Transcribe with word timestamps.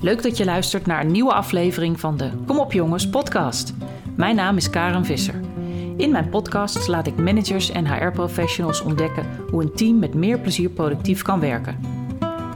Leuk 0.00 0.22
dat 0.22 0.36
je 0.36 0.44
luistert 0.44 0.86
naar 0.86 1.00
een 1.00 1.12
nieuwe 1.12 1.32
aflevering 1.32 2.00
van 2.00 2.16
de 2.16 2.30
Kom 2.46 2.58
op 2.58 2.72
jongens 2.72 3.08
podcast. 3.08 3.74
Mijn 4.16 4.36
naam 4.36 4.56
is 4.56 4.70
Karen 4.70 5.04
Visser. 5.04 5.40
In 5.96 6.10
mijn 6.10 6.28
podcast 6.28 6.88
laat 6.88 7.06
ik 7.06 7.16
managers 7.16 7.70
en 7.70 7.86
HR-professionals 7.86 8.80
ontdekken 8.80 9.26
hoe 9.50 9.62
een 9.62 9.72
team 9.72 9.98
met 9.98 10.14
meer 10.14 10.38
plezier 10.40 10.70
productief 10.70 11.22
kan 11.22 11.40
werken. 11.40 11.80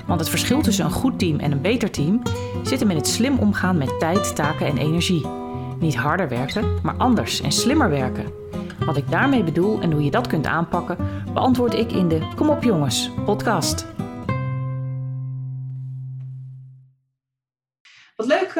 Want 0.06 0.20
het 0.20 0.28
verschil 0.28 0.60
tussen 0.60 0.84
een 0.84 0.90
goed 0.90 1.18
team 1.18 1.38
en 1.38 1.52
een 1.52 1.60
beter 1.60 1.90
team 1.90 2.22
zit 2.62 2.80
hem 2.80 2.90
in 2.90 2.96
het 2.96 3.08
slim 3.08 3.38
omgaan 3.38 3.78
met 3.78 3.98
tijd, 3.98 4.36
taken 4.36 4.66
en 4.66 4.78
energie. 4.78 5.26
Niet 5.80 5.96
harder 5.96 6.28
werken, 6.28 6.64
maar 6.82 6.96
anders 6.96 7.40
en 7.40 7.52
slimmer 7.52 7.90
werken. 7.90 8.32
Wat 8.86 8.96
ik 8.96 9.10
daarmee 9.10 9.44
bedoel 9.44 9.80
en 9.80 9.92
hoe 9.92 10.04
je 10.04 10.10
dat 10.10 10.26
kunt 10.26 10.46
aanpakken, 10.46 10.96
beantwoord 11.32 11.74
ik 11.74 11.92
in 11.92 12.08
de 12.08 12.28
Kom 12.36 12.48
op 12.48 12.62
jongens 12.62 13.10
podcast. 13.24 13.91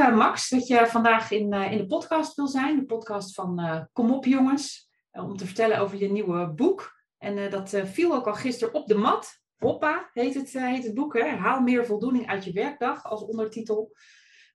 Uh, 0.03 0.17
Max, 0.17 0.49
dat 0.49 0.67
je 0.67 0.87
vandaag 0.87 1.31
in, 1.31 1.55
uh, 1.55 1.73
in 1.73 1.79
de 1.79 1.87
podcast 1.87 2.35
wil 2.35 2.47
zijn. 2.47 2.77
De 2.77 2.85
podcast 2.85 3.35
van 3.35 3.61
uh, 3.61 3.81
Kom 3.93 4.11
op 4.11 4.25
jongens. 4.25 4.91
om 5.11 5.37
te 5.37 5.47
vertellen 5.47 5.79
over 5.79 5.99
je 5.99 6.11
nieuwe 6.11 6.53
boek. 6.53 7.01
En 7.19 7.51
dat 7.51 7.75
viel 7.85 8.15
ook 8.15 8.27
al 8.27 8.35
gisteren 8.35 8.75
op 8.75 8.87
de 8.87 8.95
mat. 8.95 9.41
Hoppa 9.57 10.11
heet 10.13 10.35
het, 10.35 10.53
heet 10.53 10.85
het 10.85 10.95
boek. 10.95 11.15
Hè? 11.15 11.29
Haal 11.29 11.61
meer 11.61 11.87
voldoening 11.87 12.27
uit 12.27 12.45
je 12.45 12.53
werkdag 12.53 13.05
als 13.05 13.23
ondertitel. 13.23 13.97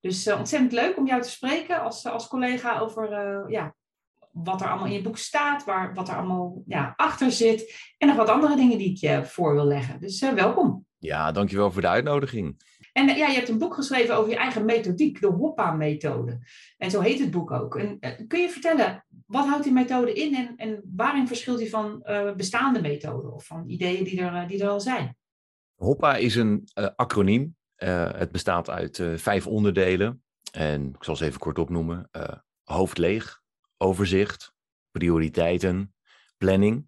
Dus 0.02 0.31
ontzettend 0.31 0.71
leuk 0.71 0.97
om 0.97 1.07
jou 1.07 1.21
te 1.21 1.29
spreken 1.29 1.81
als, 1.81 2.05
als 2.05 2.27
collega 2.27 2.79
over 2.79 3.09
ja, 3.49 3.75
wat 4.31 4.61
er 4.61 4.67
allemaal 4.67 4.88
in 4.88 4.93
je 4.93 5.02
boek 5.02 5.17
staat, 5.17 5.63
waar, 5.63 5.93
wat 5.93 6.09
er 6.09 6.16
allemaal 6.16 6.63
ja, 6.66 6.93
achter 6.95 7.31
zit. 7.31 7.91
En 7.97 8.07
nog 8.07 8.17
wat 8.17 8.29
andere 8.29 8.55
dingen 8.55 8.77
die 8.77 8.89
ik 8.89 8.97
je 8.97 9.25
voor 9.25 9.53
wil 9.53 9.66
leggen. 9.66 9.99
Dus 9.99 10.19
welkom. 10.19 10.85
Ja, 10.97 11.31
dankjewel 11.31 11.71
voor 11.71 11.81
de 11.81 11.88
uitnodiging. 11.88 12.61
En 12.97 13.07
ja, 13.07 13.27
je 13.27 13.35
hebt 13.35 13.49
een 13.49 13.57
boek 13.57 13.73
geschreven 13.73 14.15
over 14.15 14.29
je 14.29 14.37
eigen 14.37 14.65
methodiek, 14.65 15.21
de 15.21 15.27
Hoppa-methode. 15.27 16.39
En 16.77 16.91
zo 16.91 17.02
heet 17.02 17.19
het 17.19 17.31
boek 17.31 17.52
ook. 17.52 17.75
En, 17.75 17.97
uh, 17.99 18.27
kun 18.27 18.41
je 18.41 18.49
vertellen, 18.49 19.05
wat 19.25 19.45
houdt 19.45 19.63
die 19.63 19.73
methode 19.73 20.13
in 20.13 20.35
en, 20.35 20.53
en 20.55 20.81
waarin 20.95 21.27
verschilt 21.27 21.57
die 21.57 21.69
van 21.69 22.03
uh, 22.05 22.33
bestaande 22.33 22.81
methoden 22.81 23.33
of 23.33 23.45
van 23.45 23.69
ideeën 23.69 24.03
die 24.03 24.22
er, 24.22 24.33
uh, 24.33 24.47
die 24.47 24.63
er 24.63 24.69
al 24.69 24.81
zijn? 24.81 25.17
Hoppa 25.75 26.16
is 26.16 26.35
een 26.35 26.67
acroniem. 26.95 27.55
het 27.75 28.31
bestaat 28.31 28.69
uit 28.69 29.03
vijf 29.16 29.47
onderdelen. 29.47 30.23
En 30.52 30.88
ik 30.88 31.03
zal 31.03 31.16
ze 31.16 31.25
even 31.25 31.39
kort 31.39 31.59
opnoemen. 31.59 32.09
hoofd 32.63 32.97
leeg, 32.97 33.41
overzicht, 33.77 34.53
prioriteiten, 34.91 35.94
planning 36.38 36.88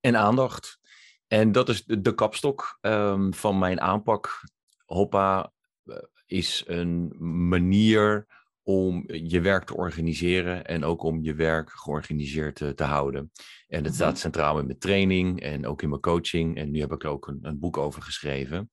en 0.00 0.16
aandacht. 0.16 0.78
En 1.26 1.52
dat 1.52 1.68
is 1.68 1.84
de, 1.84 2.00
de 2.00 2.14
kapstok 2.14 2.78
um, 2.80 3.34
van 3.34 3.58
mijn 3.58 3.80
aanpak 3.80 4.40
Hoppa 4.88 5.52
eh, 5.84 5.96
is 6.26 6.64
een 6.66 7.14
manier 7.48 8.26
om 8.62 9.04
je 9.06 9.40
werk 9.40 9.64
te 9.64 9.76
organiseren 9.76 10.66
en 10.66 10.84
ook 10.84 11.02
om 11.02 11.22
je 11.22 11.34
werk 11.34 11.70
georganiseerd 11.70 12.56
te, 12.56 12.74
te 12.74 12.84
houden. 12.84 13.30
En 13.68 13.84
het 13.84 13.94
staat 13.94 14.12
mhm. 14.12 14.20
centraal 14.20 14.58
in 14.58 14.66
mijn 14.66 14.78
training 14.78 15.40
en 15.40 15.66
ook 15.66 15.82
in 15.82 15.88
mijn 15.88 16.00
coaching. 16.00 16.56
En 16.56 16.70
nu 16.70 16.80
heb 16.80 16.92
ik 16.92 17.02
er 17.02 17.10
ook 17.10 17.26
een, 17.26 17.38
een 17.42 17.58
boek 17.58 17.76
over 17.76 18.02
geschreven. 18.02 18.70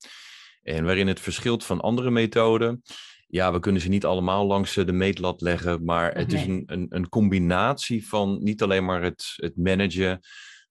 En 0.61 0.85
waarin 0.85 1.07
het 1.07 1.19
verschilt 1.19 1.66
van 1.66 1.81
andere 1.81 2.11
methoden. 2.11 2.81
Ja, 3.27 3.53
we 3.53 3.59
kunnen 3.59 3.81
ze 3.81 3.89
niet 3.89 4.05
allemaal 4.05 4.45
langs 4.45 4.73
de 4.73 4.91
meetlat 4.91 5.41
leggen, 5.41 5.83
maar 5.83 6.13
het 6.16 6.33
is 6.33 6.45
een, 6.45 6.63
een, 6.66 6.85
een 6.89 7.09
combinatie 7.09 8.07
van 8.07 8.44
niet 8.44 8.61
alleen 8.61 8.85
maar 8.85 9.02
het, 9.02 9.33
het 9.35 9.57
managen 9.57 10.19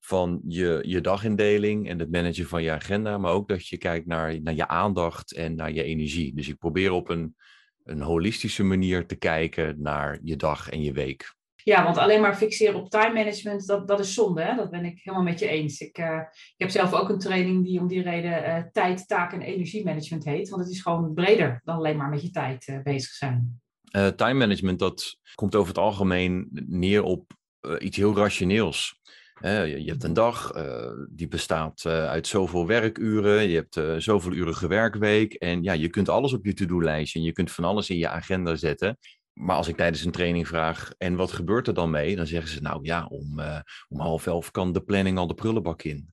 van 0.05 0.41
je, 0.47 0.83
je 0.87 1.01
dagindeling 1.01 1.89
en 1.89 1.99
het 1.99 2.11
managen 2.11 2.47
van 2.47 2.63
je 2.63 2.71
agenda, 2.71 3.19
maar 3.19 3.33
ook 3.33 3.49
dat 3.49 3.69
je 3.69 3.79
kijkt 3.79 4.07
naar, 4.07 4.41
naar 4.43 4.55
je 4.55 4.69
aandacht 4.69 5.33
en 5.33 5.55
naar 5.55 5.73
je 5.73 5.83
energie. 5.83 6.35
Dus 6.35 6.49
ik 6.49 6.59
probeer 6.59 6.93
op 6.93 7.09
een, 7.09 7.37
een 7.85 8.01
holistische 8.01 8.63
manier 8.63 9.07
te 9.07 9.15
kijken 9.15 9.83
naar 9.83 10.19
je 10.23 10.37
dag 10.37 10.69
en 10.69 10.83
je 10.83 10.93
week. 10.93 11.35
Ja, 11.57 11.85
want 11.85 11.99
alleen 11.99 12.21
maar 12.21 12.37
fixeren 12.37 12.75
op 12.75 12.91
time 12.91 13.13
management, 13.13 13.67
dat, 13.67 13.89
dat 13.89 14.01
is 14.01 14.15
zonde. 14.15 14.43
Hè? 14.43 14.57
Dat 14.57 14.71
ben 14.71 14.85
ik 14.85 15.01
helemaal 15.03 15.27
met 15.27 15.39
je 15.39 15.49
eens. 15.49 15.81
Ik, 15.81 15.99
uh, 15.99 16.21
ik 16.33 16.55
heb 16.57 16.71
zelf 16.71 16.93
ook 16.93 17.09
een 17.09 17.19
training 17.19 17.65
die 17.65 17.81
om 17.81 17.89
die 17.89 18.03
reden 18.03 18.49
uh, 18.49 18.59
tijd, 18.73 19.09
taak 19.09 19.33
en 19.33 19.41
energiemanagement 19.41 20.25
heet. 20.25 20.49
Want 20.49 20.63
het 20.63 20.73
is 20.73 20.81
gewoon 20.81 21.15
breder 21.15 21.61
dan 21.65 21.77
alleen 21.77 21.97
maar 21.97 22.09
met 22.09 22.23
je 22.23 22.31
tijd 22.31 22.69
uh, 22.69 22.83
bezig 22.83 23.11
zijn. 23.11 23.61
time 23.91 24.35
management, 24.35 24.79
dat 24.79 25.19
komt 25.35 25.55
over 25.55 25.69
het 25.69 25.79
algemeen 25.79 26.49
neer 26.67 27.03
op 27.03 27.33
iets 27.79 27.97
heel 27.97 28.17
rationeels 28.17 29.01
je, 29.41 29.85
hebt 29.87 30.05
een 30.05 30.13
dag, 30.13 30.57
uh, 30.57 30.91
die 31.11 31.29
bestaat 31.29 31.85
uh, 31.87 32.07
uit 32.07 32.27
zoveel 32.27 32.67
werkuren, 32.67 33.49
je 33.49 33.55
hebt 33.55 33.77
uh, 33.77 33.97
zoveel 33.97 34.33
uren 34.33 34.69
werkweek 34.69 35.35
en 35.35 35.63
ja, 35.63 35.73
je 35.73 35.89
kunt 35.89 36.09
alles 36.09 36.33
op 36.33 36.45
je 36.45 36.55
to-do-lijstje 36.55 37.19
en 37.19 37.25
je 37.25 37.33
kunt 37.33 37.53
van 37.53 37.65
alles 37.65 37.91
in 37.91 37.99
je 37.99 38.09
agenda 38.09 38.57
zetten. 38.57 38.99
Maar 39.33 39.57
als 39.57 39.69
ik 39.69 39.77
tijdens 39.77 40.05
een 40.05 40.13
training 40.13 40.49
vraag, 40.49 40.93
en 40.99 41.17
wat 41.17 41.33
gebeurt 41.33 41.67
er 41.67 41.75
dan 41.75 41.91
mee? 41.91 42.17
Dan 42.17 42.27
zeggen 42.27 42.51
ze, 42.51 42.61
nou 42.61 42.79
ja, 42.83 43.07
om, 43.07 43.41
om 43.89 44.01
half 44.01 44.27
elf 44.27 44.51
kan 44.51 44.73
de 44.73 44.83
planning 44.83 45.19
al 45.19 45.27
de 45.27 45.35
prullenbak 45.35 45.83
in. 45.83 46.11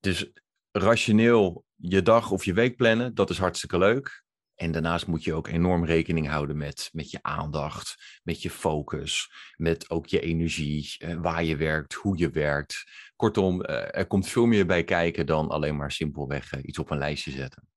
Dus 0.00 0.30
rationeel 0.70 1.64
je 1.76 2.02
dag 2.02 2.30
of 2.30 2.44
je 2.44 2.52
week 2.52 2.76
plannen, 2.76 3.14
dat 3.14 3.30
is 3.30 3.38
hartstikke 3.38 3.78
leuk. 3.78 4.23
En 4.54 4.72
daarnaast 4.72 5.06
moet 5.06 5.24
je 5.24 5.34
ook 5.34 5.48
enorm 5.48 5.84
rekening 5.84 6.28
houden 6.28 6.56
met, 6.56 6.90
met 6.92 7.10
je 7.10 7.18
aandacht, 7.22 8.20
met 8.22 8.42
je 8.42 8.50
focus, 8.50 9.32
met 9.56 9.90
ook 9.90 10.06
je 10.06 10.20
energie, 10.20 10.96
eh, 10.98 11.14
waar 11.14 11.44
je 11.44 11.56
werkt, 11.56 11.94
hoe 11.94 12.18
je 12.18 12.30
werkt. 12.30 12.84
Kortom, 13.16 13.62
eh, 13.62 13.98
er 13.98 14.06
komt 14.06 14.28
veel 14.28 14.46
meer 14.46 14.66
bij 14.66 14.84
kijken 14.84 15.26
dan 15.26 15.48
alleen 15.48 15.76
maar 15.76 15.92
simpelweg 15.92 16.52
eh, 16.52 16.60
iets 16.62 16.78
op 16.78 16.90
een 16.90 16.98
lijstje 16.98 17.30
zetten. 17.30 17.68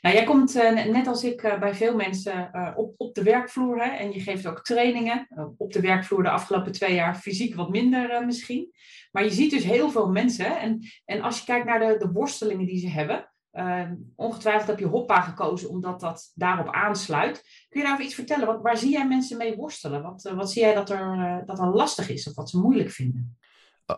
Nou, 0.00 0.14
jij 0.14 0.24
komt 0.24 0.54
net 0.90 1.06
als 1.06 1.24
ik 1.24 1.56
bij 1.60 1.74
veel 1.74 1.96
mensen 1.96 2.50
op, 2.76 2.94
op 2.96 3.14
de 3.14 3.22
werkvloer 3.22 3.84
hè, 3.84 3.90
en 3.90 4.12
je 4.12 4.20
geeft 4.20 4.46
ook 4.46 4.64
trainingen 4.64 5.28
op 5.56 5.72
de 5.72 5.80
werkvloer 5.80 6.22
de 6.22 6.30
afgelopen 6.30 6.72
twee 6.72 6.94
jaar, 6.94 7.16
fysiek 7.16 7.54
wat 7.54 7.70
minder 7.70 8.26
misschien. 8.26 8.72
Maar 9.10 9.24
je 9.24 9.30
ziet 9.30 9.50
dus 9.50 9.64
heel 9.64 9.90
veel 9.90 10.10
mensen 10.10 10.58
en, 10.58 10.86
en 11.04 11.20
als 11.20 11.38
je 11.38 11.44
kijkt 11.44 11.66
naar 11.66 11.78
de, 11.78 11.96
de 11.98 12.10
worstelingen 12.12 12.66
die 12.66 12.78
ze 12.78 12.88
hebben, 12.88 13.29
uh, 13.52 13.90
ongetwijfeld 14.16 14.66
heb 14.66 14.78
je 14.78 14.86
Hoppa 14.86 15.20
gekozen 15.20 15.68
omdat 15.68 16.00
dat 16.00 16.32
daarop 16.34 16.68
aansluit. 16.68 17.42
Kun 17.68 17.80
je 17.80 17.80
daarover 17.80 18.04
iets 18.04 18.14
vertellen? 18.14 18.46
Wat, 18.46 18.62
waar 18.62 18.76
zie 18.76 18.90
jij 18.90 19.08
mensen 19.08 19.36
mee 19.36 19.56
worstelen? 19.56 20.02
Wat, 20.02 20.24
uh, 20.24 20.32
wat 20.32 20.50
zie 20.50 20.62
jij 20.62 20.74
dat 20.74 20.90
er, 20.90 21.16
uh, 21.16 21.46
dat 21.46 21.58
er 21.58 21.74
lastig 21.74 22.08
is 22.08 22.28
of 22.28 22.34
wat 22.34 22.50
ze 22.50 22.58
moeilijk 22.58 22.90
vinden? 22.90 23.38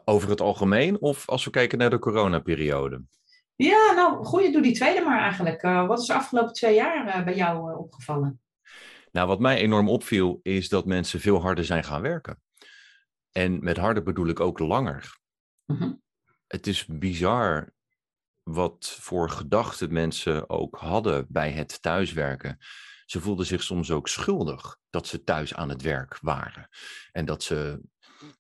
Over 0.05 0.29
het 0.31 0.41
algemeen 0.41 1.01
of 1.01 1.29
als 1.29 1.45
we 1.45 1.51
kijken 1.51 1.79
naar 1.79 1.91
de 1.91 1.99
coronaperiode? 1.99 3.03
Ja, 3.57 3.93
nou, 3.93 4.25
goeie, 4.25 4.53
doe 4.53 4.63
die 4.63 4.75
tweede 4.75 5.01
maar 5.01 5.21
eigenlijk. 5.21 5.63
wat 5.63 6.01
is 6.01 6.07
de 6.07 6.15
afgelopen 6.15 6.53
twee 6.53 6.75
jaar 6.75 7.25
bij 7.25 7.35
jou 7.35 7.77
opgevallen? 7.79 8.41
Nou, 9.11 9.29
wat 9.29 9.41
mij 9.41 9.57
enorm 9.57 9.89
opviel 9.89 10.41
is 10.43 10.69
dat 10.69 10.87
mensen 10.87 11.21
veel 11.21 11.41
harder 11.41 11.65
zijn 11.65 11.85
gaan 11.85 12.03
werken. 12.03 12.41
En 13.33 13.65
met 13.65 13.77
harder 13.77 14.03
bedoel 14.03 14.27
ik 14.27 14.41
ook 14.41 14.59
langer. 14.59 15.19
-huh. 15.67 15.93
Het 16.47 16.67
is 16.67 16.87
bizar 16.87 17.73
wat 18.43 18.97
voor 19.01 19.31
gedachten 19.31 19.93
mensen 19.93 20.51
ook 20.51 20.77
hadden 20.77 21.27
bij 21.29 21.51
het 21.51 21.83
thuiswerken. 21.83 22.59
Ze 23.07 23.21
voelden 23.21 23.47
zich 23.47 23.63
soms 23.63 23.91
ook 23.91 24.09
schuldig 24.09 24.79
dat 24.91 25.07
ze 25.07 25.25
thuis 25.25 25.55
aan 25.55 25.69
het 25.69 25.83
werk 25.83 26.19
waren. 26.21 26.69
En 27.13 27.25
dat 27.25 27.43
ze 27.43 27.81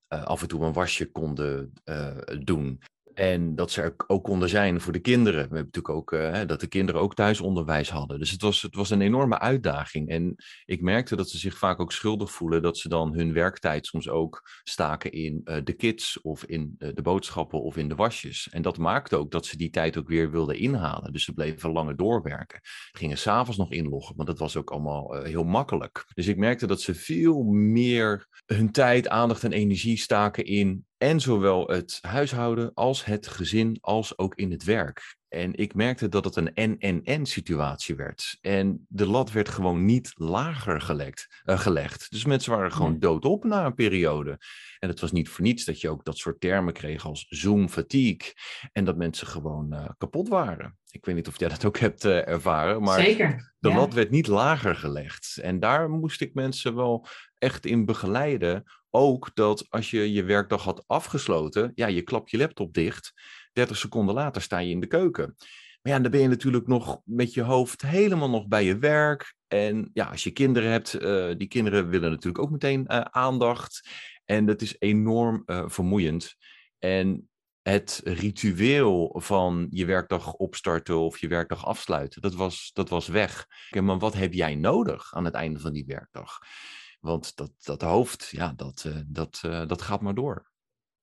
uh, 0.09 0.25
af 0.25 0.43
en 0.43 0.49
toe 0.49 0.65
een 0.65 0.73
wasje 0.73 1.11
konden 1.11 1.73
uh, 1.85 2.17
doen. 2.45 2.83
En 3.15 3.55
dat 3.55 3.71
ze 3.71 3.83
er 3.83 3.95
ook 4.06 4.25
konden 4.25 4.49
zijn 4.49 4.81
voor 4.81 4.93
de 4.93 4.99
kinderen. 4.99 5.41
We 5.41 5.55
hebben 5.56 5.71
natuurlijk 5.73 5.95
ook 5.95 6.12
uh, 6.12 6.41
dat 6.47 6.61
de 6.61 6.67
kinderen 6.67 7.00
ook 7.00 7.15
thuisonderwijs 7.15 7.91
hadden. 7.91 8.19
Dus 8.19 8.31
het 8.31 8.43
was, 8.43 8.62
het 8.62 8.75
was 8.75 8.91
een 8.91 9.00
enorme 9.00 9.39
uitdaging. 9.39 10.09
En 10.09 10.34
ik 10.65 10.81
merkte 10.81 11.17
dat 11.17 11.31
ze 11.31 11.39
zich 11.39 11.59
vaak 11.59 11.81
ook 11.81 11.93
schuldig 11.93 12.33
voelen 12.33 12.62
dat 12.62 12.78
ze 12.78 12.89
dan 12.89 13.15
hun 13.15 13.33
werktijd 13.33 13.87
soms 13.87 14.09
ook 14.09 14.41
staken 14.62 15.12
in 15.12 15.41
uh, 15.45 15.56
de 15.65 15.73
kids 15.73 16.21
of 16.21 16.45
in 16.45 16.75
uh, 16.78 16.89
de 16.95 17.03
boodschappen 17.03 17.62
of 17.62 17.77
in 17.77 17.89
de 17.89 17.95
wasjes. 17.95 18.49
En 18.50 18.62
dat 18.62 18.78
maakte 18.78 19.17
ook 19.17 19.31
dat 19.31 19.47
ze 19.47 19.56
die 19.56 19.71
tijd 19.71 19.99
ook 19.99 20.09
weer 20.09 20.31
wilden 20.31 20.59
inhalen. 20.59 21.12
Dus 21.12 21.25
ze 21.25 21.33
bleven 21.33 21.73
langer 21.73 21.97
doorwerken. 21.97 22.61
Gingen 22.93 23.19
s'avonds 23.19 23.59
nog 23.59 23.73
inloggen, 23.73 24.17
want 24.17 24.29
dat 24.29 24.38
was 24.38 24.56
ook 24.56 24.70
allemaal 24.70 25.23
heel 25.23 25.44
makkelijk. 25.44 26.05
Dus 26.14 26.26
ik 26.26 26.37
merkte 26.37 26.67
dat 26.67 26.81
ze 26.81 26.94
veel 26.94 27.43
meer 27.53 28.26
hun 28.47 28.73
tijd, 28.73 29.09
aandacht 29.09 29.44
en 29.44 29.53
energie 29.53 29.99
staken 29.99 30.44
in 30.44 30.85
en 31.02 31.20
zowel 31.20 31.66
het 31.66 31.99
huishouden 32.00 32.75
als 32.75 33.04
het 33.04 33.26
gezin 33.26 33.78
als 33.81 34.19
ook 34.19 34.34
in 34.34 34.50
het 34.50 34.64
werk. 34.64 35.16
En 35.32 35.55
ik 35.55 35.75
merkte 35.75 36.08
dat 36.08 36.25
het 36.25 36.37
een 36.37 36.55
en-en-en 36.55 37.26
situatie 37.26 37.94
werd. 37.94 38.38
En 38.40 38.87
de 38.88 39.06
lat 39.06 39.32
werd 39.32 39.49
gewoon 39.49 39.84
niet 39.84 40.12
lager 40.14 40.81
gelekt, 40.81 41.43
uh, 41.44 41.58
gelegd. 41.58 42.11
Dus 42.11 42.25
mensen 42.25 42.52
waren 42.52 42.73
gewoon 42.73 42.99
doodop 42.99 43.44
na 43.44 43.67
een 43.67 43.75
periode. 43.75 44.38
En 44.79 44.88
het 44.88 45.00
was 45.00 45.12
niet 45.12 45.29
voor 45.29 45.44
niets 45.44 45.64
dat 45.64 45.81
je 45.81 45.88
ook 45.88 46.05
dat 46.05 46.17
soort 46.17 46.40
termen 46.40 46.73
kreeg 46.73 47.06
als 47.06 47.26
Zoom 47.29 47.69
fatigue. 47.69 48.32
En 48.73 48.84
dat 48.84 48.96
mensen 48.96 49.26
gewoon 49.26 49.75
uh, 49.75 49.88
kapot 49.99 50.29
waren. 50.29 50.79
Ik 50.90 51.05
weet 51.05 51.14
niet 51.14 51.29
of 51.29 51.38
jij 51.38 51.49
dat 51.49 51.64
ook 51.64 51.78
hebt 51.78 52.05
uh, 52.05 52.28
ervaren. 52.28 52.82
Maar 52.82 53.00
Zeker, 53.00 53.55
de 53.58 53.73
lat 53.73 53.94
werd 53.94 54.11
niet 54.11 54.26
lager 54.26 54.76
gelegd. 54.76 55.38
En 55.43 55.61
daar 55.61 55.90
moest 55.90 56.20
ik 56.20 56.35
mensen 56.35 56.75
wel 56.75 57.06
echt 57.38 57.67
in 57.67 57.85
begeleiden 57.85 58.64
ook 58.90 59.31
dat 59.35 59.67
als 59.69 59.90
je 59.90 60.12
je 60.12 60.23
werkdag 60.23 60.64
had 60.64 60.85
afgesloten, 60.87 61.73
ja, 61.75 61.87
je 61.87 62.02
klapt 62.02 62.31
je 62.31 62.37
laptop 62.37 62.75
dicht. 62.75 63.12
30 63.52 63.76
seconden 63.76 64.14
later 64.14 64.43
sta 64.43 64.58
je 64.58 64.70
in 64.70 64.81
de 64.81 64.87
keuken. 64.87 65.37
Maar 65.82 65.93
ja, 65.93 65.99
dan 65.99 66.10
ben 66.10 66.20
je 66.20 66.28
natuurlijk 66.28 66.66
nog 66.66 67.00
met 67.04 67.34
je 67.34 67.43
hoofd 67.43 67.82
helemaal 67.82 68.31
nog 68.31 68.46
bij 68.46 68.64
je 68.64 68.78
werk. 68.78 69.34
En 69.49 69.90
ja, 69.93 70.04
als 70.04 70.25
je 70.25 70.31
kinderen 70.31 70.70
hebt, 70.70 71.02
uh, 71.02 71.34
die 71.37 71.49
kinderen 71.49 71.88
willen 71.88 72.10
natuurlijk 72.10 72.44
ook 72.44 72.50
meteen 72.50 72.84
uh, 72.88 73.00
aandacht. 73.00 73.88
En 74.25 74.46
dat 74.46 74.60
is 74.60 74.76
enorm 74.78 75.43
uh, 75.46 75.69
vermoeiend. 75.69 76.34
En 76.78 77.28
het 77.62 78.00
ritueel 78.04 79.16
van 79.19 79.66
je 79.70 79.84
werkdag 79.84 80.32
opstarten 80.32 80.99
of 80.99 81.19
je 81.19 81.28
werkdag 81.28 81.66
afsluiten, 81.66 82.22
dat 82.22 82.34
was, 82.34 82.70
dat 82.72 82.88
was 82.88 83.06
weg. 83.06 83.46
Maar 83.81 83.99
wat 83.99 84.14
heb 84.14 84.32
jij 84.32 84.54
nodig 84.54 85.14
aan 85.14 85.25
het 85.25 85.34
einde 85.34 85.60
van 85.60 85.72
die 85.72 85.84
werkdag? 85.87 86.38
Want 87.00 87.37
dat, 87.37 87.52
dat 87.62 87.82
hoofd, 87.82 88.28
ja, 88.31 88.52
dat, 88.56 88.87
dat, 89.06 89.40
dat 89.43 89.82
gaat 89.82 90.00
maar 90.00 90.14
door. 90.14 90.51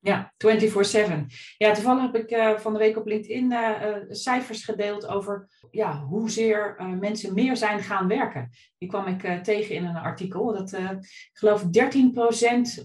Ja, 0.01 0.33
24-7. 0.37 1.25
Ja, 1.57 1.73
toevallig 1.73 2.01
heb 2.01 2.15
ik 2.15 2.31
uh, 2.31 2.57
van 2.57 2.73
de 2.73 2.79
week 2.79 2.97
op 2.97 3.05
LinkedIn 3.05 3.51
uh, 3.51 3.59
uh, 3.59 3.95
cijfers 4.09 4.63
gedeeld 4.63 5.07
over 5.07 5.47
ja, 5.71 5.99
hoezeer 5.99 6.75
mensen 6.99 7.33
meer 7.33 7.57
zijn 7.57 7.79
gaan 7.79 8.07
werken. 8.07 8.49
Die 8.77 8.89
kwam 8.89 9.07
ik 9.07 9.43
tegen 9.43 9.75
in 9.75 9.85
een 9.85 9.95
artikel. 9.95 10.53
Dat 10.53 10.73
ik 10.73 11.29
geloof 11.33 11.63
13% 11.63 11.65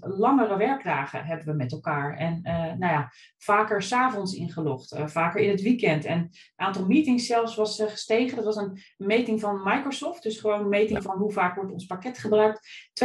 langere 0.01 0.57
werkdagen 0.57 1.25
hebben 1.25 1.47
we 1.47 1.53
met 1.53 1.73
elkaar. 1.73 2.17
En 2.17 2.41
nou 2.79 2.93
ja, 2.93 3.13
vaker 3.39 3.83
s'avonds 3.83 4.35
ingelogd, 4.35 4.97
vaker 5.05 5.41
in 5.41 5.51
het 5.51 5.63
weekend. 5.63 6.05
En 6.05 6.19
het 6.21 6.53
aantal 6.57 6.87
meetings 6.87 7.27
zelfs 7.27 7.55
was 7.55 7.83
gestegen. 7.83 8.37
Dat 8.37 8.45
was 8.45 8.57
een 8.57 8.79
meting 8.97 9.41
van 9.41 9.63
Microsoft. 9.65 10.23
Dus 10.23 10.41
gewoon 10.41 10.61
een 10.61 10.69
meting 10.69 11.03
van 11.03 11.17
hoe 11.17 11.33
vaak 11.33 11.55
wordt 11.55 11.73
ons 11.73 11.87
pakket 11.87 12.19
gebruikt. 12.19 12.69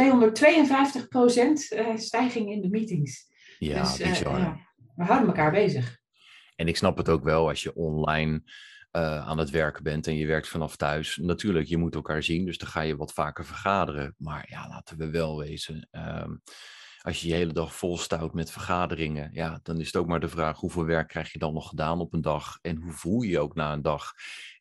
stijging 1.94 2.50
in 2.50 2.60
de 2.60 2.68
meetings. 2.70 3.29
Ja, 3.68 3.82
dus, 3.82 4.00
uh, 4.00 4.20
ja, 4.20 4.58
we 4.94 5.04
houden 5.04 5.28
elkaar 5.28 5.50
bezig. 5.50 5.98
En 6.56 6.68
ik 6.68 6.76
snap 6.76 6.96
het 6.96 7.08
ook 7.08 7.24
wel 7.24 7.48
als 7.48 7.62
je 7.62 7.74
online 7.74 8.42
uh, 8.92 9.26
aan 9.26 9.38
het 9.38 9.50
werken 9.50 9.82
bent 9.82 10.06
en 10.06 10.16
je 10.16 10.26
werkt 10.26 10.48
vanaf 10.48 10.76
thuis. 10.76 11.16
Natuurlijk, 11.16 11.66
je 11.66 11.76
moet 11.76 11.94
elkaar 11.94 12.22
zien, 12.22 12.44
dus 12.44 12.58
dan 12.58 12.68
ga 12.68 12.80
je 12.80 12.96
wat 12.96 13.12
vaker 13.12 13.44
vergaderen. 13.44 14.14
Maar 14.18 14.46
ja, 14.48 14.68
laten 14.68 14.96
we 14.96 15.10
wel 15.10 15.38
wezen. 15.38 15.88
Um, 15.90 16.42
als 17.00 17.20
je 17.20 17.28
je 17.28 17.34
hele 17.34 17.52
dag 17.52 17.74
volstout 17.74 18.34
met 18.34 18.50
vergaderingen, 18.50 19.30
ja, 19.32 19.60
dan 19.62 19.80
is 19.80 19.86
het 19.86 19.96
ook 19.96 20.06
maar 20.06 20.20
de 20.20 20.28
vraag 20.28 20.58
hoeveel 20.58 20.84
werk 20.84 21.08
krijg 21.08 21.32
je 21.32 21.38
dan 21.38 21.54
nog 21.54 21.68
gedaan 21.68 22.00
op 22.00 22.12
een 22.12 22.20
dag 22.20 22.58
en 22.62 22.76
hoe 22.76 22.92
voel 22.92 23.22
je 23.22 23.30
je 23.30 23.40
ook 23.40 23.54
na 23.54 23.72
een 23.72 23.82
dag. 23.82 24.12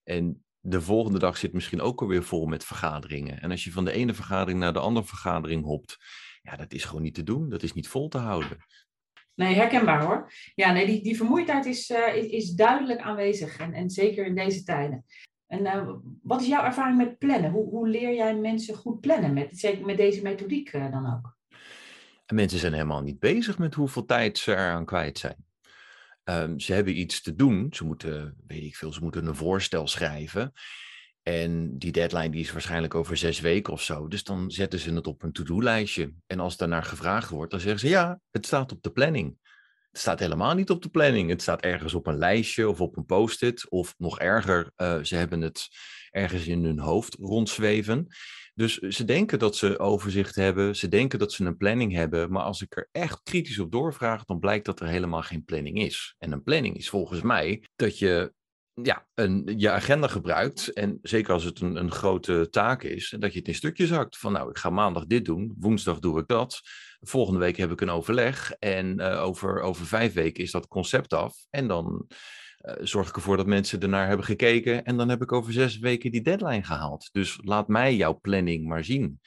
En 0.04 0.46
de 0.60 0.82
volgende 0.82 1.20
dag 1.20 1.38
zit 1.38 1.54
misschien 1.54 1.82
ook 1.82 2.02
alweer 2.02 2.24
vol 2.24 2.46
met 2.46 2.66
vergaderingen. 2.66 3.42
En 3.42 3.52
als 3.52 3.64
je 3.64 3.72
van 3.72 3.86
de 3.86 3.92
ene 3.92 4.14
vergadering 4.14 4.60
naar 4.60 4.74
de 4.74 4.80
andere 4.80 5.06
vergadering 5.06 5.64
hopt, 5.64 5.98
ja, 6.42 6.56
dat 6.56 6.74
is 6.74 6.84
gewoon 6.84 7.02
niet 7.02 7.14
te 7.14 7.24
doen. 7.24 7.50
Dat 7.50 7.64
is 7.64 7.74
niet 7.74 7.88
vol 7.88 8.08
te 8.08 8.18
houden. 8.18 8.58
Nee, 9.40 9.56
herkenbaar 9.56 10.04
hoor. 10.04 10.32
Ja, 10.56 10.72
nee, 10.72 10.86
die, 10.86 11.04
die 11.04 11.16
vermoeidheid 11.16 11.66
is, 11.66 11.90
uh, 11.90 12.16
is, 12.16 12.26
is, 12.26 12.50
duidelijk 12.50 13.02
aanwezig. 13.02 13.58
En, 13.58 13.74
en 13.74 13.90
zeker 13.90 14.26
in 14.26 14.36
deze 14.36 14.64
tijden. 14.64 15.06
En 15.48 15.66
uh, 15.66 15.90
wat 16.22 16.42
is 16.42 16.48
jouw 16.48 16.64
ervaring 16.64 16.98
met 16.98 17.18
plannen? 17.18 17.52
Hoe, 17.52 17.70
hoe 17.70 17.88
leer 17.88 18.14
jij 18.14 18.36
mensen 18.36 18.76
goed 18.76 19.00
plannen? 19.00 19.34
Met, 19.34 19.60
zeker 19.60 19.86
met 19.86 19.98
deze 19.98 20.22
methodiek 20.22 20.74
uh, 20.74 20.92
dan 20.92 21.14
ook? 21.14 21.38
En 22.26 22.36
mensen 22.36 22.60
zijn 22.60 22.74
helemaal 22.74 23.02
niet 23.02 23.20
bezig 23.20 23.58
met 23.58 23.74
hoeveel 23.74 24.06
tijd 24.06 24.38
ze 24.38 24.52
eraan 24.52 24.86
kwijt 24.86 25.18
zijn. 25.18 25.46
Um, 26.24 26.60
ze 26.60 26.74
hebben 26.74 27.00
iets 27.00 27.22
te 27.22 27.36
doen. 27.36 27.68
Ze 27.72 27.86
moeten, 27.86 28.36
weet 28.48 28.64
ik 28.64 28.76
veel, 28.76 28.94
ze 28.94 29.02
moeten 29.02 29.26
een 29.26 29.36
voorstel 29.36 29.88
schrijven. 29.88 30.54
En 31.30 31.78
die 31.78 31.92
deadline 31.92 32.30
die 32.30 32.42
is 32.42 32.52
waarschijnlijk 32.52 32.96
over 32.96 33.18
zes 33.18 33.40
weken 33.40 33.74
of 33.74 33.82
zo. 33.82 34.08
Dus 34.08 34.24
dan 34.24 34.52
zetten 34.52 34.80
ze 34.80 34.94
het 34.94 35.08
op 35.08 35.24
een 35.24 35.32
to-do-lijstje. 35.32 36.14
En 36.28 36.40
als 36.40 36.58
daarnaar 36.58 36.84
gevraagd 36.84 37.30
wordt, 37.30 37.52
dan 37.52 37.60
zeggen 37.60 37.80
ze 37.80 37.88
ja, 37.88 38.20
het 38.32 38.46
staat 38.46 38.72
op 38.72 38.84
de 38.84 38.92
planning. 38.92 39.38
Het 39.92 40.02
staat 40.02 40.20
helemaal 40.20 40.56
niet 40.56 40.70
op 40.70 40.82
de 40.82 40.90
planning. 40.90 41.30
Het 41.30 41.42
staat 41.42 41.62
ergens 41.62 41.94
op 41.94 42.08
een 42.08 42.18
lijstje 42.18 42.70
of 42.70 42.82
op 42.82 42.98
een 42.98 43.06
post-it. 43.06 43.70
Of 43.70 43.96
nog 43.98 44.20
erger, 44.20 44.72
uh, 44.78 45.04
ze 45.04 45.16
hebben 45.16 45.42
het 45.42 45.68
ergens 46.10 46.48
in 46.48 46.64
hun 46.64 46.80
hoofd 46.80 47.16
rondzweven. 47.16 48.08
Dus 48.54 48.78
ze 48.78 49.06
denken 49.06 49.40
dat 49.40 49.56
ze 49.56 49.80
overzicht 49.80 50.36
hebben, 50.36 50.76
ze 50.76 50.88
denken 50.88 51.20
dat 51.20 51.32
ze 51.32 51.46
een 51.46 51.58
planning 51.58 51.94
hebben, 51.94 52.32
maar 52.32 52.44
als 52.44 52.62
ik 52.62 52.78
er 52.78 52.90
echt 52.92 53.20
kritisch 53.24 53.60
op 53.60 53.72
doorvraag, 53.72 54.26
dan 54.26 54.40
blijkt 54.40 54.66
dat 54.66 54.80
er 54.80 54.88
helemaal 54.88 55.22
geen 55.22 55.44
planning 55.44 55.80
is. 55.80 56.16
En 56.18 56.32
een 56.32 56.44
planning 56.44 56.78
is 56.78 56.90
volgens 56.90 57.22
mij 57.22 57.64
dat 57.76 58.00
je 58.00 58.34
ja, 58.84 59.08
een, 59.14 59.54
je 59.58 59.72
agenda 59.72 60.08
gebruikt. 60.08 60.74
En 60.74 61.00
zeker 61.02 61.34
als 61.34 61.44
het 61.44 61.62
een, 61.62 61.76
een 61.76 61.92
grote 61.92 62.48
taak 62.50 62.84
is, 62.84 63.16
dat 63.20 63.34
je 63.34 63.40
het 63.40 63.48
in 63.48 63.56
stukjes 63.56 63.90
hakt. 63.90 64.18
Van 64.18 64.32
nou, 64.32 64.50
ik 64.50 64.58
ga 64.58 64.70
maandag 64.70 65.06
dit 65.06 65.26
doen, 65.26 65.56
woensdag 65.60 66.00
doe 66.00 66.20
ik 66.20 66.28
dat. 66.28 66.62
Volgende 67.00 67.40
week 67.40 67.58
heb 67.58 67.72
ik 67.72 67.82
een 67.82 67.90
overleg. 67.90 68.52
En 68.52 69.00
uh, 69.00 69.24
over, 69.24 69.62
over 69.62 69.86
vijf 69.86 70.14
weken 70.14 70.44
is 70.44 70.52
dat 70.52 70.68
concept 70.68 71.14
af. 71.14 71.36
En 71.50 71.68
dan 71.68 72.06
uh, 72.62 72.74
zorg 72.80 73.10
ik 73.10 73.16
ervoor 73.16 73.38
dat 73.38 73.46
mensen 73.46 73.80
ernaar 73.80 74.08
hebben 74.08 74.26
gekeken. 74.26 74.84
En 74.84 74.98
dan 74.98 75.10
heb 75.10 75.22
ik 75.22 75.32
over 75.32 75.54
zes 75.54 75.78
weken 75.78 76.12
die 76.12 76.22
deadline 76.22 76.64
gehaald. 76.64 77.10
Dus 77.12 77.40
laat 77.44 77.68
mij 77.68 77.96
jouw 77.96 78.20
planning 78.20 78.68
maar 78.68 78.84
zien. 78.84 79.20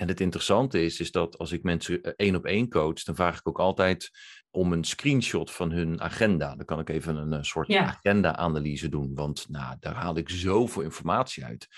En 0.00 0.08
het 0.08 0.20
interessante 0.20 0.84
is, 0.84 1.00
is 1.00 1.10
dat 1.10 1.38
als 1.38 1.52
ik 1.52 1.62
mensen 1.62 2.02
eh, 2.02 2.12
één 2.16 2.36
op 2.36 2.44
één 2.44 2.68
coach, 2.68 3.02
dan 3.02 3.14
vraag 3.14 3.38
ik 3.38 3.48
ook 3.48 3.58
altijd 3.58 4.10
om 4.58 4.72
een 4.72 4.84
screenshot 4.84 5.50
van 5.50 5.70
hun 5.70 6.00
agenda. 6.00 6.56
Dan 6.56 6.64
kan 6.64 6.78
ik 6.80 6.88
even 6.88 7.16
een, 7.16 7.32
een 7.32 7.44
soort 7.44 7.74
agenda-analyse 7.74 8.88
doen, 8.88 9.14
want 9.14 9.46
nou, 9.48 9.76
daar 9.80 9.94
haal 9.94 10.16
ik 10.16 10.28
zoveel 10.28 10.82
informatie 10.82 11.44
uit. 11.44 11.68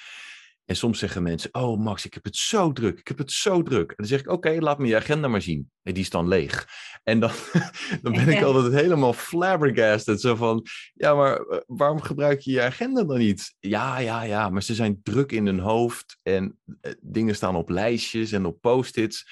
En 0.64 0.76
soms 0.76 0.98
zeggen 0.98 1.22
mensen, 1.22 1.54
oh 1.54 1.80
Max, 1.80 2.04
ik 2.04 2.14
heb 2.14 2.24
het 2.24 2.36
zo 2.36 2.72
druk, 2.72 2.98
ik 2.98 3.08
heb 3.08 3.18
het 3.18 3.32
zo 3.32 3.62
druk. 3.62 3.90
En 3.90 3.96
dan 3.96 4.06
zeg 4.06 4.20
ik, 4.20 4.30
oké, 4.30 4.56
laat 4.58 4.78
me 4.78 4.86
je 4.86 4.96
agenda 4.96 5.28
maar 5.28 5.42
zien. 5.42 5.70
En 5.82 5.94
die 5.94 6.02
is 6.02 6.10
dan 6.10 6.28
leeg. 6.28 6.68
En 7.02 7.20
dan, 7.20 7.30
dan 8.02 8.12
ben 8.12 8.28
ik 8.28 8.42
altijd 8.42 8.72
helemaal 8.72 9.12
flabbergasted. 9.12 10.20
Zo 10.20 10.34
van, 10.34 10.66
ja, 10.94 11.14
maar 11.14 11.36
eh, 11.36 11.58
waarom 11.66 12.00
gebruik 12.00 12.40
je 12.40 12.50
je 12.50 12.62
agenda 12.62 13.04
dan 13.04 13.18
niet? 13.18 13.54
Ja, 13.58 13.98
ja, 13.98 14.22
ja, 14.22 14.48
maar 14.48 14.62
ze 14.62 14.74
zijn 14.74 15.00
druk 15.02 15.32
in 15.32 15.46
hun 15.46 15.58
hoofd 15.58 16.18
en 16.22 16.58
eh, 16.80 16.92
dingen 17.00 17.34
staan 17.34 17.56
op 17.56 17.68
lijstjes 17.68 18.32
en 18.32 18.46
op 18.46 18.60
post-its. 18.60 19.26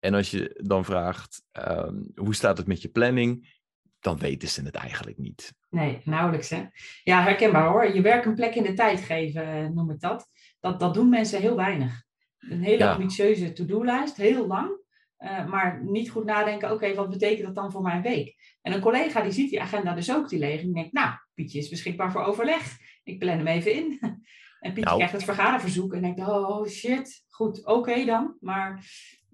En 0.00 0.14
als 0.14 0.30
je 0.30 0.60
dan 0.62 0.84
vraagt, 0.84 1.42
ehm, 1.52 2.02
hoe 2.14 2.34
staat 2.34 2.58
het 2.58 2.66
met 2.66 2.82
je 2.82 2.88
planning? 2.88 3.56
Dan 4.00 4.18
weten 4.18 4.48
ze 4.48 4.62
het 4.62 4.74
eigenlijk 4.74 5.18
niet. 5.18 5.52
Nee, 5.70 6.00
nauwelijks 6.04 6.48
hè. 6.48 6.64
Ja, 7.02 7.22
herkenbaar 7.22 7.68
hoor. 7.68 7.94
Je 7.94 8.00
werk 8.00 8.24
een 8.24 8.34
plek 8.34 8.54
in 8.54 8.62
de 8.62 8.74
tijd 8.74 9.00
geven, 9.00 9.46
eh, 9.46 9.68
noem 9.68 9.90
ik 9.90 10.00
dat. 10.00 10.28
Dat, 10.60 10.80
dat 10.80 10.94
doen 10.94 11.08
mensen 11.08 11.40
heel 11.40 11.56
weinig. 11.56 12.02
Een 12.38 12.62
hele 12.62 12.88
ambitieuze 12.88 13.52
to-do-lijst, 13.52 14.16
heel 14.16 14.46
lang. 14.46 14.86
Uh, 15.18 15.46
maar 15.46 15.84
niet 15.84 16.10
goed 16.10 16.24
nadenken, 16.24 16.72
oké, 16.72 16.94
wat 16.94 17.10
betekent 17.10 17.46
dat 17.46 17.54
dan 17.54 17.72
voor 17.72 17.82
mijn 17.82 18.02
week? 18.02 18.36
En 18.62 18.72
een 18.72 18.80
collega 18.80 19.22
die 19.22 19.32
ziet 19.32 19.50
die 19.50 19.60
agenda 19.60 19.94
dus 19.94 20.14
ook 20.14 20.28
die 20.28 20.38
leeg. 20.38 20.62
En 20.62 20.72
denkt, 20.72 20.92
nou, 20.92 21.10
Pietje 21.34 21.58
is 21.58 21.68
beschikbaar 21.68 22.12
voor 22.12 22.22
overleg. 22.22 22.76
Ik 23.04 23.18
plan 23.18 23.36
hem 23.36 23.46
even 23.46 23.74
in. 23.74 23.98
En 24.58 24.72
Pietje 24.72 24.84
nou. 24.84 24.96
krijgt 24.96 25.14
het 25.14 25.24
vergaderverzoek 25.24 25.94
en 25.94 26.02
denkt, 26.02 26.20
oh 26.20 26.66
shit, 26.66 27.24
goed, 27.28 27.66
oké 27.66 28.04
dan. 28.04 28.36
Maar 28.40 28.84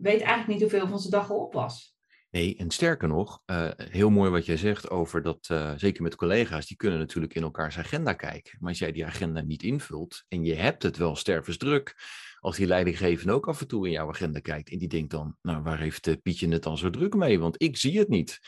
weet 0.04 0.20
eigenlijk 0.20 0.48
niet 0.48 0.60
hoeveel 0.60 0.88
van 0.88 0.98
zijn 0.98 1.12
dag 1.12 1.30
al 1.30 1.38
op 1.38 1.52
was. 1.52 1.92
Nee, 2.30 2.56
en 2.56 2.70
sterker 2.70 3.08
nog, 3.08 3.42
uh, 3.46 3.70
heel 3.76 4.10
mooi 4.10 4.30
wat 4.30 4.46
jij 4.46 4.56
zegt 4.56 4.90
over 4.90 5.22
dat, 5.22 5.48
uh, 5.52 5.72
zeker 5.76 6.02
met 6.02 6.16
collega's, 6.16 6.66
die 6.66 6.76
kunnen 6.76 6.98
natuurlijk 6.98 7.34
in 7.34 7.42
elkaars 7.42 7.78
agenda 7.78 8.12
kijken. 8.12 8.56
Maar 8.60 8.68
als 8.68 8.78
jij 8.78 8.92
die 8.92 9.06
agenda 9.06 9.40
niet 9.40 9.62
invult 9.62 10.24
en 10.28 10.44
je 10.44 10.54
hebt 10.54 10.82
het 10.82 10.96
wel 10.96 11.16
stervensdruk, 11.16 11.96
als 12.38 12.56
die 12.56 12.66
leidinggevende 12.66 13.32
ook 13.32 13.48
af 13.48 13.60
en 13.60 13.66
toe 13.66 13.86
in 13.86 13.92
jouw 13.92 14.08
agenda 14.08 14.40
kijkt 14.40 14.70
en 14.70 14.78
die 14.78 14.88
denkt 14.88 15.10
dan, 15.10 15.36
nou 15.42 15.62
waar 15.62 15.78
heeft 15.78 16.06
uh, 16.06 16.14
Pietje 16.22 16.48
het 16.48 16.62
dan 16.62 16.78
zo 16.78 16.90
druk 16.90 17.14
mee? 17.14 17.38
Want 17.38 17.62
ik 17.62 17.76
zie 17.76 17.98
het 17.98 18.08
niet. 18.08 18.40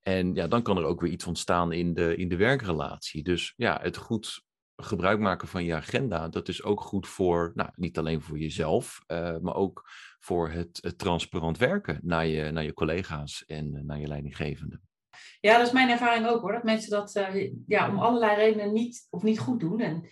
En 0.00 0.34
ja, 0.34 0.46
dan 0.46 0.62
kan 0.62 0.76
er 0.76 0.84
ook 0.84 1.00
weer 1.00 1.12
iets 1.12 1.26
ontstaan 1.26 1.72
in 1.72 1.94
de, 1.94 2.16
in 2.16 2.28
de 2.28 2.36
werkrelatie. 2.36 3.22
Dus 3.22 3.52
ja, 3.56 3.78
het 3.82 3.96
goed 3.96 4.42
gebruik 4.76 5.18
maken 5.18 5.48
van 5.48 5.64
je 5.64 5.74
agenda, 5.74 6.28
dat 6.28 6.48
is 6.48 6.62
ook 6.62 6.80
goed 6.80 7.08
voor, 7.08 7.52
nou, 7.54 7.70
niet 7.74 7.98
alleen 7.98 8.20
voor 8.20 8.38
jezelf, 8.38 9.00
maar 9.40 9.54
ook 9.54 9.88
voor 10.24 10.50
het, 10.50 10.78
het, 10.80 10.98
transparant 10.98 11.58
werken 11.58 11.98
naar 12.02 12.26
je, 12.26 12.50
naar 12.50 12.64
je 12.64 12.72
collega's 12.72 13.44
en 13.46 13.74
uh, 13.74 13.80
naar 13.82 14.00
je 14.00 14.06
leidinggevende. 14.06 14.80
Ja, 15.40 15.58
dat 15.58 15.66
is 15.66 15.72
mijn 15.72 15.90
ervaring 15.90 16.26
ook 16.26 16.40
hoor. 16.40 16.52
Dat 16.52 16.62
mensen 16.62 16.90
dat 16.90 17.16
uh, 17.16 17.50
ja, 17.66 17.90
om 17.90 17.98
allerlei 17.98 18.36
redenen 18.36 18.72
niet 18.72 19.06
of 19.10 19.22
niet 19.22 19.38
goed 19.38 19.60
doen. 19.60 19.80
En 19.80 20.08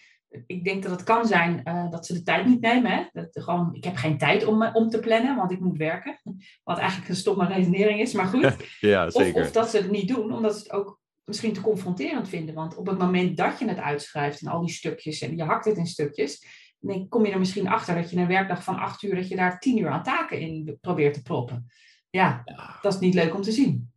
ik 0.46 0.64
denk 0.64 0.82
dat 0.82 0.92
het 0.92 1.02
kan 1.02 1.26
zijn 1.26 1.62
dat 1.90 2.06
ze 2.06 2.12
de 2.12 2.22
tijd 2.22 2.46
niet 2.46 2.60
nemen. 2.60 2.90
Hè? 2.90 3.04
Dat 3.12 3.42
gewoon, 3.44 3.74
ik 3.74 3.84
heb 3.84 3.96
geen 3.96 4.18
tijd 4.18 4.44
om, 4.44 4.66
om 4.66 4.88
te 4.88 4.98
plannen, 4.98 5.36
want 5.36 5.50
ik 5.50 5.60
moet 5.60 5.76
werken. 5.76 6.20
Wat 6.64 6.78
eigenlijk 6.78 7.08
een 7.08 7.16
stomme 7.16 7.46
redenering 7.46 8.00
is, 8.00 8.12
maar 8.12 8.26
goed. 8.26 8.56
ja, 8.80 9.10
zeker. 9.10 9.40
Of, 9.40 9.46
of 9.46 9.52
dat 9.52 9.70
ze 9.70 9.76
het 9.76 9.90
niet 9.90 10.08
doen, 10.08 10.32
omdat 10.32 10.56
ze 10.56 10.62
het 10.62 10.72
ook 10.72 11.00
misschien 11.24 11.52
te 11.52 11.60
confronterend 11.60 12.28
vinden. 12.28 12.54
Want 12.54 12.76
op 12.76 12.86
het 12.86 12.98
moment 12.98 13.36
dat 13.36 13.58
je 13.58 13.68
het 13.68 13.78
uitschrijft 13.78 14.40
in 14.40 14.48
al 14.48 14.60
die 14.60 14.74
stukjes 14.74 15.20
en 15.20 15.36
je 15.36 15.42
hakt 15.42 15.64
het 15.64 15.76
in 15.76 15.86
stukjes, 15.86 16.46
dan 16.82 17.08
kom 17.08 17.26
je 17.26 17.32
er 17.32 17.38
misschien 17.38 17.68
achter 17.68 17.94
dat 17.94 18.10
je 18.10 18.16
een 18.16 18.26
werkdag 18.26 18.64
van 18.64 18.78
acht 18.78 19.02
uur, 19.02 19.14
dat 19.14 19.28
je 19.28 19.36
daar 19.36 19.60
tien 19.60 19.78
uur 19.78 19.88
aan 19.88 20.02
taken 20.02 20.40
in 20.40 20.78
probeert 20.80 21.14
te 21.14 21.22
proppen. 21.22 21.66
Ja, 22.10 22.42
dat 22.82 22.94
is 22.94 23.00
niet 23.00 23.14
leuk 23.14 23.34
om 23.34 23.42
te 23.42 23.52
zien. 23.52 23.92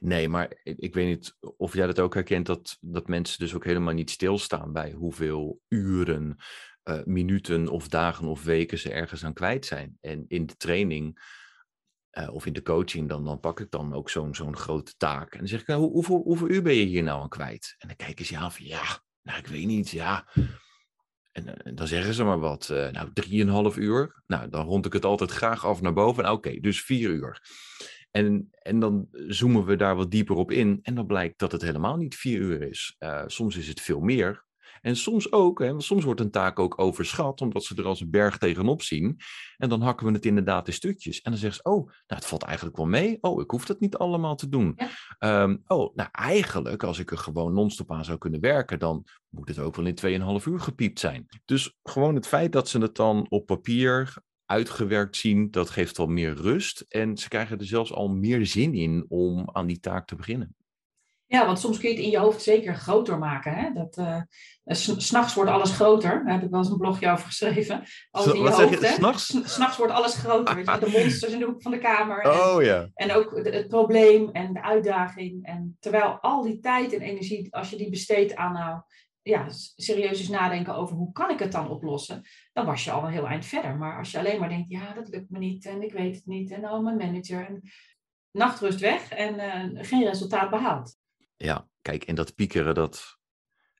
Nee, 0.00 0.28
maar 0.28 0.52
ik 0.64 0.94
weet 0.94 1.06
niet 1.06 1.36
of 1.56 1.74
jij 1.74 1.86
dat 1.86 2.00
ook 2.00 2.14
herkent, 2.14 2.46
dat, 2.46 2.78
dat 2.80 3.08
mensen 3.08 3.38
dus 3.38 3.54
ook 3.54 3.64
helemaal 3.64 3.94
niet 3.94 4.10
stilstaan 4.10 4.72
bij 4.72 4.92
hoeveel 4.92 5.60
uren, 5.68 6.36
uh, 6.84 7.00
minuten 7.04 7.68
of 7.68 7.88
dagen 7.88 8.26
of 8.26 8.44
weken 8.44 8.78
ze 8.78 8.92
ergens 8.92 9.24
aan 9.24 9.32
kwijt 9.32 9.66
zijn. 9.66 9.98
En 10.00 10.24
in 10.28 10.46
de 10.46 10.56
training 10.56 11.20
uh, 12.18 12.34
of 12.34 12.46
in 12.46 12.52
de 12.52 12.62
coaching, 12.62 13.08
dan, 13.08 13.24
dan 13.24 13.40
pak 13.40 13.60
ik 13.60 13.70
dan 13.70 13.94
ook 13.94 14.10
zo'n 14.10 14.34
zo'n 14.34 14.56
grote 14.56 14.94
taak. 14.96 15.32
En 15.32 15.38
dan 15.38 15.48
zeg 15.48 15.60
ik, 15.60 15.66
nou, 15.66 15.80
hoeveel, 15.80 16.22
hoeveel 16.22 16.48
uur 16.48 16.62
ben 16.62 16.74
je 16.74 16.84
hier 16.84 17.02
nou 17.02 17.22
aan 17.22 17.28
kwijt? 17.28 17.74
En 17.78 17.88
dan 17.88 17.96
kijken 17.96 18.24
ze 18.24 18.36
aan 18.36 18.52
van, 18.52 18.66
ja, 18.66 19.02
Nou, 19.22 19.38
ik 19.38 19.46
weet 19.46 19.66
niet, 19.66 19.90
ja. 19.90 20.28
En, 21.32 21.62
en 21.62 21.74
dan 21.74 21.86
zeggen 21.86 22.14
ze 22.14 22.24
maar 22.24 22.38
wat, 22.38 22.68
uh, 22.72 22.90
nou, 22.90 23.10
drieënhalf 23.12 23.76
uur. 23.76 24.22
Nou, 24.26 24.48
dan 24.48 24.66
rond 24.66 24.86
ik 24.86 24.92
het 24.92 25.04
altijd 25.04 25.30
graag 25.30 25.66
af 25.66 25.80
naar 25.80 25.92
boven. 25.92 26.22
Nou, 26.22 26.36
oké, 26.36 26.60
dus 26.60 26.82
vier 26.82 27.10
uur. 27.10 27.40
En, 28.10 28.48
en 28.50 28.80
dan 28.80 29.08
zoomen 29.10 29.64
we 29.64 29.76
daar 29.76 29.96
wat 29.96 30.10
dieper 30.10 30.36
op 30.36 30.50
in. 30.50 30.78
En 30.82 30.94
dan 30.94 31.06
blijkt 31.06 31.38
dat 31.38 31.52
het 31.52 31.62
helemaal 31.62 31.96
niet 31.96 32.14
vier 32.14 32.38
uur 32.38 32.62
is. 32.62 32.96
Uh, 32.98 33.22
soms 33.26 33.56
is 33.56 33.68
het 33.68 33.80
veel 33.80 34.00
meer. 34.00 34.44
En 34.82 34.96
soms 34.96 35.32
ook, 35.32 35.58
hè, 35.58 35.80
soms 35.80 36.04
wordt 36.04 36.20
een 36.20 36.30
taak 36.30 36.58
ook 36.58 36.80
overschat, 36.80 37.40
omdat 37.40 37.64
ze 37.64 37.74
er 37.76 37.86
als 37.86 38.00
een 38.00 38.10
berg 38.10 38.38
tegenop 38.38 38.82
zien. 38.82 39.16
En 39.56 39.68
dan 39.68 39.80
hakken 39.80 40.06
we 40.06 40.12
het 40.12 40.26
inderdaad 40.26 40.66
in 40.66 40.72
stukjes. 40.72 41.20
En 41.20 41.30
dan 41.30 41.40
zeggen 41.40 41.62
ze, 41.62 41.70
oh, 41.70 41.84
nou, 41.86 41.94
het 42.06 42.26
valt 42.26 42.42
eigenlijk 42.42 42.76
wel 42.76 42.86
mee. 42.86 43.18
Oh, 43.20 43.40
ik 43.40 43.50
hoef 43.50 43.64
dat 43.64 43.80
niet 43.80 43.96
allemaal 43.96 44.36
te 44.36 44.48
doen. 44.48 44.78
Um, 45.18 45.62
oh, 45.66 45.94
nou, 45.94 46.08
eigenlijk, 46.12 46.82
als 46.82 46.98
ik 46.98 47.10
er 47.10 47.18
gewoon 47.18 47.54
non-stop 47.54 47.92
aan 47.92 48.04
zou 48.04 48.18
kunnen 48.18 48.40
werken, 48.40 48.78
dan 48.78 49.04
moet 49.28 49.48
het 49.48 49.58
ook 49.58 49.76
wel 49.76 49.86
in 49.86 50.40
2,5 50.40 50.44
uur 50.46 50.60
gepiept 50.60 51.00
zijn. 51.00 51.26
Dus 51.44 51.78
gewoon 51.82 52.14
het 52.14 52.26
feit 52.26 52.52
dat 52.52 52.68
ze 52.68 52.78
het 52.78 52.94
dan 52.94 53.26
op 53.28 53.46
papier 53.46 54.14
uitgewerkt 54.46 55.16
zien, 55.16 55.50
dat 55.50 55.70
geeft 55.70 55.96
wel 55.96 56.06
meer 56.06 56.34
rust. 56.34 56.84
En 56.88 57.16
ze 57.16 57.28
krijgen 57.28 57.58
er 57.58 57.66
zelfs 57.66 57.92
al 57.92 58.08
meer 58.08 58.46
zin 58.46 58.74
in 58.74 59.04
om 59.08 59.48
aan 59.52 59.66
die 59.66 59.80
taak 59.80 60.06
te 60.06 60.16
beginnen. 60.16 60.56
Ja, 61.32 61.46
want 61.46 61.58
soms 61.58 61.78
kun 61.78 61.88
je 61.88 61.94
het 61.94 62.04
in 62.04 62.10
je 62.10 62.18
hoofd 62.18 62.42
zeker 62.42 62.74
groter 62.74 63.18
maken. 63.18 63.54
Hè? 63.54 63.72
Dat, 63.72 63.98
uh, 63.98 64.20
s'nachts 64.96 65.34
wordt 65.34 65.50
alles 65.50 65.74
groter. 65.74 66.24
Daar 66.24 66.34
heb 66.34 66.42
ik 66.42 66.50
wel 66.50 66.60
eens 66.60 66.68
een 66.68 66.76
blogje 66.76 67.10
over 67.10 67.26
geschreven. 67.26 67.82
Alles 68.10 68.34
in 68.34 68.42
je 68.42 68.50
hoofd, 68.50 68.80
je? 68.80 68.86
S'nachts? 68.86 69.26
S'nachts 69.44 69.76
wordt 69.76 69.92
alles 69.92 70.16
groter. 70.16 70.54
Weet 70.54 70.66
je? 70.66 70.78
De 70.78 70.90
monsters 70.90 71.32
in 71.32 71.38
de 71.38 71.44
hoek 71.44 71.62
van 71.62 71.72
de 71.72 71.78
kamer. 71.78 72.20
En, 72.20 72.30
oh 72.30 72.62
ja. 72.62 72.88
En 72.94 73.12
ook 73.12 73.44
het 73.44 73.68
probleem 73.68 74.30
en 74.30 74.52
de 74.52 74.62
uitdaging. 74.62 75.46
En 75.46 75.76
terwijl 75.80 76.18
al 76.20 76.42
die 76.42 76.60
tijd 76.60 76.92
en 76.92 77.00
energie, 77.00 77.54
als 77.54 77.70
je 77.70 77.76
die 77.76 77.90
besteedt 77.90 78.36
aan 78.36 78.52
nou, 78.52 78.80
ja, 79.22 79.46
serieus 79.76 80.18
eens 80.18 80.28
nadenken 80.28 80.74
over 80.74 80.96
hoe 80.96 81.12
kan 81.12 81.30
ik 81.30 81.38
het 81.38 81.52
dan 81.52 81.70
oplossen, 81.70 82.22
dan 82.52 82.66
was 82.66 82.84
je 82.84 82.90
al 82.90 83.04
een 83.04 83.12
heel 83.12 83.26
eind 83.26 83.46
verder. 83.46 83.76
Maar 83.76 83.98
als 83.98 84.10
je 84.10 84.18
alleen 84.18 84.40
maar 84.40 84.48
denkt, 84.48 84.70
ja, 84.70 84.92
dat 84.92 85.08
lukt 85.08 85.30
me 85.30 85.38
niet 85.38 85.66
en 85.66 85.82
ik 85.82 85.92
weet 85.92 86.14
het 86.14 86.26
niet 86.26 86.50
en 86.50 86.70
oh, 86.70 86.84
mijn 86.84 86.96
manager. 86.96 87.46
En 87.46 87.62
nachtrust 88.30 88.80
weg 88.80 89.10
en 89.10 89.34
uh, 89.34 89.84
geen 89.84 90.04
resultaat 90.04 90.50
behaald. 90.50 91.00
Ja, 91.42 91.68
kijk, 91.80 92.04
en 92.04 92.14
dat 92.14 92.34
piekeren, 92.34 92.74
dat. 92.74 93.20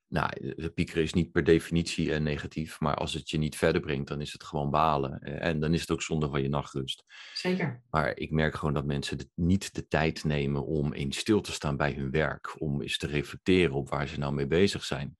Nou, 0.08 0.70
piekeren 0.74 1.02
is 1.02 1.12
niet 1.12 1.32
per 1.32 1.44
definitie 1.44 2.06
uh, 2.06 2.18
negatief, 2.18 2.80
maar 2.80 2.94
als 2.94 3.14
het 3.14 3.30
je 3.30 3.38
niet 3.38 3.56
verder 3.56 3.80
brengt, 3.80 4.08
dan 4.08 4.20
is 4.20 4.32
het 4.32 4.44
gewoon 4.44 4.70
balen. 4.70 5.20
Uh, 5.22 5.44
en 5.44 5.60
dan 5.60 5.74
is 5.74 5.80
het 5.80 5.90
ook 5.90 6.02
zonde 6.02 6.28
van 6.28 6.42
je 6.42 6.48
nachtrust. 6.48 7.04
Zeker. 7.34 7.82
Maar 7.90 8.16
ik 8.16 8.30
merk 8.30 8.54
gewoon 8.54 8.74
dat 8.74 8.84
mensen 8.84 9.18
de, 9.18 9.28
niet 9.34 9.74
de 9.74 9.86
tijd 9.86 10.24
nemen 10.24 10.66
om 10.66 10.92
eens 10.92 11.18
stil 11.18 11.40
te 11.40 11.52
staan 11.52 11.76
bij 11.76 11.92
hun 11.92 12.10
werk, 12.10 12.60
om 12.60 12.82
eens 12.82 12.96
te 12.98 13.06
reflecteren 13.06 13.74
op 13.74 13.88
waar 13.88 14.08
ze 14.08 14.18
nou 14.18 14.32
mee 14.32 14.46
bezig 14.46 14.84
zijn. 14.84 15.16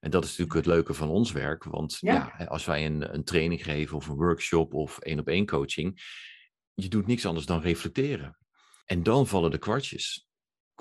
En 0.00 0.10
dat 0.10 0.24
is 0.24 0.30
natuurlijk 0.30 0.56
het 0.56 0.74
leuke 0.74 0.94
van 0.94 1.08
ons 1.08 1.32
werk, 1.32 1.64
want 1.64 1.96
ja. 2.00 2.34
ja 2.38 2.44
als 2.44 2.64
wij 2.64 2.86
een, 2.86 3.14
een 3.14 3.24
training 3.24 3.64
geven 3.64 3.96
of 3.96 4.08
een 4.08 4.16
workshop 4.16 4.74
of 4.74 4.98
één 4.98 5.18
op 5.18 5.28
één 5.28 5.46
coaching, 5.46 6.00
je 6.74 6.88
doet 6.88 7.06
niks 7.06 7.26
anders 7.26 7.46
dan 7.46 7.60
reflecteren. 7.60 8.38
En 8.84 9.02
dan 9.02 9.26
vallen 9.26 9.50
de 9.50 9.58
kwartjes 9.58 10.29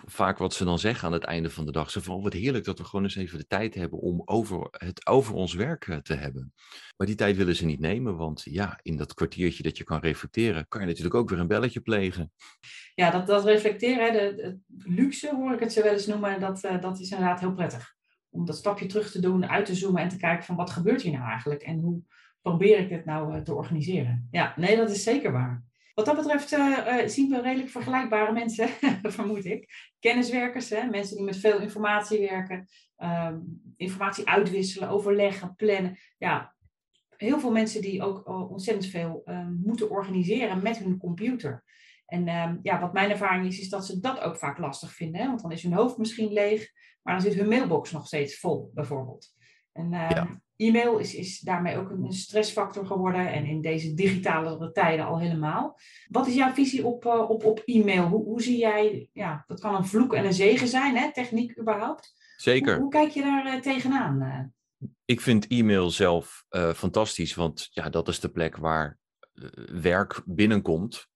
vaak 0.05 0.37
wat 0.37 0.53
ze 0.53 0.65
dan 0.65 0.79
zeggen 0.79 1.07
aan 1.07 1.13
het 1.13 1.23
einde 1.23 1.49
van 1.49 1.65
de 1.65 1.71
dag. 1.71 1.91
Ze 1.91 2.01
van, 2.01 2.15
oh, 2.15 2.23
wat 2.23 2.33
heerlijk 2.33 2.65
dat 2.65 2.77
we 2.77 2.83
gewoon 2.83 3.03
eens 3.03 3.15
even 3.15 3.37
de 3.37 3.47
tijd 3.47 3.75
hebben 3.75 3.99
om 3.99 4.21
over 4.25 4.67
het 4.71 5.07
over 5.07 5.33
ons 5.33 5.53
werk 5.53 5.87
eh, 5.87 5.97
te 5.97 6.13
hebben. 6.13 6.53
Maar 6.97 7.07
die 7.07 7.15
tijd 7.15 7.37
willen 7.37 7.55
ze 7.55 7.65
niet 7.65 7.79
nemen, 7.79 8.17
want 8.17 8.41
ja, 8.43 8.79
in 8.81 8.97
dat 8.97 9.13
kwartiertje 9.13 9.63
dat 9.63 9.77
je 9.77 9.83
kan 9.83 9.99
reflecteren, 9.99 10.67
kan 10.67 10.81
je 10.81 10.87
natuurlijk 10.87 11.15
ook 11.15 11.29
weer 11.29 11.39
een 11.39 11.47
belletje 11.47 11.81
plegen. 11.81 12.31
Ja, 12.95 13.11
dat, 13.11 13.27
dat 13.27 13.45
reflecteren, 13.45 14.13
de, 14.13 14.59
de 14.65 14.91
luxe 14.91 15.35
hoor 15.35 15.53
ik 15.53 15.59
het 15.59 15.73
zo 15.73 15.83
wel 15.83 15.93
eens 15.93 16.07
noemen, 16.07 16.39
dat, 16.39 16.63
uh, 16.63 16.81
dat 16.81 16.99
is 16.99 17.11
inderdaad 17.11 17.39
heel 17.39 17.53
prettig. 17.53 17.95
Om 18.29 18.45
dat 18.45 18.57
stapje 18.57 18.85
terug 18.85 19.11
te 19.11 19.21
doen, 19.21 19.49
uit 19.49 19.65
te 19.65 19.75
zoomen 19.75 20.01
en 20.01 20.09
te 20.09 20.17
kijken 20.17 20.45
van 20.45 20.55
wat 20.55 20.69
gebeurt 20.69 21.01
hier 21.01 21.11
nou 21.11 21.29
eigenlijk 21.29 21.61
en 21.61 21.79
hoe 21.79 22.01
probeer 22.41 22.79
ik 22.79 22.89
dit 22.89 23.05
nou 23.05 23.35
uh, 23.35 23.41
te 23.41 23.53
organiseren. 23.53 24.27
Ja, 24.31 24.53
nee, 24.55 24.75
dat 24.75 24.89
is 24.89 25.03
zeker 25.03 25.31
waar. 25.31 25.68
Wat 25.99 26.07
dat 26.07 26.17
betreft 26.17 26.51
uh, 26.51 27.07
zien 27.07 27.29
we 27.29 27.41
redelijk 27.41 27.69
vergelijkbare 27.69 28.31
mensen, 28.31 28.69
vermoed 29.17 29.45
ik. 29.45 29.91
Kenniswerkers, 29.99 30.69
hè? 30.69 30.85
mensen 30.85 31.15
die 31.15 31.25
met 31.25 31.37
veel 31.37 31.59
informatie 31.59 32.19
werken, 32.19 32.67
um, 32.97 33.61
informatie 33.77 34.27
uitwisselen, 34.27 34.89
overleggen, 34.89 35.55
plannen. 35.55 35.97
Ja, 36.17 36.55
heel 37.17 37.39
veel 37.39 37.51
mensen 37.51 37.81
die 37.81 38.03
ook 38.03 38.27
ontzettend 38.49 38.85
veel 38.85 39.21
um, 39.25 39.61
moeten 39.65 39.89
organiseren 39.89 40.63
met 40.63 40.77
hun 40.77 40.97
computer. 40.97 41.63
En 42.05 42.27
um, 42.27 42.59
ja, 42.61 42.79
wat 42.79 42.93
mijn 42.93 43.11
ervaring 43.11 43.45
is, 43.45 43.59
is 43.59 43.69
dat 43.69 43.85
ze 43.85 43.99
dat 43.99 44.19
ook 44.19 44.37
vaak 44.37 44.57
lastig 44.57 44.93
vinden. 44.93 45.21
Hè? 45.21 45.27
Want 45.27 45.41
dan 45.41 45.51
is 45.51 45.63
hun 45.63 45.73
hoofd 45.73 45.97
misschien 45.97 46.33
leeg, 46.33 46.71
maar 47.01 47.13
dan 47.13 47.23
zit 47.23 47.33
hun 47.33 47.49
mailbox 47.49 47.91
nog 47.91 48.07
steeds 48.07 48.39
vol, 48.39 48.71
bijvoorbeeld. 48.73 49.35
En 49.71 49.91
ja. 49.91 50.41
E-mail 50.59 50.97
is, 50.97 51.15
is 51.15 51.39
daarmee 51.39 51.77
ook 51.77 51.89
een 51.89 52.13
stressfactor 52.13 52.85
geworden 52.85 53.31
en 53.31 53.45
in 53.45 53.61
deze 53.61 53.93
digitale 53.93 54.71
tijden 54.71 55.05
al 55.05 55.19
helemaal. 55.19 55.79
Wat 56.07 56.27
is 56.27 56.33
jouw 56.33 56.53
visie 56.53 56.85
op, 56.85 57.05
uh, 57.05 57.29
op, 57.29 57.45
op 57.45 57.61
e-mail? 57.65 58.07
Hoe, 58.07 58.23
hoe 58.23 58.41
zie 58.41 58.57
jij, 58.57 59.09
ja, 59.13 59.43
dat 59.47 59.59
kan 59.59 59.75
een 59.75 59.85
vloek 59.85 60.13
en 60.13 60.25
een 60.25 60.33
zegen 60.33 60.67
zijn, 60.67 60.97
hè? 60.97 61.13
techniek 61.13 61.59
überhaupt. 61.59 62.13
Zeker. 62.37 62.73
Hoe, 62.73 62.81
hoe 62.81 62.91
kijk 62.91 63.11
je 63.11 63.21
daar 63.21 63.45
uh, 63.45 63.61
tegenaan? 63.61 64.21
Uh? 64.21 64.89
Ik 65.05 65.21
vind 65.21 65.47
e-mail 65.47 65.89
zelf 65.89 66.45
fantastisch, 66.75 67.35
want 67.35 67.67
ja, 67.71 67.89
dat 67.89 68.07
is 68.07 68.19
de 68.19 68.29
plek 68.29 68.57
waar 68.57 68.99
werk 69.81 70.21
binnenkomt. 70.25 71.07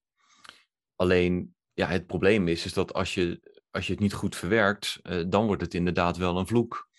Alleen, 0.95 1.55
ja, 1.73 1.87
het 1.87 2.07
probleem 2.07 2.47
is, 2.47 2.65
is 2.65 2.73
dat 2.73 2.93
als 2.93 3.13
je, 3.13 3.61
als 3.71 3.85
je 3.85 3.91
het 3.91 4.01
niet 4.01 4.13
goed 4.13 4.35
verwerkt, 4.35 4.99
dan 5.27 5.45
wordt 5.45 5.61
het 5.61 5.73
inderdaad 5.73 6.17
wel 6.17 6.37
een 6.37 6.47
vloek. 6.47 6.91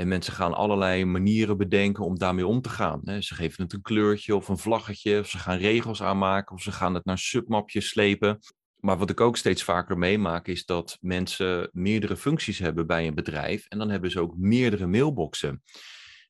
En 0.00 0.08
mensen 0.08 0.32
gaan 0.32 0.54
allerlei 0.54 1.04
manieren 1.04 1.56
bedenken 1.56 2.04
om 2.04 2.18
daarmee 2.18 2.46
om 2.46 2.60
te 2.60 2.68
gaan. 2.68 3.22
Ze 3.22 3.34
geven 3.34 3.62
het 3.62 3.72
een 3.72 3.82
kleurtje 3.82 4.36
of 4.36 4.48
een 4.48 4.58
vlaggetje, 4.58 5.18
of 5.18 5.28
ze 5.28 5.38
gaan 5.38 5.58
regels 5.58 6.02
aanmaken, 6.02 6.54
of 6.54 6.62
ze 6.62 6.72
gaan 6.72 6.94
het 6.94 7.04
naar 7.04 7.18
submapjes 7.18 7.88
slepen. 7.88 8.38
Maar 8.76 8.98
wat 8.98 9.10
ik 9.10 9.20
ook 9.20 9.36
steeds 9.36 9.64
vaker 9.64 9.98
meemaak, 9.98 10.48
is 10.48 10.64
dat 10.64 10.98
mensen 11.00 11.68
meerdere 11.72 12.16
functies 12.16 12.58
hebben 12.58 12.86
bij 12.86 13.06
een 13.06 13.14
bedrijf. 13.14 13.66
En 13.66 13.78
dan 13.78 13.90
hebben 13.90 14.10
ze 14.10 14.20
ook 14.20 14.36
meerdere 14.36 14.86
mailboxen. 14.86 15.62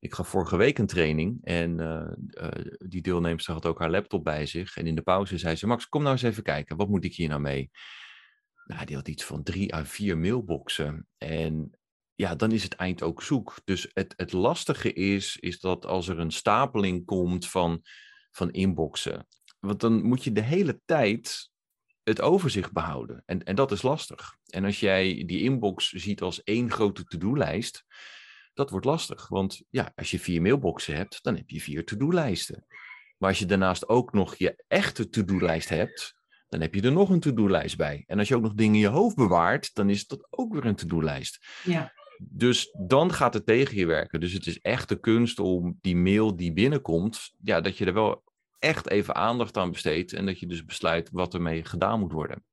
Ik 0.00 0.15
gaf 0.15 0.29
vorige 0.29 0.57
week 0.57 0.79
een 0.79 0.87
training 0.87 1.39
en 1.43 1.81
uh, 1.81 2.03
uh, 2.45 2.49
die 2.79 3.03
deelnemster 3.03 3.55
had 3.55 3.67
ook 3.67 3.79
haar 3.79 3.91
laptop 3.91 4.25
bij 4.25 4.47
zich. 4.47 4.77
En 4.77 4.87
in 4.87 4.95
de 4.95 5.03
pauze 5.03 5.39
zei 5.39 5.57
ze: 5.57 5.67
Max, 5.67 5.89
kom 5.89 6.03
nou 6.03 6.12
eens 6.12 6.23
even 6.23 6.43
kijken, 6.43 6.77
wat 6.77 6.89
moet 6.89 7.05
ik 7.05 7.15
hier 7.15 7.29
nou 7.29 7.41
mee? 7.41 7.71
Nou, 8.67 8.85
die 8.85 8.97
had 8.97 9.09
iets 9.09 9.25
van 9.25 9.43
drie 9.43 9.75
à 9.75 9.85
vier 9.85 10.19
mailboxen. 10.19 11.07
En 11.19 11.79
ja, 12.21 12.35
dan 12.35 12.53
is 12.53 12.62
het 12.62 12.75
eind 12.75 13.03
ook 13.03 13.23
zoek. 13.23 13.61
Dus 13.65 13.91
het, 13.93 14.15
het 14.17 14.33
lastige 14.33 14.93
is, 14.93 15.37
is 15.37 15.61
dat 15.61 15.87
als 15.87 16.09
er 16.09 16.19
een 16.19 16.31
stapeling 16.31 17.05
komt 17.05 17.49
van, 17.49 17.83
van 18.31 18.50
inboxen, 18.50 19.27
want 19.59 19.81
dan 19.81 20.03
moet 20.03 20.25
je 20.25 20.33
de 20.33 20.43
hele 20.43 20.81
tijd 20.85 21.50
het 22.03 22.21
overzicht 22.21 22.73
behouden. 22.73 23.23
En, 23.27 23.43
en 23.43 23.55
dat 23.55 23.73
is 23.73 23.83
lastig. 23.83 24.37
En 24.47 24.65
als 24.65 24.81
jij 24.81 25.25
die 25.27 25.43
inbox 25.43 25.89
ziet 25.89 26.21
als 26.21 26.43
één 26.43 26.71
grote 26.71 27.05
to-do-lijst, 27.05 27.85
dat 28.55 28.71
wordt 28.71 28.87
lastig. 28.87 29.29
Want 29.29 29.62
ja, 29.71 29.93
als 29.95 30.11
je 30.11 30.19
vier 30.19 30.43
mailboxen 30.43 30.95
hebt, 30.95 31.23
dan 31.23 31.37
heb 31.37 31.50
je 31.50 31.61
vier 31.61 31.85
to-do-lijsten. 31.85 32.67
Maar 33.19 33.29
als 33.29 33.39
je 33.39 33.47
daarnaast 33.47 33.89
ook 33.89 34.12
nog 34.12 34.35
je 34.37 34.65
echte 34.69 35.09
to-do-lijst 35.09 35.69
hebt, 35.69 36.15
dan 36.49 36.61
heb 36.61 36.75
je 36.75 36.83
er 36.83 36.93
nog 36.93 37.11
een 37.11 37.21
to-do-lijst 37.21 37.77
bij. 37.77 38.05
En 38.07 38.19
als 38.19 38.29
je 38.29 38.37
ook 38.37 38.43
nog 38.43 38.55
dingen 38.55 38.75
in 38.75 38.81
je 38.81 38.87
hoofd 38.87 39.17
bewaart, 39.17 39.75
dan 39.75 39.91
is 39.91 40.07
dat 40.07 40.27
ook 40.31 40.53
weer 40.53 40.65
een 40.65 40.77
to-do-lijst. 40.77 41.47
Ja. 41.65 41.93
Dus 42.23 42.77
dan 42.79 43.12
gaat 43.12 43.35
het 43.35 43.47
tegen 43.47 43.77
je 43.77 43.87
werken. 43.87 44.21
Dus 44.21 44.33
het 44.33 44.47
is 44.47 44.61
echt 44.61 44.89
de 44.89 45.00
kunst 45.00 45.39
om 45.39 45.79
die 45.81 45.97
mail 45.97 46.37
die 46.37 46.53
binnenkomt, 46.53 47.33
ja, 47.43 47.61
dat 47.61 47.77
je 47.77 47.85
er 47.85 47.95
wel 47.95 48.23
echt 48.59 48.91
even 48.91 49.15
aandacht 49.15 49.57
aan 49.57 49.71
besteedt 49.71 50.12
en 50.12 50.27
dat 50.27 50.41
je 50.41 50.47
dus 50.47 50.65
besluit 50.65 51.11
wat 51.12 51.35
ermee 51.35 51.65
gedaan 51.65 52.00
moet 52.00 52.12
worden. 52.12 52.45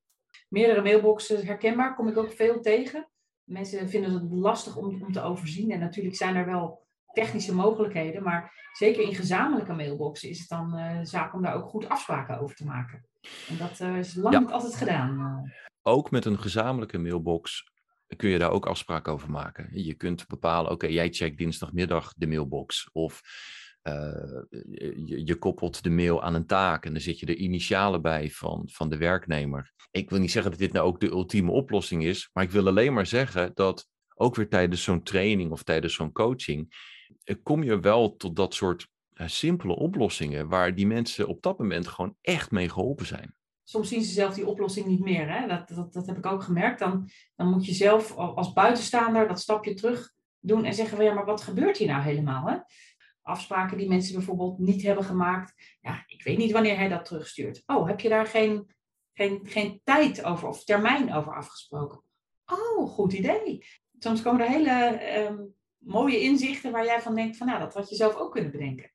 Meerdere 0.48 0.82
mailboxen 0.82 1.46
herkenbaar, 1.46 1.94
kom 1.94 2.08
ik 2.08 2.16
ook 2.16 2.32
veel 2.32 2.60
tegen. 2.60 3.08
Mensen 3.44 3.88
vinden 3.88 4.12
het 4.12 4.30
lastig 4.30 4.76
om, 4.76 5.02
om 5.02 5.12
te 5.12 5.22
overzien 5.22 5.70
en 5.70 5.78
natuurlijk 5.78 6.16
zijn 6.16 6.36
er 6.36 6.46
wel 6.46 6.86
technische 7.12 7.54
mogelijkheden, 7.54 8.22
maar 8.22 8.70
zeker 8.72 9.02
in 9.02 9.14
gezamenlijke 9.14 9.72
mailboxen 9.72 10.28
is 10.28 10.38
het 10.38 10.48
dan 10.48 10.78
uh, 10.78 10.98
zaak 11.02 11.34
om 11.34 11.42
daar 11.42 11.54
ook 11.54 11.68
goed 11.68 11.88
afspraken 11.88 12.40
over 12.40 12.56
te 12.56 12.64
maken. 12.64 13.06
En 13.48 13.56
dat 13.56 13.80
uh, 13.80 13.98
is 13.98 14.14
lang 14.14 14.38
niet 14.38 14.50
altijd 14.50 14.74
gedaan. 14.74 15.18
Uh. 15.18 15.52
Ook 15.82 16.10
met 16.10 16.24
een 16.24 16.38
gezamenlijke 16.38 16.98
mailbox 16.98 17.64
kun 18.16 18.30
je 18.30 18.38
daar 18.38 18.50
ook 18.50 18.66
afspraken 18.66 19.12
over 19.12 19.30
maken. 19.30 19.68
Je 19.72 19.94
kunt 19.94 20.26
bepalen, 20.26 20.70
oké, 20.70 20.86
jij 20.86 21.08
checkt 21.12 21.38
dinsdagmiddag 21.38 22.14
de 22.16 22.26
mailbox. 22.26 22.88
Of 22.92 23.20
uh, 23.82 24.42
je, 25.04 25.26
je, 25.26 25.36
koppelt 25.36 25.82
de 25.82 25.90
mail 25.90 26.22
aan 26.22 26.34
een 26.34 26.46
taak 26.46 26.84
en 26.84 26.92
dan 26.92 27.00
zit 27.00 27.18
je 27.18 27.26
de 27.26 27.36
initialen 27.36 28.02
bij 28.02 28.30
van, 28.30 28.68
van 28.70 28.88
de 28.88 28.96
werknemer. 28.96 29.72
Ik 29.90 30.10
wil 30.10 30.18
niet 30.18 30.30
zeggen 30.30 30.50
dat 30.50 30.60
dit 30.60 30.72
nou 30.72 30.86
ook 30.86 31.00
de 31.00 31.10
ultieme 31.10 31.50
oplossing 31.50 32.04
is, 32.04 32.30
maar 32.32 32.44
ik 32.44 32.50
wil 32.50 32.66
alleen 32.66 32.92
maar 32.92 33.06
zeggen 33.06 33.50
dat 33.54 33.88
ook 34.14 34.34
weer 34.34 34.48
tijdens 34.48 34.82
zo'n 34.82 35.02
training 35.02 35.50
of 35.50 35.62
tijdens 35.62 35.94
zo'n 35.94 36.12
coaching, 36.12 36.74
eh, 37.24 37.36
kom 37.42 37.62
je 37.62 37.80
wel 37.80 38.16
tot 38.16 38.36
dat 38.36 38.54
soort 38.54 38.88
uh, 39.14 39.26
simpele 39.26 39.76
oplossingen 39.76 40.48
waar 40.48 40.74
die 40.74 40.86
mensen 40.86 41.26
op 41.26 41.42
dat 41.42 41.58
moment 41.58 41.88
gewoon 41.88 42.16
echt 42.20 42.50
mee 42.50 42.68
geholpen 42.68 43.06
zijn 43.06 43.36
soms 43.68 43.88
zien 43.88 44.02
ze 44.02 44.12
zelf 44.12 44.34
die 44.34 44.46
oplossing 44.46 44.86
niet 44.86 45.00
meer. 45.00 45.32
Hè? 45.32 45.46
Dat, 45.46 45.68
dat, 45.68 45.92
dat 45.92 46.06
heb 46.06 46.16
ik 46.16 46.26
ook 46.26 46.42
gemerkt. 46.42 46.78
Dan, 46.78 47.08
dan 47.36 47.50
moet 47.50 47.66
je 47.66 47.72
zelf 47.72 48.16
als 48.16 48.52
buitenstaander 48.52 49.28
dat 49.28 49.40
stapje 49.40 49.74
terug 49.74 50.12
doen 50.38 50.64
en 50.64 50.74
zeggen 50.74 51.04
ja, 51.04 51.14
maar 51.14 51.24
wat 51.24 51.42
gebeurt 51.42 51.76
hier 51.76 51.88
nou 51.88 52.02
helemaal? 52.02 52.46
Hè? 52.46 52.56
Afspraken 53.22 53.78
die 53.78 53.88
mensen 53.88 54.14
bijvoorbeeld 54.14 54.58
niet 54.58 54.82
hebben 54.82 55.04
gemaakt. 55.04 55.78
Ja, 55.80 56.04
ik 56.06 56.22
weet 56.22 56.38
niet 56.38 56.52
wanneer 56.52 56.76
hij 56.76 56.88
dat 56.88 57.04
terugstuurt. 57.04 57.62
Oh, 57.66 57.86
heb 57.86 58.00
je 58.00 58.08
daar 58.08 58.26
geen, 58.26 58.74
geen, 59.12 59.40
geen 59.42 59.80
tijd 59.84 60.24
over 60.24 60.48
of 60.48 60.64
termijn 60.64 61.14
over 61.14 61.34
afgesproken? 61.34 62.02
Oh, 62.46 62.88
goed 62.88 63.12
idee. 63.12 63.64
Soms 63.98 64.22
komen 64.22 64.40
er 64.40 64.50
hele 64.50 64.70
ehm, 64.98 65.38
mooie 65.78 66.20
inzichten 66.20 66.72
waar 66.72 66.84
jij 66.84 67.00
van 67.00 67.14
denkt 67.14 67.36
van 67.36 67.46
nou, 67.46 67.58
dat 67.58 67.74
had 67.74 67.88
je 67.88 67.96
zelf 67.96 68.16
ook 68.16 68.32
kunnen 68.32 68.50
bedenken. 68.50 68.92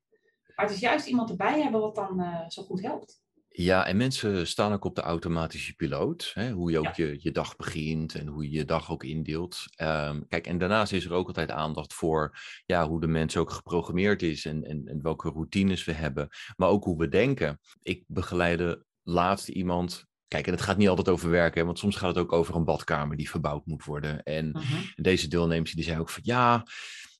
Maar 0.55 0.65
het 0.65 0.75
is 0.75 0.81
juist 0.81 1.07
iemand 1.07 1.29
erbij 1.29 1.61
hebben 1.61 1.81
wat 1.81 1.95
dan 1.95 2.21
uh, 2.21 2.49
zo 2.49 2.63
goed 2.63 2.81
helpt. 2.81 3.22
Ja, 3.55 3.85
en 3.85 3.97
mensen 3.97 4.47
staan 4.47 4.73
ook 4.73 4.85
op 4.85 4.95
de 4.95 5.01
automatische 5.01 5.75
piloot. 5.75 6.31
Hè? 6.33 6.51
Hoe 6.51 6.71
je 6.71 6.79
ook 6.79 6.93
je, 6.93 7.17
je 7.19 7.31
dag 7.31 7.55
begint 7.55 8.15
en 8.15 8.27
hoe 8.27 8.43
je 8.43 8.57
je 8.57 8.65
dag 8.65 8.91
ook 8.91 9.03
indeelt. 9.03 9.65
Ehm, 9.75 10.21
kijk, 10.27 10.47
en 10.47 10.57
daarnaast 10.57 10.91
is 10.91 11.05
er 11.05 11.13
ook 11.13 11.27
altijd 11.27 11.51
aandacht 11.51 11.93
voor 11.93 12.37
ja, 12.65 12.87
hoe 12.87 13.01
de 13.01 13.07
mens 13.07 13.37
ook 13.37 13.51
geprogrammeerd 13.51 14.21
is 14.21 14.45
en, 14.45 14.63
en, 14.63 14.87
en 14.87 15.01
welke 15.01 15.29
routines 15.29 15.85
we 15.85 15.91
hebben. 15.91 16.29
Maar 16.55 16.69
ook 16.69 16.83
hoe 16.83 16.97
we 16.97 17.09
denken. 17.09 17.59
Ik 17.81 18.03
begeleide 18.07 18.85
laatst 19.03 19.47
iemand 19.47 20.11
Kijk, 20.27 20.47
en 20.47 20.53
het 20.53 20.61
gaat 20.61 20.77
niet 20.77 20.89
altijd 20.89 21.09
over 21.09 21.29
werken, 21.29 21.65
want 21.65 21.79
soms 21.79 21.95
gaat 21.95 22.15
het 22.15 22.17
ook 22.17 22.31
over 22.31 22.55
een 22.55 22.63
badkamer 22.63 23.17
die 23.17 23.29
verbouwd 23.29 23.65
moet 23.65 23.85
worden. 23.85 24.23
En 24.23 24.49
mhm. 24.49 24.63
deze 24.95 25.27
deelnemers 25.27 25.71
die 25.71 25.83
zei 25.83 25.99
ook 25.99 26.09
van 26.09 26.21
ja, 26.25 26.65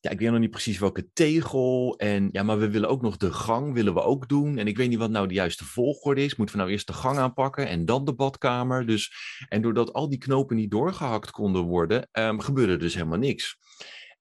ja, 0.04 0.10
ik 0.10 0.20
weet 0.20 0.32
nog 0.32 0.40
niet 0.40 0.52
precies 0.52 0.80
welke 0.80 1.12
tegel. 1.14 1.96
En 1.98 2.30
ja, 2.32 2.44
maar 2.44 2.60
we 2.60 2.70
willen 2.70 2.90
ook 2.90 3.02
nog 3.02 3.18
de 3.18 3.34
gang, 3.34 3.74
willen 3.74 3.94
we 3.94 4.02
ook 4.02 4.30
doen. 4.30 4.58
En 4.58 4.68
ik 4.68 4.78
weet 4.78 4.90
niet 4.90 4.98
wat 4.98 5.10
nou 5.10 5.28
de 5.28 5.34
juiste 5.34 5.66
volgorde 5.66 6.24
is. 6.24 6.36
Moeten 6.36 6.56
we 6.56 6.62
nou 6.62 6.74
eerst 6.74 6.88
de 6.88 6.94
gang 6.94 7.18
aanpakken 7.18 7.68
en 7.68 7.86
dan 7.86 8.06
de 8.06 8.14
badkamer? 8.14 8.86
Dus, 8.86 9.14
en 9.50 9.62
doordat 9.62 9.94
al 9.94 10.10
die 10.10 10.18
knopen 10.18 10.56
niet 10.56 10.72
doorgehakt 10.72 11.32
konden 11.32 11.62
worden, 11.62 12.10
um, 12.12 12.40
gebeurde 12.40 12.78
dus 12.78 12.94
helemaal 12.94 13.18
niks. 13.18 13.58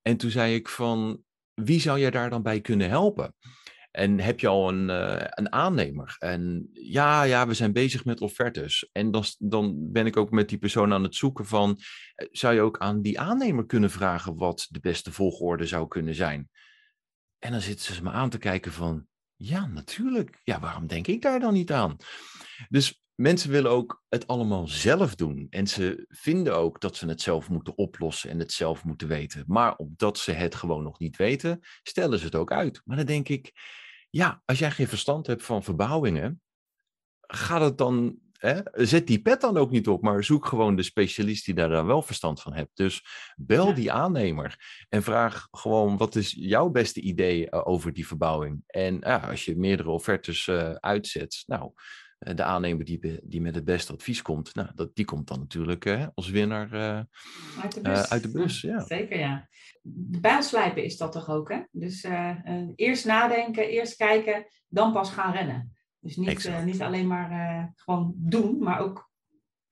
En 0.03 0.17
toen 0.17 0.31
zei 0.31 0.55
ik 0.55 0.69
van, 0.69 1.23
wie 1.55 1.81
zou 1.81 1.99
jij 1.99 2.11
daar 2.11 2.31
dan 2.31 2.43
bij 2.43 2.61
kunnen 2.61 2.89
helpen? 2.89 3.35
En 3.93 4.21
heb 4.21 4.41
je 4.41 4.49
al 4.49 4.69
een, 4.69 4.89
uh, 4.89 5.25
een 5.31 5.53
aannemer? 5.53 6.17
En 6.19 6.69
ja, 6.73 7.23
ja, 7.23 7.47
we 7.47 7.55
zijn 7.55 7.73
bezig 7.73 8.05
met 8.05 8.21
offertes. 8.21 8.89
En 8.93 9.11
dan, 9.11 9.25
dan 9.39 9.93
ben 9.93 10.07
ik 10.07 10.17
ook 10.17 10.31
met 10.31 10.49
die 10.49 10.59
persoon 10.59 10.93
aan 10.93 11.03
het 11.03 11.15
zoeken 11.15 11.47
van, 11.47 11.79
eh, 12.15 12.27
zou 12.31 12.55
je 12.55 12.61
ook 12.61 12.79
aan 12.79 13.03
die 13.03 13.21
aannemer 13.21 13.67
kunnen 13.67 13.91
vragen 13.91 14.37
wat 14.37 14.67
de 14.71 14.81
beste 14.81 15.13
volgorde 15.13 15.67
zou 15.67 15.89
kunnen 15.89 16.15
zijn? 16.15 16.51
En 17.39 17.53
dan 17.53 17.61
zitten 17.61 17.95
ze 17.95 18.03
me 18.03 18.11
aan 18.11 18.31
te 18.31 18.39
kijken 18.39 18.73
van, 18.73 19.07
ja, 19.37 19.67
natuurlijk. 19.67 20.41
Ja, 20.45 20.61
waarom 20.61 20.87
denk 20.87 21.07
ik 21.07 21.23
daar 21.23 21.41
dan 21.41 21.53
niet 21.53 21.73
aan? 21.73 21.97
Dus 22.69 23.03
mensen 23.15 23.51
willen 23.51 23.71
ook 23.71 24.05
het 24.09 24.27
allemaal 24.27 24.69
zelf 24.69 25.15
doen. 25.15 25.47
En 25.51 25.67
ze 25.67 26.05
vinden 26.09 26.57
ook 26.57 26.81
dat 26.81 26.97
ze 26.97 27.07
het 27.07 27.21
zelf 27.21 27.49
moeten 27.49 27.77
oplossen 27.77 28.31
en 28.31 28.39
het 28.39 28.53
zelf 28.53 28.85
moeten 28.85 29.09
weten. 29.09 29.45
Maar 29.47 29.77
omdat 29.77 30.19
ze 30.19 30.33
het 30.33 30.55
gewoon 30.55 30.83
nog 30.83 30.99
niet 30.99 31.17
weten, 31.17 31.61
stellen 31.83 32.19
ze 32.19 32.25
het 32.25 32.35
ook 32.35 32.53
uit. 32.53 32.81
Maar 32.85 32.97
dan 32.97 33.07
denk 33.07 33.29
ik, 33.29 33.53
ja, 34.13 34.43
als 34.45 34.59
jij 34.59 34.71
geen 34.71 34.89
verstand 34.89 35.27
hebt 35.27 35.45
van 35.45 35.63
verbouwingen, 35.63 36.41
gaat 37.21 37.61
het 37.61 37.79
dan, 37.79 38.19
hè, 38.33 38.61
zet 38.73 39.07
die 39.07 39.23
pet 39.23 39.41
dan 39.41 39.57
ook 39.57 39.71
niet 39.71 39.89
op, 39.89 40.03
maar 40.03 40.25
zoek 40.25 40.47
gewoon 40.47 40.77
de 40.77 40.83
specialist 40.83 41.45
die 41.45 41.55
daar 41.55 41.69
dan 41.69 41.87
wel 41.87 42.03
verstand 42.03 42.41
van 42.41 42.55
hebt. 42.55 42.71
Dus 42.75 43.05
bel 43.37 43.75
die 43.75 43.93
aannemer 43.93 44.85
en 44.89 45.03
vraag 45.03 45.49
gewoon, 45.51 45.97
wat 45.97 46.15
is 46.15 46.35
jouw 46.39 46.69
beste 46.69 47.01
idee 47.01 47.51
eh, 47.51 47.67
over 47.67 47.93
die 47.93 48.07
verbouwing? 48.07 48.63
En 48.67 48.97
ja, 49.01 49.17
als 49.17 49.45
je 49.45 49.57
meerdere 49.57 49.91
offertes 49.91 50.47
uh, 50.47 50.73
uitzet, 50.73 51.43
nou, 51.47 51.63
eh, 51.65 51.73
de 52.25 52.43
aannemer 52.43 52.85
die, 52.85 53.21
die 53.23 53.41
met 53.41 53.55
het 53.55 53.65
beste 53.65 53.93
advies 53.93 54.23
komt, 54.23 54.55
nou, 54.55 54.69
dat, 54.75 54.95
die 54.95 55.05
komt 55.05 55.29
dan 55.29 55.39
natuurlijk 55.39 55.85
uh, 55.85 56.07
als 56.15 56.31
winnaar 56.31 56.75
uh, 56.75 57.01
uit 57.63 57.75
de 57.75 57.81
bus. 57.81 58.11
uit 58.11 58.23
de 58.23 58.31
bus 58.31 58.61
ja. 58.61 58.81
Zeker, 58.81 59.19
ja. 59.19 59.49
Bijlslijpen 60.21 60.85
is 60.85 60.97
dat 60.97 61.13
toch 61.13 61.31
ook, 61.31 61.49
hè? 61.49 61.63
Dus 61.71 62.07
eerst 62.75 63.05
nadenken, 63.05 63.69
eerst 63.69 63.97
kijken, 63.97 64.47
dan 64.69 64.93
pas 64.93 65.11
gaan 65.11 65.33
rennen. 65.33 65.77
Dus 65.99 66.17
niet, 66.17 66.65
niet 66.65 66.83
alleen 66.83 67.07
maar 67.07 67.73
gewoon 67.77 68.13
doen, 68.17 68.59
maar 68.59 68.81
ook 68.81 69.11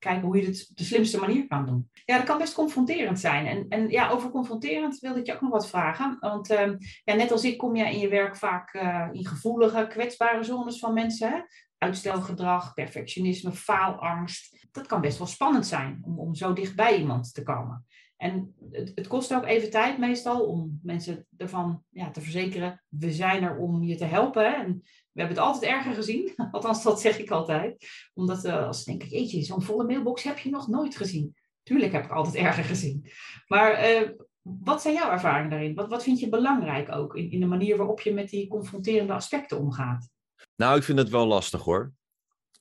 kijken 0.00 0.22
hoe 0.22 0.36
je 0.36 0.46
het 0.46 0.66
op 0.70 0.76
de 0.76 0.84
slimste 0.84 1.20
manier 1.20 1.46
kan 1.46 1.66
doen. 1.66 1.90
Ja, 2.04 2.16
dat 2.16 2.26
kan 2.26 2.38
best 2.38 2.54
confronterend 2.54 3.20
zijn. 3.20 3.46
En, 3.46 3.66
en 3.68 3.88
ja, 3.88 4.08
over 4.08 4.30
confronterend 4.30 4.98
wilde 4.98 5.20
ik 5.20 5.26
je 5.26 5.34
ook 5.34 5.40
nog 5.40 5.50
wat 5.50 5.68
vragen. 5.68 6.16
Want 6.20 6.50
ehm, 6.50 6.76
ja, 7.04 7.14
net 7.14 7.32
als 7.32 7.44
ik 7.44 7.58
kom 7.58 7.76
je 7.76 7.84
in 7.84 7.98
je 7.98 8.08
werk 8.08 8.36
vaak 8.36 8.74
in 9.12 9.26
gevoelige, 9.26 9.86
kwetsbare 9.88 10.42
zones 10.42 10.78
van 10.78 10.94
mensen. 10.94 11.30
Hè? 11.30 11.40
uitstelgedrag, 11.80 12.74
perfectionisme, 12.74 13.52
faalangst. 13.52 14.68
Dat 14.72 14.86
kan 14.86 15.00
best 15.00 15.18
wel 15.18 15.26
spannend 15.26 15.66
zijn 15.66 15.98
om, 16.02 16.18
om 16.18 16.34
zo 16.34 16.52
dichtbij 16.52 16.98
iemand 16.98 17.34
te 17.34 17.42
komen. 17.42 17.86
En 18.20 18.54
het, 18.70 19.06
kost 19.06 19.34
ook 19.34 19.46
even 19.46 19.70
tijd 19.70 19.98
meestal 19.98 20.46
om 20.46 20.80
mensen 20.82 21.26
ervan 21.36 21.82
ja, 21.90 22.10
te 22.10 22.20
verzekeren, 22.20 22.82
we 22.88 23.12
zijn 23.12 23.42
er 23.42 23.56
om 23.56 23.82
je 23.82 23.96
te 23.96 24.04
helpen. 24.04 24.56
En 24.56 24.80
we 25.12 25.20
hebben 25.20 25.36
het 25.36 25.46
altijd 25.46 25.72
erger 25.72 25.94
gezien, 25.94 26.32
althans 26.50 26.82
dat 26.82 27.00
zeg 27.00 27.18
ik 27.18 27.30
altijd. 27.30 27.86
Omdat 28.14 28.44
uh, 28.44 28.66
als 28.66 28.84
denk 28.84 29.02
ik, 29.02 29.12
eetje, 29.12 29.42
zo'n 29.42 29.62
volle 29.62 29.84
mailbox 29.84 30.22
heb 30.22 30.38
je 30.38 30.50
nog 30.50 30.68
nooit 30.68 30.96
gezien. 30.96 31.34
Tuurlijk 31.62 31.92
heb 31.92 32.04
ik 32.04 32.10
altijd 32.10 32.34
erger 32.34 32.64
gezien. 32.64 33.10
Maar 33.46 33.90
uh, 33.90 34.10
wat 34.42 34.82
zijn 34.82 34.94
jouw 34.94 35.10
ervaringen 35.10 35.50
daarin? 35.50 35.74
Wat, 35.74 35.88
wat 35.88 36.02
vind 36.02 36.20
je 36.20 36.28
belangrijk 36.28 36.92
ook 36.92 37.16
in, 37.16 37.30
in 37.30 37.40
de 37.40 37.46
manier 37.46 37.76
waarop 37.76 38.00
je 38.00 38.14
met 38.14 38.28
die 38.28 38.48
confronterende 38.48 39.12
aspecten 39.12 39.58
omgaat? 39.58 40.08
Nou, 40.56 40.76
ik 40.76 40.82
vind 40.82 40.98
het 40.98 41.08
wel 41.08 41.26
lastig 41.26 41.62
hoor. 41.62 41.92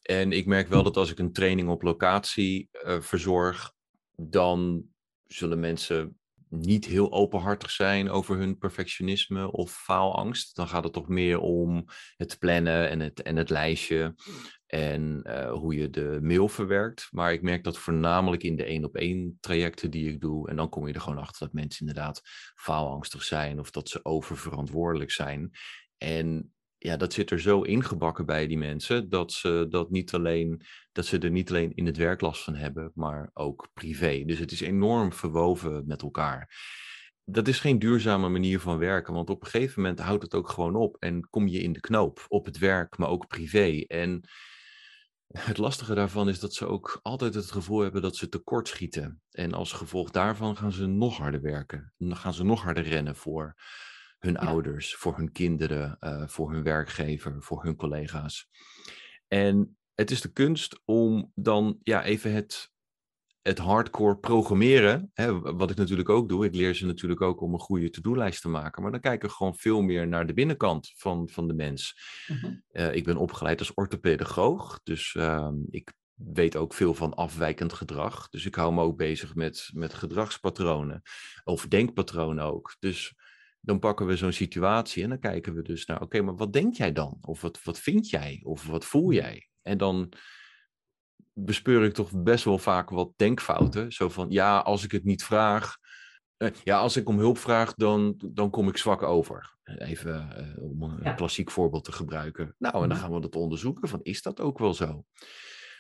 En 0.02 0.32
ik 0.32 0.45
merk 0.45 0.67
wel 0.67 0.84
dat 0.84 0.98
als 0.98 1.12
ik 1.12 1.19
een 1.19 1.34
training 1.34 1.69
op 1.69 1.82
locatie 1.82 2.69
uh, 2.72 3.02
verzorg, 3.02 3.74
dan 4.15 4.88
zullen 5.34 5.60
mensen 5.60 6.20
niet 6.50 6.86
heel 6.86 7.12
openhartig 7.12 7.72
zijn 7.72 8.10
over 8.10 8.38
hun 8.38 8.58
perfectionisme 8.58 9.52
of 9.52 9.72
faalangst. 9.72 10.56
Dan 10.56 10.68
gaat 10.68 10.84
het 10.84 10.94
toch 10.94 11.08
meer 11.08 11.39
om 11.39 11.86
het 12.18 12.39
plannen 12.39 12.89
en 12.89 13.00
het, 13.00 13.22
en 13.22 13.36
het 13.36 13.50
lijstje 13.50 14.15
en 14.65 15.22
uh, 15.24 15.52
hoe 15.52 15.76
je 15.76 15.89
de 15.89 16.20
mail 16.22 16.48
verwerkt. 16.48 17.08
Maar 17.12 17.34
ik 17.34 17.42
merk 17.42 17.63
dat 17.63 17.78
voornamelijk 17.78 18.44
in 18.44 18.56
de 18.56 18.63
één 18.63 18.84
op 18.84 18.96
één 18.96 19.38
trajecten 19.39 19.92
die 19.92 20.10
ik 20.10 20.22
doe. 20.22 20.50
En 20.50 20.56
dan 20.56 20.70
kom 20.70 20.88
je 20.88 20.94
er 20.94 21.02
gewoon 21.02 21.20
achter 21.20 21.46
dat 21.46 21.54
mensen 21.54 21.88
inderdaad 21.88 22.22
faalangstig 22.56 23.24
zijn 23.24 23.60
of 23.60 23.72
dat 23.72 23.89
ze 23.89 24.06
oververantwoordelijk 24.06 25.12
zijn. 25.12 25.52
En 25.98 26.54
ja, 26.80 26.98
dat 26.98 27.13
zit 27.13 27.32
er 27.32 27.39
zo 27.39 27.62
ingebakken 27.62 28.26
bij 28.26 28.48
die 28.48 28.58
mensen 28.58 29.10
dat 29.10 29.32
ze, 29.32 29.65
dat, 29.70 29.89
niet 29.89 30.13
alleen, 30.13 30.62
dat 30.92 31.06
ze 31.06 31.18
er 31.18 31.32
niet 31.32 31.50
alleen 31.50 31.76
in 31.76 31.86
het 31.86 31.98
werk 31.98 32.22
last 32.22 32.44
van 32.44 32.56
hebben, 32.56 32.92
maar 32.94 33.30
ook 33.34 33.70
privé. 33.74 34.24
Dus 34.26 34.39
het 34.39 34.52
is 34.52 34.62
enorm 34.62 35.13
verwoven 35.13 35.88
met 35.88 36.02
elkaar. 36.02 36.56
Dat 37.24 37.48
is 37.48 37.60
geen 37.60 37.80
duurzame 37.80 38.30
manier 38.30 38.60
van 38.60 38.78
werken, 38.78 39.13
want 39.13 39.30
op 39.30 39.44
een 39.44 39.50
gegeven 39.50 39.82
moment 39.82 40.00
houdt 40.00 40.24
het 40.24 40.34
ook 40.34 40.50
gewoon 40.50 40.76
op 40.76 40.96
en 41.00 41.30
kom 41.30 41.48
je 41.48 41.60
in 41.60 41.74
de 41.74 41.80
knoop 41.80 42.26
op 42.28 42.46
het 42.46 42.58
werk, 42.58 42.98
maar 42.98 43.10
ook 43.10 43.28
privé. 43.28 43.84
En 43.88 44.30
het 45.28 45.58
lastige 45.58 45.94
daarvan 45.94 46.30
is 46.30 46.39
dat 46.39 46.54
ze 46.54 46.65
ook 46.65 47.00
altijd 47.02 47.34
het 47.34 47.52
gevoel 47.52 47.80
hebben 47.80 48.02
dat 48.02 48.15
ze 48.15 48.30
tekort 48.30 48.68
schieten. 48.68 49.22
En 49.32 49.54
als 49.54 49.72
gevolg 49.72 50.12
daarvan 50.12 50.58
gaan 50.58 50.72
ze 50.72 50.86
nog 50.86 51.18
harder 51.18 51.42
werken. 51.42 51.94
Dan 51.98 52.18
gaan 52.18 52.34
ze 52.34 52.44
nog 52.44 52.63
harder 52.63 52.84
rennen 52.84 53.15
voor 53.15 53.56
hun 54.20 54.38
ouders, 54.38 54.96
voor 54.96 55.18
hun 55.18 55.32
kinderen, 55.32 55.98
uh, 56.00 56.28
voor 56.28 56.52
hun 56.52 56.64
werkgever, 56.64 57.44
voor 57.44 57.64
hun 57.64 57.76
collega's. 57.76 58.50
En 59.28 59.78
het 59.94 60.12
is 60.12 60.22
de 60.22 60.32
kunst 60.32 60.82
om 60.86 61.32
dan 61.36 61.80
ja, 61.84 62.04
even 62.04 62.34
het, 62.34 62.72
het 63.42 63.58
hardcore 63.58 64.18
programmeren, 64.18 65.12
hè, 65.14 65.40
wat 65.40 65.72
ik 65.72 65.78
natuurlijk 65.78 66.10
ook 66.10 66.30
doe. 66.30 66.46
Ik 66.46 66.56
leer 66.56 66.76
ze 66.76 66.86
natuurlijk 66.86 67.22
ook 67.22 67.42
om 67.42 67.54
een 67.54 67.60
goede 67.60 67.90
to-do-lijst 67.90 68.42
te 68.42 68.50
maken. 68.50 68.82
Maar 68.82 68.92
dan 68.92 69.00
kijken 69.00 69.30
we 69.30 69.36
gewoon 69.36 69.56
veel 69.56 69.82
meer 69.82 70.08
naar 70.08 70.28
de 70.28 70.34
binnenkant 70.34 70.92
van, 70.96 71.30
van 71.30 71.48
de 71.48 71.54
mens. 71.54 71.96
Mm 72.28 72.68
ik 72.92 73.04
ben 73.04 73.18
opgeleid 73.18 73.60
als 73.60 73.74
orthopedagoog, 73.74 74.80
dus 74.84 75.14
uh, 75.14 75.52
ik 75.70 75.94
weet 76.14 76.56
ook 76.56 76.74
veel 76.74 76.94
van 76.94 77.14
afwijkend 77.14 77.74
gedrag. 77.74 78.30
Dus 78.30 78.46
ik 78.46 78.56
hou 78.56 78.74
me 78.74 78.82
ook 78.82 78.98
bezig 78.98 79.36
met, 79.36 79.70
met 79.74 79.94
gedragspatronen 79.94 81.02
of 81.44 81.68
denkpatronen 81.68 82.44
ook. 82.44 82.76
Dus 82.80 83.14
dan 83.62 83.80
pakken 83.80 84.06
we 84.06 84.15
zo'n 84.15 84.32
situatie 84.32 85.04
en 85.04 85.10
dan 85.10 85.19
kijken 85.19 85.54
we 85.54 85.62
dus 85.62 85.86
naar, 85.86 86.02
oké, 86.02 86.22
maar 86.22 86.36
wat 86.36 86.54
denk 86.54 86.76
jij 86.76 86.91
dan? 86.91 87.17
Of 87.22 87.41
wat, 87.41 87.63
wat 87.63 87.80
vind 87.80 88.10
jij? 88.10 88.39
Of 88.43 88.65
wat 88.65 88.86
voel 88.86 89.12
jij? 89.12 89.48
En 89.62 89.78
dan 89.78 90.13
bespeur 91.34 91.84
ik 91.84 91.93
toch 91.93 92.24
best 92.24 92.43
wel 92.43 92.58
vaak 92.58 92.89
wat 92.89 93.13
denkfouten. 93.15 93.91
Zo 93.91 94.10
van, 94.10 94.30
ja, 94.30 94.60
als 94.60 94.84
ik 94.84 94.91
het 94.91 95.04
niet 95.04 95.24
vraag, 95.24 95.78
eh, 96.38 96.50
ja, 96.63 96.80
als 96.80 96.98
ik 96.98 97.10
om 97.10 97.17
hulp 97.17 97.38
vraag, 97.38 97.74
dan, 97.74 98.22
dan 98.26 98.50
kom 98.50 98.67
ik 98.67 98.78
zwak 98.78 99.02
over. 99.02 99.58
Even 99.63 100.30
uh, 100.58 100.63
om 100.63 100.82
een 100.82 101.15
klassiek 101.15 101.52
voorbeeld 101.52 101.84
te 101.84 101.91
gebruiken. 101.91 102.56
Nou, 102.58 102.74
en 102.74 102.80
dan 102.80 102.89
mhm. 102.89 103.00
gaan 103.00 103.13
we 103.13 103.22
dat 103.22 103.36
onderzoeken 103.36 103.89
van, 103.89 104.00
is 104.04 104.22
dat 104.22 104.39
ook 104.39 104.60
wel 104.60 104.74
zo? 104.74 105.06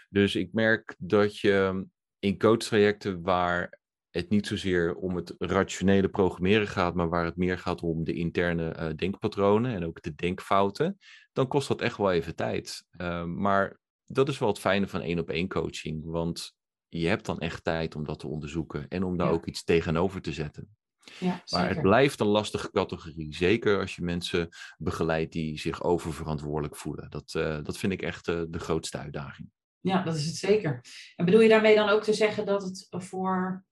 Dus 0.09 0.35
ik 0.35 0.53
merk 0.53 0.95
dat 0.97 1.37
je 1.37 1.85
in 2.19 2.37
coachtrajecten 2.37 3.21
waar 3.21 3.78
het 4.19 4.29
niet 4.29 4.47
zozeer 4.47 4.95
om 4.95 5.15
het 5.15 5.35
rationele 5.37 6.09
programmeren 6.09 6.67
gaat, 6.67 6.95
maar 6.95 7.09
waar 7.09 7.25
het 7.25 7.37
meer 7.37 7.57
gaat 7.57 7.81
om 7.81 8.03
de 8.03 8.13
interne 8.13 8.75
uh, 8.79 8.95
denkpatronen 8.95 9.73
en 9.73 9.85
ook 9.85 10.01
de 10.01 10.15
denkfouten, 10.15 10.97
dan 11.33 11.47
kost 11.47 11.67
dat 11.67 11.81
echt 11.81 11.97
wel 11.97 12.11
even 12.11 12.35
tijd. 12.35 12.85
Uh, 13.01 13.23
maar 13.23 13.79
dat 14.05 14.29
is 14.29 14.39
wel 14.39 14.49
het 14.49 14.59
fijne 14.59 14.87
van 14.87 15.01
één 15.01 15.19
op 15.19 15.29
één 15.29 15.47
coaching, 15.47 16.03
want 16.05 16.53
je 16.87 17.07
hebt 17.07 17.25
dan 17.25 17.39
echt 17.39 17.63
tijd 17.63 17.95
om 17.95 18.05
dat 18.05 18.19
te 18.19 18.27
onderzoeken 18.27 18.87
en 18.87 19.03
om 19.03 19.17
daar 19.17 19.31
ook 19.31 19.45
iets 19.45 19.63
tegenover 19.63 20.21
te 20.21 20.33
zetten. 20.33 20.77
Ja, 21.19 21.43
maar 21.49 21.69
het 21.69 21.81
blijft 21.81 22.19
een 22.19 22.27
lastige 22.27 22.71
categorie. 22.71 23.35
Zeker 23.35 23.79
als 23.79 23.95
je 23.95 24.01
mensen 24.01 24.49
begeleidt 24.77 25.31
die 25.31 25.59
zich 25.59 25.83
oververantwoordelijk 25.83 26.75
voelen. 26.75 27.09
Dat, 27.09 27.33
uh, 27.37 27.57
dat 27.63 27.77
vind 27.77 27.93
ik 27.93 28.01
echt 28.01 28.27
uh, 28.27 28.41
de 28.49 28.59
grootste 28.59 28.97
uitdaging. 28.97 29.49
Ja, 29.79 30.03
dat 30.03 30.15
is 30.15 30.25
het 30.25 30.35
zeker. 30.35 30.81
En 31.15 31.25
bedoel 31.25 31.41
je 31.41 31.49
daarmee 31.49 31.75
dan 31.75 31.89
ook 31.89 32.03
te 32.03 32.13
zeggen 32.13 32.45
dat 32.45 32.63
het 32.63 32.87
voor 32.89 33.65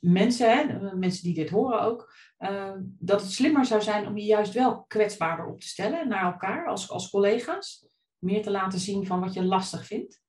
mensen, 0.00 0.48
hè, 0.48 0.94
mensen 0.96 1.22
die 1.22 1.34
dit 1.34 1.50
horen 1.50 1.80
ook, 1.80 2.14
uh, 2.38 2.72
dat 2.82 3.20
het 3.20 3.30
slimmer 3.30 3.64
zou 3.64 3.82
zijn 3.82 4.06
om 4.06 4.16
je 4.16 4.24
juist 4.24 4.52
wel 4.52 4.84
kwetsbaarder 4.84 5.46
op 5.46 5.60
te 5.60 5.66
stellen 5.66 6.08
naar 6.08 6.32
elkaar 6.32 6.66
als, 6.66 6.90
als 6.90 7.10
collega's? 7.10 7.86
Meer 8.18 8.42
te 8.42 8.50
laten 8.50 8.78
zien 8.78 9.06
van 9.06 9.20
wat 9.20 9.34
je 9.34 9.44
lastig 9.44 9.86
vindt? 9.86 10.22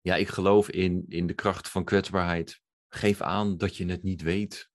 Ja, 0.00 0.16
ik 0.16 0.28
geloof 0.28 0.70
in, 0.70 1.04
in 1.08 1.26
de 1.26 1.34
kracht 1.34 1.68
van 1.68 1.84
kwetsbaarheid. 1.84 2.60
Geef 2.88 3.20
aan 3.20 3.56
dat 3.56 3.76
je 3.76 3.86
het 3.86 4.02
niet 4.02 4.22
weet. 4.22 4.70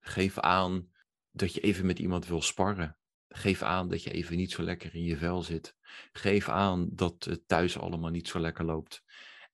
Geef 0.00 0.38
aan 0.38 0.90
dat 1.30 1.54
je 1.54 1.60
even 1.60 1.86
met 1.86 1.98
iemand 1.98 2.26
wil 2.26 2.42
sparren. 2.42 2.96
Geef 3.28 3.62
aan 3.62 3.88
dat 3.88 4.02
je 4.02 4.10
even 4.10 4.36
niet 4.36 4.50
zo 4.50 4.62
lekker 4.62 4.94
in 4.94 5.04
je 5.04 5.16
vel 5.16 5.42
zit. 5.42 5.76
Geef 6.12 6.48
aan 6.48 6.88
dat 6.92 7.24
het 7.24 7.48
thuis 7.48 7.78
allemaal 7.78 8.10
niet 8.10 8.28
zo 8.28 8.40
lekker 8.40 8.64
loopt. 8.64 9.02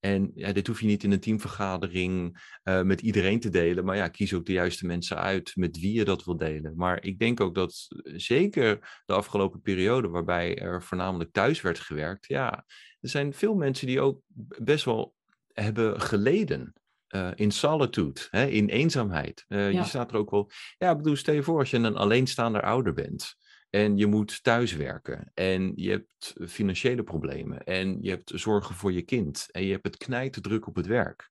En 0.01 0.31
ja, 0.35 0.53
dit 0.53 0.67
hoef 0.67 0.81
je 0.81 0.87
niet 0.87 1.05
in 1.05 1.13
een 1.13 1.21
teamvergadering 1.21 2.43
uh, 2.65 2.83
met 2.83 3.01
iedereen 3.01 3.41
te 3.41 3.49
delen. 3.49 3.85
Maar 3.85 3.97
ja, 3.97 4.09
kies 4.09 4.35
ook 4.35 4.47
de 4.47 4.53
juiste 4.53 4.87
mensen 4.87 5.17
uit 5.17 5.53
met 5.57 5.79
wie 5.79 5.93
je 5.93 6.05
dat 6.05 6.25
wil 6.25 6.37
delen. 6.37 6.73
Maar 6.77 7.05
ik 7.05 7.19
denk 7.19 7.41
ook 7.41 7.55
dat 7.55 7.87
eh, 7.89 8.13
zeker 8.17 9.03
de 9.07 9.13
afgelopen 9.13 9.61
periode, 9.61 10.09
waarbij 10.09 10.59
er 10.59 10.83
voornamelijk 10.83 11.33
thuis 11.33 11.61
werd 11.61 11.79
gewerkt. 11.79 12.27
Ja, 12.27 12.65
er 13.01 13.09
zijn 13.09 13.35
veel 13.35 13.55
mensen 13.55 13.87
die 13.87 14.01
ook 14.01 14.21
best 14.59 14.85
wel 14.85 15.15
hebben 15.53 16.01
geleden. 16.01 16.73
Uh, 17.15 17.31
in 17.35 17.51
solitude, 17.51 18.21
hè, 18.31 18.47
in 18.47 18.69
eenzaamheid. 18.69 19.45
Uh, 19.49 19.73
Je 19.73 19.85
staat 19.85 20.11
er 20.11 20.17
ook 20.17 20.31
wel. 20.31 20.51
Ja, 20.79 20.91
ik 20.91 20.97
bedoel, 20.97 21.17
stel 21.17 21.35
je 21.35 21.43
voor 21.43 21.59
als 21.59 21.71
je 21.71 21.77
een 21.77 21.97
alleenstaander 21.97 22.63
ouder 22.63 22.93
bent. 22.93 23.37
En 23.71 23.97
je 23.97 24.07
moet 24.07 24.43
thuiswerken. 24.43 25.31
En 25.35 25.73
je 25.75 25.91
hebt 25.91 26.35
financiële 26.47 27.03
problemen. 27.03 27.65
En 27.65 27.99
je 28.01 28.11
hebt 28.11 28.33
zorgen 28.35 28.75
voor 28.75 28.93
je 28.93 29.03
kind. 29.03 29.49
En 29.51 29.65
je 29.65 29.73
hebt 29.73 29.87
het 29.87 29.97
knijten 29.97 30.43
druk 30.43 30.67
op 30.67 30.77
het 30.77 30.87
werk. 30.87 31.31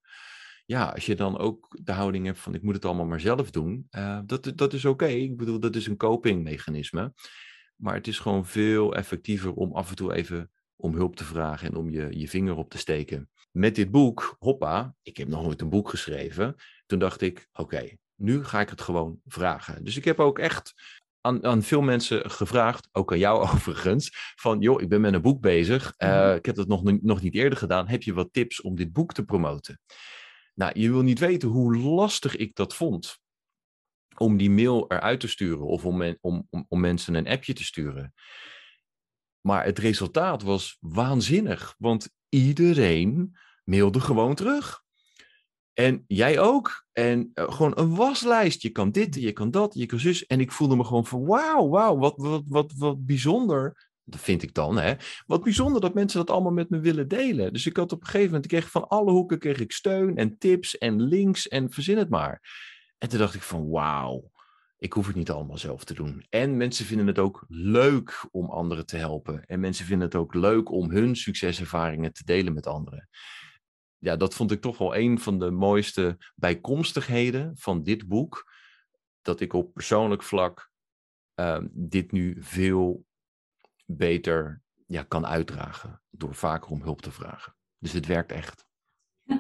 Ja, 0.66 0.86
als 0.86 1.06
je 1.06 1.16
dan 1.16 1.38
ook 1.38 1.80
de 1.84 1.92
houding 1.92 2.26
hebt 2.26 2.40
van 2.40 2.54
ik 2.54 2.62
moet 2.62 2.76
het 2.76 2.86
allemaal 2.86 3.06
maar 3.06 3.20
zelf 3.20 3.52
doen. 3.52 3.88
Uh, 3.92 4.20
dat, 4.26 4.52
dat 4.56 4.74
is 4.74 4.86
oké. 4.86 5.06
Ik 5.06 5.38
bedoel, 5.38 5.60
dat 5.60 5.76
is 5.76 5.88
een 5.88 5.98
copingmechanisme. 5.98 7.14
Maar 7.76 7.94
het 7.94 8.08
is 8.08 8.20
gewoon 8.20 8.46
veel 8.46 8.96
effectiever 8.96 9.54
om 9.54 9.74
af 9.74 9.90
en 9.90 9.96
toe 9.96 10.14
even 10.14 10.52
om 10.76 10.96
hulp 10.96 11.16
te 11.16 11.24
vragen 11.24 11.68
en 11.68 11.76
om 11.76 11.90
je, 11.90 12.20
je 12.20 12.28
vinger 12.28 12.56
op 12.56 12.70
te 12.70 12.78
steken. 12.78 13.30
Met 13.52 13.76
dit 13.76 13.92
boek, 13.92 14.36
hoppa, 14.40 14.96
ik 15.02 15.18
heb 15.18 15.28
nog 15.28 15.44
nooit 15.44 15.62
een 15.62 15.70
boek 15.70 15.90
geschreven. 15.90 16.56
Toen 16.86 17.00
dacht 17.00 17.22
ik, 17.22 17.48
oké, 17.54 17.98
nu 18.16 18.44
ga 18.44 18.60
ik 18.60 18.70
het 18.70 18.82
gewoon 18.82 19.20
vragen. 19.26 19.84
Dus 19.84 19.98
ik 19.98 20.06
heb 20.06 20.20
ook 20.20 20.40
echt 20.40 20.74
aan, 21.28 21.44
aan, 21.44 21.64
veel 21.64 21.82
mensen 21.82 22.30
gevraagd, 22.30 22.90
ook 22.92 23.12
aan 23.12 23.18
jou 23.18 23.42
overigens, 23.54 24.10
van 24.36 24.60
joh, 24.60 24.82
ik 24.82 24.90
ben 24.90 25.02
met 25.02 25.14
een 25.14 25.22
boek 25.22 25.42
bezig. 25.42 25.94
Uh, 25.98 26.36
ik 26.36 26.46
heb 26.46 26.56
dat 26.56 26.68
nog, 26.68 26.84
nog 27.02 27.22
niet 27.22 27.36
eerder 27.36 27.58
gedaan. 27.58 27.88
Heb 27.88 28.04
je 28.04 28.14
wat 28.14 28.34
tips 28.34 28.62
om 28.62 28.76
dit 28.76 28.94
boek 28.94 29.14
te 29.14 29.26
promoten? 29.26 29.80
Nou, 30.54 30.80
je 30.80 30.92
wil 30.92 31.02
niet 31.02 31.20
weten 31.20 31.50
hoe 31.50 31.78
lastig 31.78 32.36
ik 32.36 32.56
dat 32.56 32.76
vond. 32.76 33.20
Om 34.18 34.38
die 34.38 34.50
mail 34.50 34.86
eruit 34.88 35.20
te 35.20 35.28
sturen 35.28 35.66
of 35.66 35.86
om, 35.86 36.18
om, 36.22 36.48
om, 36.50 36.66
om 36.70 36.80
mensen 36.80 37.14
een 37.14 37.28
appje 37.28 37.54
te 37.54 37.64
sturen. 37.64 38.14
Maar 39.42 39.66
het 39.66 39.80
resultaat 39.80 40.44
was 40.44 40.78
waanzinnig, 40.80 41.76
want 41.78 42.10
iedereen 42.30 43.38
mailde 43.64 44.00
gewoon 44.00 44.36
terug. 44.36 44.86
En 45.80 46.04
jij 46.08 46.40
ook. 46.40 46.86
En 46.94 47.32
uh, 47.34 47.52
gewoon 47.52 47.72
een 47.76 47.96
waslijst. 47.96 48.62
Je 48.62 48.70
kan 48.70 48.92
dit, 48.92 49.16
je 49.16 49.32
kan 49.32 49.52
dat, 49.52 49.74
je 49.74 49.86
kan 49.86 50.00
zus. 50.00 50.26
En 50.26 50.40
ik 50.40 50.52
voelde 50.52 50.76
me 50.76 50.84
gewoon 50.84 51.06
van 51.06 51.26
wauw, 51.26 51.70
wauw, 51.70 51.98
wat, 51.98 52.14
wat, 52.18 52.44
wat, 52.48 52.74
wat 52.78 53.06
bijzonder. 53.06 53.88
Dat 54.04 54.20
vind 54.20 54.44
ik 54.44 54.54
dan, 54.54 54.78
hè. 54.78 54.94
Wat 55.26 55.44
bijzonder 55.44 55.82
dat 55.82 55.94
mensen 55.94 56.20
dat 56.20 56.30
allemaal 56.30 56.52
met 56.52 56.70
me 56.70 56.80
willen 56.80 57.08
delen. 57.08 57.54
Dus 57.54 57.66
ik 57.66 57.78
had 57.78 57.92
op 57.92 58.00
een 58.00 58.06
gegeven 58.06 58.26
moment, 58.26 58.44
ik 58.44 58.50
kreeg 58.50 58.72
van 58.72 58.88
alle 58.88 59.12
hoeken 59.12 59.40
kreeg 59.40 59.60
ik 59.60 59.72
steun 59.72 60.16
en 60.16 60.38
tips 60.38 60.78
en 60.78 61.02
links 61.02 61.48
en 61.48 61.72
verzin 61.72 61.98
het 61.98 62.10
maar. 62.10 62.42
En 62.98 63.10
toen 63.10 63.20
dacht 63.20 63.36
ik 63.36 63.42
van 63.42 63.70
wauw, 63.70 64.32
ik 64.78 64.94
hoef 64.94 65.08
het 65.08 65.16
niet 65.16 65.32
allemaal 65.32 65.58
zelf 65.58 65.84
te 65.84 65.94
doen. 65.94 66.26
En 66.30 66.58
mensen 66.58 66.86
vinden 66.86 67.08
het 67.08 67.20
ook 67.20 67.46
leuk 67.48 68.28
om 68.32 68.50
anderen 68.50 68.86
te 68.86 68.98
helpen. 68.98 69.46
En 69.46 69.60
mensen 69.60 69.86
vinden 69.86 70.08
het 70.08 70.16
ook 70.16 70.34
leuk 70.34 70.72
om 70.72 70.92
hun 70.92 71.16
succeservaringen 71.16 72.14
te 72.14 72.24
delen 72.24 72.54
met 72.54 72.68
anderen 72.68 73.10
ja, 74.08 74.16
dat 74.16 74.34
vond 74.34 74.52
ik 74.52 74.62
toch 74.62 74.78
wel 74.78 74.96
een 74.96 75.20
van 75.20 75.40
de 75.40 75.52
mooiste 75.52 76.18
bijkomstigheden 76.36 77.58
van 77.58 77.84
dit 77.84 78.08
boek. 78.08 78.52
Dat 79.22 79.40
ik 79.40 79.54
op 79.54 79.74
persoonlijk 79.74 80.24
vlak 80.24 80.72
ehm, 81.34 81.68
dit 81.72 82.12
nu 82.12 82.38
veel 82.40 83.06
beter 83.86 84.62
ja, 84.86 85.04
kan 85.04 85.26
uitdragen. 85.26 86.02
Door 86.10 86.36
vaker 86.36 86.72
om 86.72 86.82
hulp 86.82 87.02
te 87.02 87.12
vragen. 87.12 87.56
Dus 87.78 87.92
het 87.92 88.06
werkt 88.06 88.32
echt. 88.32 88.66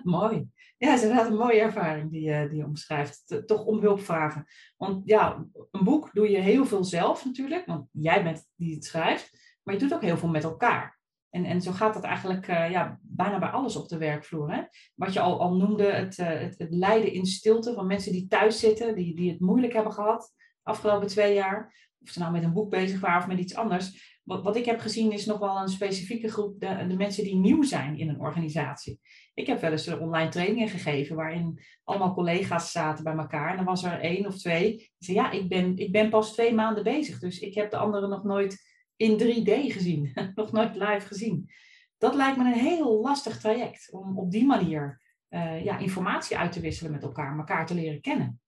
mooi. 0.03 0.49
Ja, 0.77 0.89
het 0.89 0.97
is 0.97 1.05
inderdaad 1.05 1.31
een 1.31 1.37
mooie 1.37 1.61
ervaring 1.61 2.11
die, 2.11 2.21
je, 2.21 2.47
die 2.49 2.57
je 2.57 2.65
omschrijft. 2.65 3.43
Toch 3.45 3.65
om 3.65 3.79
hulp 3.79 3.99
vragen. 3.99 4.45
Want 4.77 5.07
ja, 5.07 5.45
een 5.71 5.83
boek 5.83 6.13
doe 6.13 6.29
je 6.29 6.37
heel 6.37 6.65
veel 6.65 6.83
zelf 6.83 7.25
natuurlijk. 7.25 7.65
Want 7.65 7.87
jij 7.91 8.23
bent 8.23 8.47
die 8.55 8.75
het 8.75 8.85
schrijft. 8.85 9.57
Maar 9.63 9.73
je 9.73 9.79
doet 9.79 9.93
ook 9.93 10.01
heel 10.01 10.17
veel 10.17 10.29
met 10.29 10.43
elkaar. 10.43 10.96
En, 11.29 11.45
en 11.45 11.61
zo 11.61 11.71
gaat 11.71 11.93
dat 11.93 12.03
eigenlijk 12.03 12.47
uh, 12.47 12.71
ja, 12.71 12.99
bijna 13.01 13.39
bij 13.39 13.49
alles 13.49 13.75
op 13.75 13.87
de 13.87 13.97
werkvloer. 13.97 14.51
Hè? 14.51 14.61
Wat 14.95 15.13
je 15.13 15.19
al, 15.19 15.39
al 15.39 15.55
noemde, 15.55 15.83
het, 15.83 16.17
uh, 16.17 16.27
het, 16.27 16.55
het, 16.57 16.73
lijden 16.73 17.13
in 17.13 17.25
stilte 17.25 17.73
van 17.73 17.87
mensen 17.87 18.11
die 18.11 18.27
thuis 18.27 18.59
zitten, 18.59 18.95
die, 18.95 19.15
die 19.15 19.31
het 19.31 19.39
moeilijk 19.39 19.73
hebben 19.73 19.93
gehad 19.93 20.33
de 20.67 20.73
afgelopen 20.73 21.07
twee 21.07 21.33
jaar. 21.33 21.85
Of 22.01 22.09
ze 22.09 22.19
nou 22.19 22.31
met 22.31 22.43
een 22.43 22.53
boek 22.53 22.69
bezig 22.69 22.99
waren 22.99 23.21
of 23.21 23.27
met 23.27 23.39
iets 23.39 23.55
anders. 23.55 24.19
Wat, 24.23 24.43
wat 24.43 24.55
ik 24.55 24.65
heb 24.65 24.79
gezien 24.79 25.11
is 25.11 25.25
nog 25.25 25.39
wel 25.39 25.57
een 25.57 25.67
specifieke 25.67 26.27
groep, 26.27 26.59
de, 26.59 26.87
de 26.87 26.95
mensen 26.95 27.23
die 27.23 27.35
nieuw 27.35 27.63
zijn 27.63 27.97
in 27.97 28.09
een 28.09 28.19
organisatie. 28.19 28.99
Ik 29.33 29.47
heb 29.47 29.61
wel 29.61 29.71
eens 29.71 29.87
online 29.87 30.29
trainingen 30.29 30.69
gegeven 30.69 31.15
waarin 31.15 31.59
allemaal 31.83 32.13
collega's 32.13 32.71
zaten 32.71 33.03
bij 33.03 33.15
elkaar. 33.15 33.49
En 33.49 33.55
dan 33.55 33.65
was 33.65 33.83
er 33.83 33.99
één 33.99 34.25
of 34.25 34.37
twee 34.37 34.71
die 34.75 34.89
zeiden, 34.97 35.25
ja, 35.25 35.31
ik 35.31 35.49
ben, 35.49 35.77
ik 35.77 35.91
ben 35.91 36.09
pas 36.09 36.33
twee 36.33 36.53
maanden 36.53 36.83
bezig. 36.83 37.19
Dus 37.19 37.39
ik 37.39 37.53
heb 37.53 37.71
de 37.71 37.77
anderen 37.77 38.09
nog 38.09 38.23
nooit 38.23 38.66
in 38.97 39.19
3D 39.21 39.73
gezien, 39.73 40.11
nog 40.35 40.51
nooit 40.51 40.75
live 40.75 41.07
gezien. 41.07 41.51
Dat 41.97 42.15
lijkt 42.15 42.37
me 42.37 42.43
een 42.43 42.59
heel 42.59 43.01
lastig 43.01 43.39
traject 43.39 43.91
om 43.91 44.19
op 44.19 44.31
die 44.31 44.45
manier 44.45 45.01
uh, 45.29 45.63
ja, 45.63 45.77
informatie 45.77 46.37
uit 46.37 46.51
te 46.51 46.59
wisselen 46.59 46.91
met 46.91 47.03
elkaar, 47.03 47.37
elkaar 47.37 47.65
te 47.65 47.73
leren 47.73 48.01
kennen. 48.01 48.41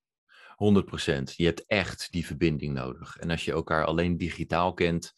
100%. 0.60 1.36
Je 1.36 1.46
hebt 1.46 1.66
echt 1.66 2.12
die 2.12 2.26
verbinding 2.26 2.74
nodig. 2.74 3.18
En 3.18 3.30
als 3.30 3.46
je 3.46 3.52
elkaar 3.52 3.86
alleen 3.86 4.18
digitaal 4.18 4.74
kent, 4.74 5.14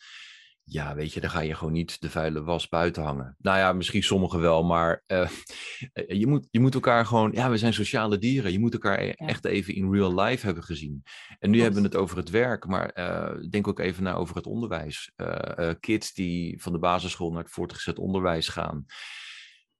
ja, 0.63 0.95
weet 0.95 1.13
je, 1.13 1.19
dan 1.21 1.29
ga 1.29 1.39
je 1.39 1.55
gewoon 1.55 1.73
niet 1.73 2.01
de 2.01 2.09
vuile 2.09 2.43
was 2.43 2.67
buiten 2.67 3.03
hangen. 3.03 3.35
Nou 3.37 3.57
ja, 3.57 3.73
misschien 3.73 4.03
sommigen 4.03 4.39
wel, 4.39 4.63
maar 4.63 5.03
uh, 5.07 5.29
je, 6.21 6.27
moet, 6.27 6.47
je 6.51 6.59
moet 6.59 6.73
elkaar 6.73 7.05
gewoon, 7.05 7.31
ja, 7.31 7.49
we 7.49 7.57
zijn 7.57 7.73
sociale 7.73 8.17
dieren. 8.17 8.51
Je 8.51 8.59
moet 8.59 8.73
elkaar 8.73 8.99
e-, 8.99 9.09
echt 9.09 9.45
even 9.45 9.75
in 9.75 9.93
real 9.93 10.21
life 10.21 10.45
hebben 10.45 10.63
gezien. 10.63 11.03
En 11.39 11.49
nu 11.49 11.61
hebben 11.61 11.81
we 11.81 11.87
het 11.87 11.97
over 11.97 12.17
het 12.17 12.29
werk, 12.29 12.65
maar 12.65 12.91
uh, 12.95 13.49
denk 13.49 13.67
ook 13.67 13.79
even 13.79 14.03
naar 14.03 14.17
over 14.17 14.35
het 14.35 14.45
onderwijs. 14.45 15.11
Uh, 15.15 15.71
kids 15.79 16.13
die 16.13 16.61
van 16.61 16.71
de 16.71 16.79
basisschool 16.79 17.31
naar 17.31 17.43
het 17.43 17.53
voortgezet 17.53 17.99
onderwijs 17.99 18.47
gaan. 18.47 18.85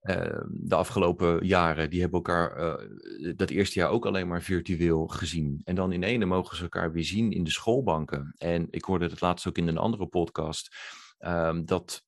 Ehm, 0.01 0.47
de 0.49 0.75
afgelopen 0.75 1.45
jaren, 1.45 1.89
die 1.89 2.01
hebben 2.01 2.17
elkaar 2.17 2.59
uh, 2.59 3.33
dat 3.35 3.49
eerste 3.49 3.79
jaar 3.79 3.89
ook 3.89 4.05
alleen 4.05 4.27
maar 4.27 4.41
virtueel 4.41 5.07
gezien. 5.07 5.61
En 5.63 5.75
dan 5.75 5.91
in 5.91 6.03
ene 6.03 6.25
mogen 6.25 6.57
ze 6.57 6.63
elkaar 6.63 6.91
weer 6.91 7.03
zien 7.03 7.31
in 7.31 7.43
de 7.43 7.49
schoolbanken. 7.49 8.33
En 8.37 8.67
ik 8.69 8.83
hoorde 8.83 9.05
het 9.05 9.21
laatst 9.21 9.47
ook 9.47 9.57
in 9.57 9.67
een 9.67 9.77
andere 9.77 10.07
podcast, 10.07 10.75
um, 11.19 11.65
dat 11.65 12.05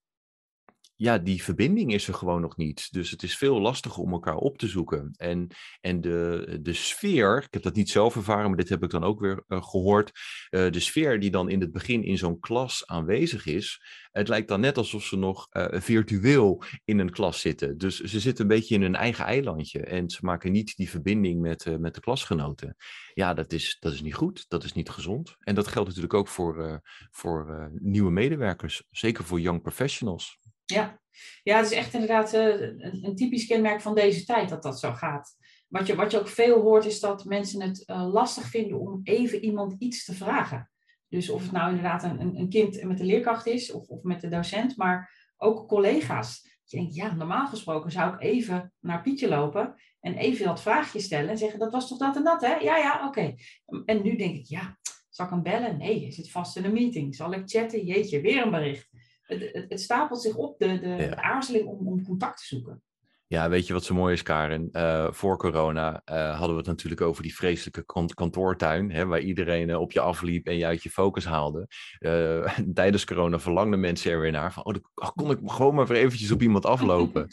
ja, 0.95 1.17
die 1.17 1.43
verbinding 1.43 1.93
is 1.93 2.07
er 2.07 2.13
gewoon 2.13 2.41
nog 2.41 2.57
niet. 2.57 2.91
Dus 2.91 3.11
het 3.11 3.23
is 3.23 3.37
veel 3.37 3.61
lastiger 3.61 4.03
om 4.03 4.11
elkaar 4.11 4.35
op 4.35 4.57
te 4.57 4.67
zoeken. 4.67 5.13
En, 5.15 5.47
en 5.81 6.01
de, 6.01 6.57
de 6.61 6.73
sfeer, 6.73 7.37
ik 7.37 7.53
heb 7.53 7.63
dat 7.63 7.75
niet 7.75 7.89
zelf 7.89 8.15
ervaren, 8.15 8.47
maar 8.47 8.57
dit 8.57 8.69
heb 8.69 8.83
ik 8.83 8.89
dan 8.89 9.03
ook 9.03 9.19
weer 9.19 9.43
uh, 9.47 9.63
gehoord. 9.63 10.11
Uh, 10.49 10.71
de 10.71 10.79
sfeer 10.79 11.19
die 11.19 11.31
dan 11.31 11.49
in 11.49 11.61
het 11.61 11.71
begin 11.71 12.03
in 12.03 12.17
zo'n 12.17 12.39
klas 12.39 12.87
aanwezig 12.87 13.45
is, 13.45 13.81
het 14.11 14.27
lijkt 14.27 14.47
dan 14.47 14.59
net 14.59 14.77
alsof 14.77 15.03
ze 15.03 15.17
nog 15.17 15.47
uh, 15.51 15.67
virtueel 15.71 16.63
in 16.85 16.99
een 16.99 17.11
klas 17.11 17.39
zitten. 17.39 17.77
Dus 17.77 17.99
ze 17.99 18.19
zitten 18.19 18.43
een 18.43 18.55
beetje 18.55 18.75
in 18.75 18.81
hun 18.81 18.95
eigen 18.95 19.25
eilandje 19.25 19.79
en 19.79 20.09
ze 20.09 20.19
maken 20.21 20.51
niet 20.51 20.75
die 20.75 20.89
verbinding 20.89 21.41
met, 21.41 21.79
met 21.79 21.95
de 21.95 22.01
klasgenoten. 22.01 22.75
Ja, 23.13 23.33
dat 23.33 23.53
is, 23.53 23.77
dat 23.79 23.93
is 23.93 24.01
niet 24.01 24.15
goed, 24.15 24.45
dat 24.47 24.63
is 24.63 24.73
niet 24.73 24.89
gezond. 24.89 25.35
En 25.39 25.55
dat 25.55 25.67
geldt 25.67 25.87
natuurlijk 25.87 26.13
ook 26.13 26.27
voor, 26.27 26.81
voor 27.11 27.71
nieuwe 27.73 28.11
medewerkers, 28.11 28.83
zeker 28.91 29.23
voor 29.23 29.39
young 29.39 29.61
professionals. 29.61 30.41
Ja. 30.65 30.99
ja, 31.43 31.57
het 31.57 31.65
is 31.65 31.77
echt 31.77 31.93
inderdaad 31.93 32.33
uh, 32.33 32.61
een, 32.61 33.05
een, 33.05 33.15
typisch 33.15 33.45
kenmerk 33.45 33.81
van 33.81 33.95
deze 33.95 34.25
tijd 34.25 34.49
dat 34.49 34.63
dat 34.63 34.79
zo 34.79 34.91
gaat. 34.91 35.37
Wat 35.67 35.87
je, 35.87 35.95
wat 35.95 36.11
je 36.11 36.19
ook 36.19 36.27
veel 36.27 36.61
hoort 36.61 36.85
is 36.85 36.99
dat 36.99 37.25
mensen 37.25 37.61
het 37.61 37.83
uh, 37.85 38.13
lastig 38.13 38.45
vinden 38.45 38.79
om 38.79 38.99
even 39.03 39.43
iemand 39.43 39.75
iets 39.77 40.05
te 40.05 40.13
vragen. 40.13 40.71
Dus 41.07 41.29
of 41.29 41.41
het 41.41 41.51
nou 41.51 41.69
inderdaad 41.69 42.03
een, 42.03 42.35
een 42.35 42.49
kind 42.49 42.83
met 42.83 42.97
de 42.97 43.03
leerkracht 43.03 43.45
is 43.45 43.71
of, 43.71 43.87
of 43.87 44.03
met 44.03 44.21
de 44.21 44.27
docent, 44.27 44.77
maar 44.77 45.31
ook 45.37 45.67
collega's. 45.67 46.51
Je 46.63 46.77
denkt, 46.77 46.95
ja, 46.95 47.13
normaal 47.13 47.47
gesproken 47.47 47.91
zou 47.91 48.13
ik 48.13 48.21
even 48.21 48.73
naar 48.79 49.01
Pietje 49.01 49.27
lopen 49.27 49.75
en 49.99 50.15
even 50.15 50.45
dat 50.45 50.61
vraagje 50.61 50.99
stellen 50.99 51.29
en 51.29 51.37
zeggen, 51.37 51.59
dat 51.59 51.71
was 51.71 51.87
toch 51.87 51.97
dat 51.97 52.15
en 52.15 52.23
dat, 52.23 52.41
hè? 52.41 52.55
Ja, 52.55 52.77
ja, 52.77 53.07
oké. 53.07 53.35
En 53.85 54.01
nu 54.01 54.15
denk 54.15 54.35
ik, 54.35 54.45
ja, 54.45 54.77
Zal 55.13 55.25
ik 55.25 55.31
hem 55.31 55.43
bellen? 55.43 55.77
Nee, 55.77 56.01
je 56.01 56.11
zit 56.11 56.31
vast 56.31 56.57
in 56.57 56.65
een 56.65 56.73
meeting. 56.73 57.15
Zal 57.15 57.33
ik 57.33 57.41
chatten? 57.45 57.85
Jeetje, 57.85 58.21
weer 58.21 58.43
een 58.43 58.51
bericht. 58.51 58.89
Het, 59.23 59.51
het, 59.53 59.65
het 59.69 59.81
stapelt 59.81 60.21
zich 60.21 60.35
op, 60.35 60.59
de, 60.59 60.79
de, 60.79 60.95
de 60.95 61.21
aarzeling 61.21 61.67
om, 61.67 61.87
om 61.87 62.05
contact 62.05 62.37
te 62.37 62.45
zoeken. 62.45 62.83
Ja, 63.33 63.49
weet 63.49 63.67
je 63.67 63.73
wat 63.73 63.83
zo 63.83 63.93
mooi 63.93 64.13
is, 64.13 64.23
Karen? 64.23 64.69
Uh, 64.71 65.07
voor 65.11 65.37
corona 65.37 66.01
uh, 66.11 66.29
hadden 66.29 66.49
we 66.49 66.57
het 66.57 66.65
natuurlijk 66.65 67.01
over 67.01 67.23
die 67.23 67.35
vreselijke 67.35 68.13
kantoortuin, 68.13 68.91
hè, 68.91 69.05
waar 69.05 69.19
iedereen 69.19 69.69
uh, 69.69 69.79
op 69.79 69.91
je 69.91 69.99
afliep 69.99 70.47
en 70.47 70.57
je 70.57 70.65
uit 70.65 70.83
je 70.83 70.89
focus 70.89 71.25
haalde. 71.25 71.67
tijdens 72.73 73.05
corona 73.05 73.39
verlangden 73.39 73.79
mensen 73.79 74.11
er 74.11 74.19
weer 74.19 74.31
naar 74.31 74.53
van, 74.53 74.65
oh, 74.65 74.73
dan 74.73 75.11
kon 75.15 75.31
ik 75.31 75.39
gewoon 75.45 75.75
maar 75.75 75.87
weer 75.87 75.97
eventjes 75.97 76.31
op 76.31 76.41
iemand 76.41 76.65
aflopen. 76.65 77.27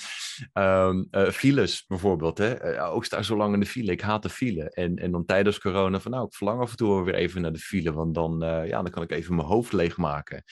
um, 0.54 1.08
files 1.32 1.84
bijvoorbeeld, 1.86 2.38
hè. 2.38 2.84
ook 2.84 3.04
sta 3.04 3.22
zo 3.22 3.36
lang 3.36 3.54
in 3.54 3.60
de 3.60 3.66
file, 3.66 3.92
ik 3.92 4.00
haat 4.00 4.22
de 4.22 4.28
file. 4.28 4.70
En, 4.70 4.96
en 4.96 5.10
dan 5.10 5.24
tijdens 5.24 5.58
corona 5.58 6.00
van, 6.00 6.10
nou, 6.10 6.26
ik 6.26 6.34
verlang 6.34 6.60
af 6.60 6.70
en 6.70 6.76
toe 6.76 7.04
weer 7.04 7.14
even 7.14 7.40
naar 7.40 7.52
de 7.52 7.58
file, 7.58 7.92
want 7.92 8.14
dan, 8.14 8.38
ja, 8.66 8.82
dan 8.82 8.90
kan 8.90 9.02
ik 9.02 9.10
even 9.10 9.34
mijn 9.34 9.48
hoofd 9.48 9.72
leegmaken. 9.72 10.44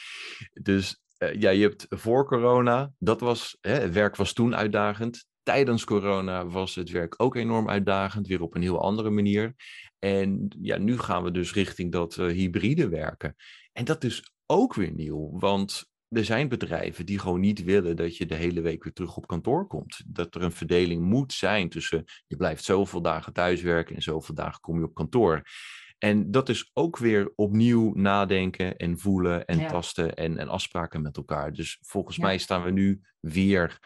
Dus 0.52 1.02
ja, 1.18 1.50
je 1.50 1.62
hebt 1.62 1.86
voor 1.88 2.26
corona, 2.26 2.92
dat 2.98 3.20
was, 3.20 3.56
hè, 3.60 3.72
het 3.72 3.92
werk 3.92 4.16
was 4.16 4.32
toen 4.32 4.56
uitdagend 4.56 5.26
tijdens 5.48 5.84
corona 5.84 6.46
was 6.46 6.74
het 6.74 6.90
werk 6.90 7.14
ook 7.16 7.36
enorm 7.36 7.68
uitdagend, 7.68 8.26
weer 8.26 8.42
op 8.42 8.54
een 8.54 8.62
heel 8.62 8.80
andere 8.80 9.10
manier. 9.10 9.54
En 9.98 10.56
ja, 10.60 10.78
nu 10.78 10.98
gaan 10.98 11.22
we 11.22 11.30
dus 11.30 11.52
richting 11.52 11.92
dat 11.92 12.14
hybride 12.14 12.88
werken. 12.88 13.34
En 13.72 13.84
dat 13.84 14.04
is 14.04 14.32
ook 14.46 14.74
weer 14.74 14.92
nieuw, 14.92 15.38
want 15.38 15.90
er 16.08 16.24
zijn 16.24 16.48
bedrijven 16.48 17.06
die 17.06 17.18
gewoon 17.18 17.40
niet 17.40 17.64
willen 17.64 17.96
dat 17.96 18.16
je 18.16 18.26
de 18.26 18.34
hele 18.34 18.60
week 18.60 18.84
weer 18.84 18.92
terug 18.92 19.16
op 19.16 19.26
kantoor 19.26 19.66
komt. 19.66 20.02
Dat 20.06 20.34
er 20.34 20.42
een 20.42 20.52
verdeling 20.52 21.02
moet 21.02 21.32
zijn 21.32 21.68
tussen 21.68 22.04
je 22.26 22.36
blijft 22.36 22.64
zoveel 22.64 23.02
dagen 23.02 23.32
thuiswerken 23.32 23.94
en 23.94 24.02
zoveel 24.02 24.34
dagen 24.34 24.60
kom 24.60 24.78
je 24.78 24.84
op 24.84 24.94
kantoor. 24.94 25.42
En 25.98 26.30
dat 26.30 26.48
is 26.48 26.70
ook 26.74 26.98
weer 26.98 27.32
opnieuw 27.34 27.92
nadenken 27.94 28.76
en 28.76 28.98
voelen 28.98 29.44
en 29.44 29.66
tasten 29.66 30.14
en, 30.14 30.38
en 30.38 30.48
afspraken 30.48 31.02
met 31.02 31.16
elkaar. 31.16 31.52
Dus 31.52 31.78
volgens 31.80 32.18
mij 32.18 32.38
staan 32.38 32.62
we 32.62 32.70
nu 32.70 33.00
weer 33.20 33.78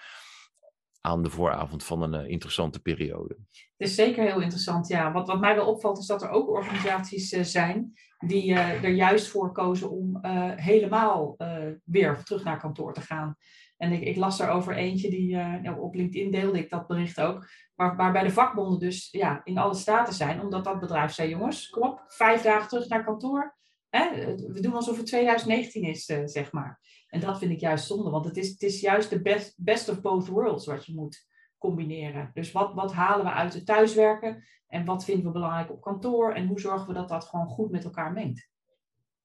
aan 1.00 1.22
de 1.22 1.30
vooravond 1.30 1.84
van 1.84 2.02
een 2.02 2.14
eh, 2.14 2.30
interessante 2.30 2.80
periode. 2.80 3.36
Het 3.76 3.88
is 3.88 3.94
zeker 3.94 4.24
heel 4.24 4.40
interessant, 4.40 4.88
ja. 4.88 5.12
Wat, 5.12 5.26
wat 5.26 5.40
mij 5.40 5.54
wel 5.54 5.66
opvalt 5.66 5.98
is 5.98 6.06
dat 6.06 6.22
er 6.22 6.30
ook 6.30 6.48
organisaties 6.48 7.32
uh, 7.32 7.42
zijn 7.42 7.92
die 8.18 8.50
uh, 8.50 8.84
er 8.84 8.90
juist 8.90 9.28
voor 9.28 9.52
kozen 9.52 9.90
om 9.90 10.18
helemaal 10.56 11.36
weer 11.84 12.22
terug 12.22 12.44
naar 12.44 12.58
kantoor 12.58 12.94
te 12.94 13.00
gaan. 13.00 13.36
En 13.82 13.92
ik, 13.92 14.02
ik 14.02 14.16
las 14.16 14.40
er 14.40 14.48
over 14.48 14.76
eentje, 14.76 15.10
die 15.10 15.36
nou, 15.36 15.80
op 15.80 15.94
LinkedIn 15.94 16.30
deelde 16.30 16.58
ik 16.58 16.70
dat 16.70 16.86
bericht 16.86 17.20
ook, 17.20 17.48
waar, 17.74 17.96
waarbij 17.96 18.22
de 18.22 18.30
vakbonden 18.30 18.78
dus 18.78 19.08
ja, 19.10 19.40
in 19.44 19.58
alle 19.58 19.74
staten 19.74 20.14
zijn, 20.14 20.40
omdat 20.40 20.64
dat 20.64 20.80
bedrijf 20.80 21.12
zei, 21.12 21.28
jongens, 21.28 21.68
kom 21.68 21.82
op, 21.82 22.04
vijf 22.08 22.42
dagen 22.42 22.68
terug 22.68 22.88
naar 22.88 23.04
kantoor. 23.04 23.56
Hè? 23.88 24.34
We 24.36 24.60
doen 24.60 24.74
alsof 24.74 24.96
het 24.96 25.06
2019 25.06 25.82
is, 25.82 26.04
zeg 26.24 26.52
maar. 26.52 26.80
En 27.08 27.20
dat 27.20 27.38
vind 27.38 27.50
ik 27.50 27.60
juist 27.60 27.86
zonde, 27.86 28.10
want 28.10 28.24
het 28.24 28.36
is, 28.36 28.48
het 28.48 28.62
is 28.62 28.80
juist 28.80 29.10
de 29.10 29.22
best, 29.22 29.54
best 29.56 29.88
of 29.88 30.00
both 30.00 30.26
worlds 30.26 30.66
wat 30.66 30.86
je 30.86 30.94
moet 30.94 31.26
combineren. 31.58 32.30
Dus 32.34 32.52
wat, 32.52 32.74
wat 32.74 32.92
halen 32.92 33.24
we 33.24 33.32
uit 33.32 33.54
het 33.54 33.66
thuiswerken 33.66 34.44
en 34.66 34.84
wat 34.84 35.04
vinden 35.04 35.26
we 35.26 35.32
belangrijk 35.32 35.70
op 35.70 35.80
kantoor 35.80 36.32
en 36.32 36.46
hoe 36.46 36.60
zorgen 36.60 36.86
we 36.86 36.94
dat 36.94 37.08
dat 37.08 37.24
gewoon 37.24 37.48
goed 37.48 37.70
met 37.70 37.84
elkaar 37.84 38.12
mengt. 38.12 38.50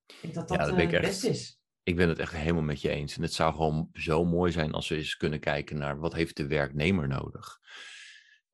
Ik 0.06 0.18
denk 0.22 0.34
dat 0.34 0.48
dat, 0.48 0.58
ja, 0.58 0.66
dat 0.66 0.80
uh, 0.80 0.92
het 0.92 1.02
beste 1.02 1.30
is. 1.30 1.57
Ik 1.88 1.96
ben 1.96 2.10
het 2.10 2.20
echt 2.20 2.34
helemaal 2.34 2.64
met 2.64 2.82
je 2.82 2.90
eens. 2.90 3.16
En 3.16 3.22
het 3.22 3.34
zou 3.34 3.54
gewoon 3.54 3.90
zo 3.94 4.26
mooi 4.26 4.52
zijn 4.52 4.72
als 4.72 4.90
we 4.90 4.96
eens 4.96 5.18
kunnen 5.18 5.40
kijken 5.40 5.78
naar 5.78 6.00
wat 6.00 6.14
heeft 6.14 6.38
de 6.38 6.48
werknemer 6.48 7.08
nodig. 7.08 7.60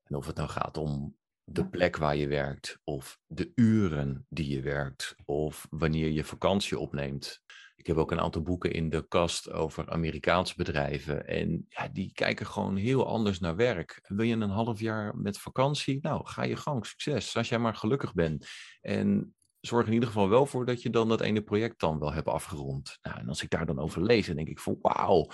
En 0.02 0.16
of 0.16 0.26
het 0.26 0.36
nou 0.36 0.48
gaat 0.48 0.76
om 0.76 1.16
de 1.44 1.68
plek 1.68 1.96
waar 1.96 2.16
je 2.16 2.26
werkt, 2.26 2.80
of 2.84 3.18
de 3.26 3.52
uren 3.54 4.26
die 4.28 4.48
je 4.48 4.60
werkt, 4.60 5.14
of 5.24 5.66
wanneer 5.70 6.10
je 6.10 6.24
vakantie 6.24 6.78
opneemt. 6.78 7.42
Ik 7.76 7.86
heb 7.86 7.96
ook 7.96 8.10
een 8.10 8.20
aantal 8.20 8.42
boeken 8.42 8.72
in 8.72 8.88
de 8.88 9.08
kast 9.08 9.50
over 9.50 9.90
Amerikaanse 9.90 10.54
bedrijven. 10.56 11.26
En 11.26 11.66
ja, 11.68 11.88
die 11.88 12.12
kijken 12.12 12.46
gewoon 12.46 12.76
heel 12.76 13.06
anders 13.06 13.38
naar 13.38 13.56
werk. 13.56 14.00
Wil 14.02 14.26
je 14.26 14.34
een 14.34 14.50
half 14.50 14.80
jaar 14.80 15.16
met 15.16 15.38
vakantie? 15.38 15.98
Nou, 16.02 16.26
ga 16.26 16.42
je 16.42 16.56
gang, 16.56 16.86
succes. 16.86 17.36
Als 17.36 17.48
jij 17.48 17.58
maar 17.58 17.74
gelukkig 17.74 18.12
bent. 18.12 18.46
En 18.80 19.34
zorg 19.66 19.86
in 19.86 19.92
ieder 19.92 20.08
geval 20.08 20.28
wel 20.28 20.46
voor 20.46 20.66
dat 20.66 20.82
je 20.82 20.90
dan 20.90 21.08
dat 21.08 21.20
ene 21.20 21.42
project 21.42 21.80
dan 21.80 21.98
wel 21.98 22.12
hebt 22.12 22.28
afgerond. 22.28 22.98
Nou, 23.02 23.18
en 23.18 23.28
als 23.28 23.42
ik 23.42 23.50
daar 23.50 23.66
dan 23.66 23.78
over 23.78 24.02
lees, 24.02 24.26
dan 24.26 24.36
denk 24.36 24.48
ik 24.48 24.58
van 24.58 24.78
wauw. 24.80 25.30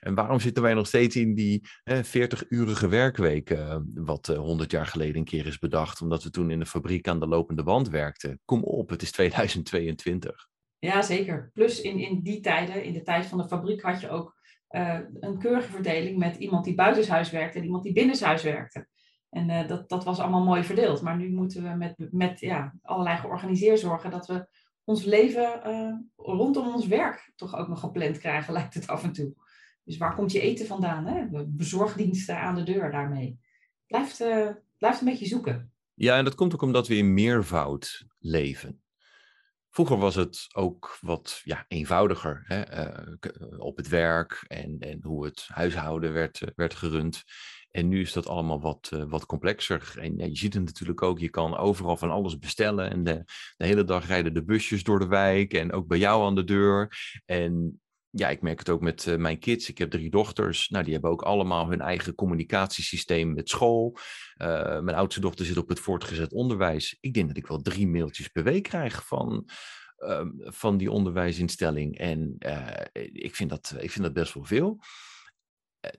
En 0.00 0.14
waarom 0.14 0.40
zitten 0.40 0.62
wij 0.62 0.74
nog 0.74 0.86
steeds 0.86 1.16
in 1.16 1.34
die 1.34 1.68
40-urige 1.90 2.88
werkweek, 2.88 3.50
uh, 3.50 3.76
wat 3.94 4.28
uh, 4.28 4.38
100 4.38 4.70
jaar 4.70 4.86
geleden 4.86 5.16
een 5.16 5.24
keer 5.24 5.46
is 5.46 5.58
bedacht, 5.58 6.00
omdat 6.00 6.22
we 6.22 6.30
toen 6.30 6.50
in 6.50 6.58
de 6.58 6.66
fabriek 6.66 7.08
aan 7.08 7.20
de 7.20 7.26
lopende 7.26 7.62
band 7.62 7.88
werkten? 7.88 8.40
Kom 8.44 8.62
op, 8.62 8.88
het 8.90 9.02
is 9.02 9.10
2022. 9.12 10.48
Ja, 10.78 11.02
zeker. 11.02 11.50
Plus 11.52 11.80
in, 11.80 11.98
in 11.98 12.20
die 12.22 12.40
tijden, 12.40 12.84
in 12.84 12.92
de 12.92 13.02
tijd 13.02 13.26
van 13.26 13.38
de 13.38 13.48
fabriek, 13.48 13.82
had 13.82 14.00
je 14.00 14.08
ook 14.08 14.34
uh, 14.70 14.98
een 15.20 15.38
keurige 15.38 15.70
verdeling 15.70 16.18
met 16.18 16.36
iemand 16.36 16.64
die 16.64 16.74
buitenshuis 16.74 17.30
werkte 17.30 17.58
en 17.58 17.64
iemand 17.64 17.82
die 17.82 17.92
binnenshuis 17.92 18.42
werkte. 18.42 18.88
En 19.34 19.48
uh, 19.48 19.68
dat, 19.68 19.88
dat 19.88 20.04
was 20.04 20.18
allemaal 20.18 20.44
mooi 20.44 20.64
verdeeld. 20.64 21.02
Maar 21.02 21.16
nu 21.16 21.30
moeten 21.30 21.62
we 21.62 21.68
met, 21.68 21.94
met 22.10 22.40
ja, 22.40 22.74
allerlei 22.82 23.16
georganiseerd 23.16 23.80
zorgen 23.80 24.10
dat 24.10 24.26
we 24.26 24.46
ons 24.84 25.04
leven 25.04 25.60
uh, 25.66 25.94
rondom 26.16 26.74
ons 26.74 26.86
werk 26.86 27.32
toch 27.36 27.56
ook 27.56 27.68
nog 27.68 27.80
gepland 27.80 28.18
krijgen, 28.18 28.52
lijkt 28.58 28.74
het 28.74 28.86
af 28.86 29.02
en 29.02 29.12
toe. 29.12 29.34
Dus 29.84 29.96
waar 29.96 30.14
komt 30.14 30.32
je 30.32 30.40
eten 30.40 30.66
vandaan? 30.66 31.06
Hè? 31.06 31.44
Bezorgdiensten 31.46 32.38
aan 32.38 32.54
de 32.54 32.62
deur 32.62 32.90
daarmee. 32.90 33.38
Blijft, 33.86 34.16
blijft 34.78 35.00
een 35.00 35.06
beetje 35.06 35.26
zoeken. 35.26 35.72
Ja, 35.94 36.16
en 36.16 36.24
dat 36.24 36.34
komt 36.34 36.54
ook 36.54 36.62
omdat 36.62 36.88
we 36.88 36.96
in 36.96 37.14
meervoud 37.14 38.06
leven. 38.18 38.82
Vroeger 39.70 39.96
was 39.96 40.14
het 40.14 40.46
ook 40.52 40.98
wat 41.00 41.40
ja, 41.44 41.64
eenvoudiger 41.68 42.42
hè? 42.46 42.62
Op 43.56 43.76
het 43.76 43.88
werk 43.88 44.44
en, 44.46 44.78
en 44.78 45.02
hoe 45.02 45.24
het 45.24 45.44
huishouden 45.46 46.12
werd, 46.12 46.52
werd 46.54 46.74
gerund. 46.74 47.24
En 47.76 47.88
nu 47.88 48.00
is 48.00 48.12
dat 48.12 48.26
allemaal 48.26 48.60
wat, 48.60 48.90
uh, 48.94 49.04
wat 49.08 49.26
complexer. 49.26 49.94
En 49.98 50.16
ja, 50.16 50.24
je 50.24 50.36
ziet 50.36 50.54
het 50.54 50.64
natuurlijk 50.64 51.02
ook, 51.02 51.18
je 51.18 51.30
kan 51.30 51.56
overal 51.56 51.96
van 51.96 52.10
alles 52.10 52.38
bestellen. 52.38 52.90
En 52.90 53.04
de, 53.04 53.24
de 53.56 53.66
hele 53.66 53.84
dag 53.84 54.06
rijden 54.06 54.34
de 54.34 54.44
busjes 54.44 54.82
door 54.82 54.98
de 54.98 55.06
wijk 55.06 55.54
en 55.54 55.72
ook 55.72 55.86
bij 55.86 55.98
jou 55.98 56.24
aan 56.24 56.34
de 56.34 56.44
deur. 56.44 56.96
En 57.24 57.80
ja, 58.10 58.28
ik 58.28 58.42
merk 58.42 58.58
het 58.58 58.68
ook 58.68 58.80
met 58.80 59.06
uh, 59.06 59.16
mijn 59.16 59.38
kids. 59.38 59.68
Ik 59.68 59.78
heb 59.78 59.90
drie 59.90 60.10
dochters. 60.10 60.68
Nou, 60.68 60.84
die 60.84 60.92
hebben 60.92 61.10
ook 61.10 61.22
allemaal 61.22 61.68
hun 61.68 61.80
eigen 61.80 62.14
communicatiesysteem 62.14 63.34
met 63.34 63.48
school. 63.48 63.96
Uh, 64.42 64.80
mijn 64.80 64.96
oudste 64.96 65.20
dochter 65.20 65.46
zit 65.46 65.56
op 65.56 65.68
het 65.68 65.80
voortgezet 65.80 66.32
onderwijs. 66.32 66.96
Ik 67.00 67.14
denk 67.14 67.28
dat 67.28 67.36
ik 67.36 67.46
wel 67.46 67.62
drie 67.62 67.88
mailtjes 67.88 68.28
per 68.28 68.42
week 68.42 68.62
krijg 68.62 69.06
van, 69.06 69.48
uh, 69.98 70.26
van 70.36 70.76
die 70.76 70.90
onderwijsinstelling. 70.90 71.98
En 71.98 72.34
eh, 72.38 72.84
ik, 73.12 73.34
vind 73.34 73.50
dat, 73.50 73.74
ik 73.78 73.90
vind 73.90 74.04
dat 74.04 74.12
best 74.12 74.34
wel 74.34 74.44
veel. 74.44 74.78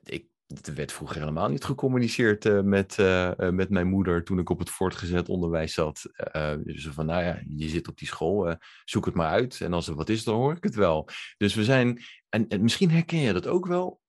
ik 0.02 0.34
er 0.46 0.74
werd 0.74 0.92
vroeger 0.92 1.18
helemaal 1.18 1.48
niet 1.48 1.64
gecommuniceerd 1.64 2.44
uh, 2.44 2.60
met, 2.60 2.98
uh, 2.98 3.32
met 3.50 3.70
mijn 3.70 3.86
moeder 3.86 4.24
toen 4.24 4.38
ik 4.38 4.50
op 4.50 4.58
het 4.58 4.70
voortgezet 4.70 5.28
onderwijs 5.28 5.74
zat. 5.74 6.10
dus 6.64 6.88
van, 6.88 7.06
nou 7.06 7.22
ja, 7.22 7.42
je 7.56 7.68
zit 7.68 7.88
op 7.88 7.98
die 7.98 8.08
school, 8.08 8.56
zoek 8.84 9.04
het 9.04 9.14
maar 9.14 9.30
uit. 9.30 9.60
En 9.60 9.72
als 9.72 9.88
er 9.88 9.94
wat 9.94 10.08
is, 10.08 10.24
dan 10.24 10.34
hoor 10.34 10.56
ik 10.56 10.64
het 10.64 10.74
wel. 10.74 11.08
Dus 11.36 11.54
we 11.54 11.64
zijn, 11.64 12.02
en, 12.28 12.48
en 12.48 12.62
misschien 12.62 12.90
herken 12.90 13.18
je 13.18 13.32
dat 13.32 13.46
ook 13.46 13.66
wel. 13.66 14.00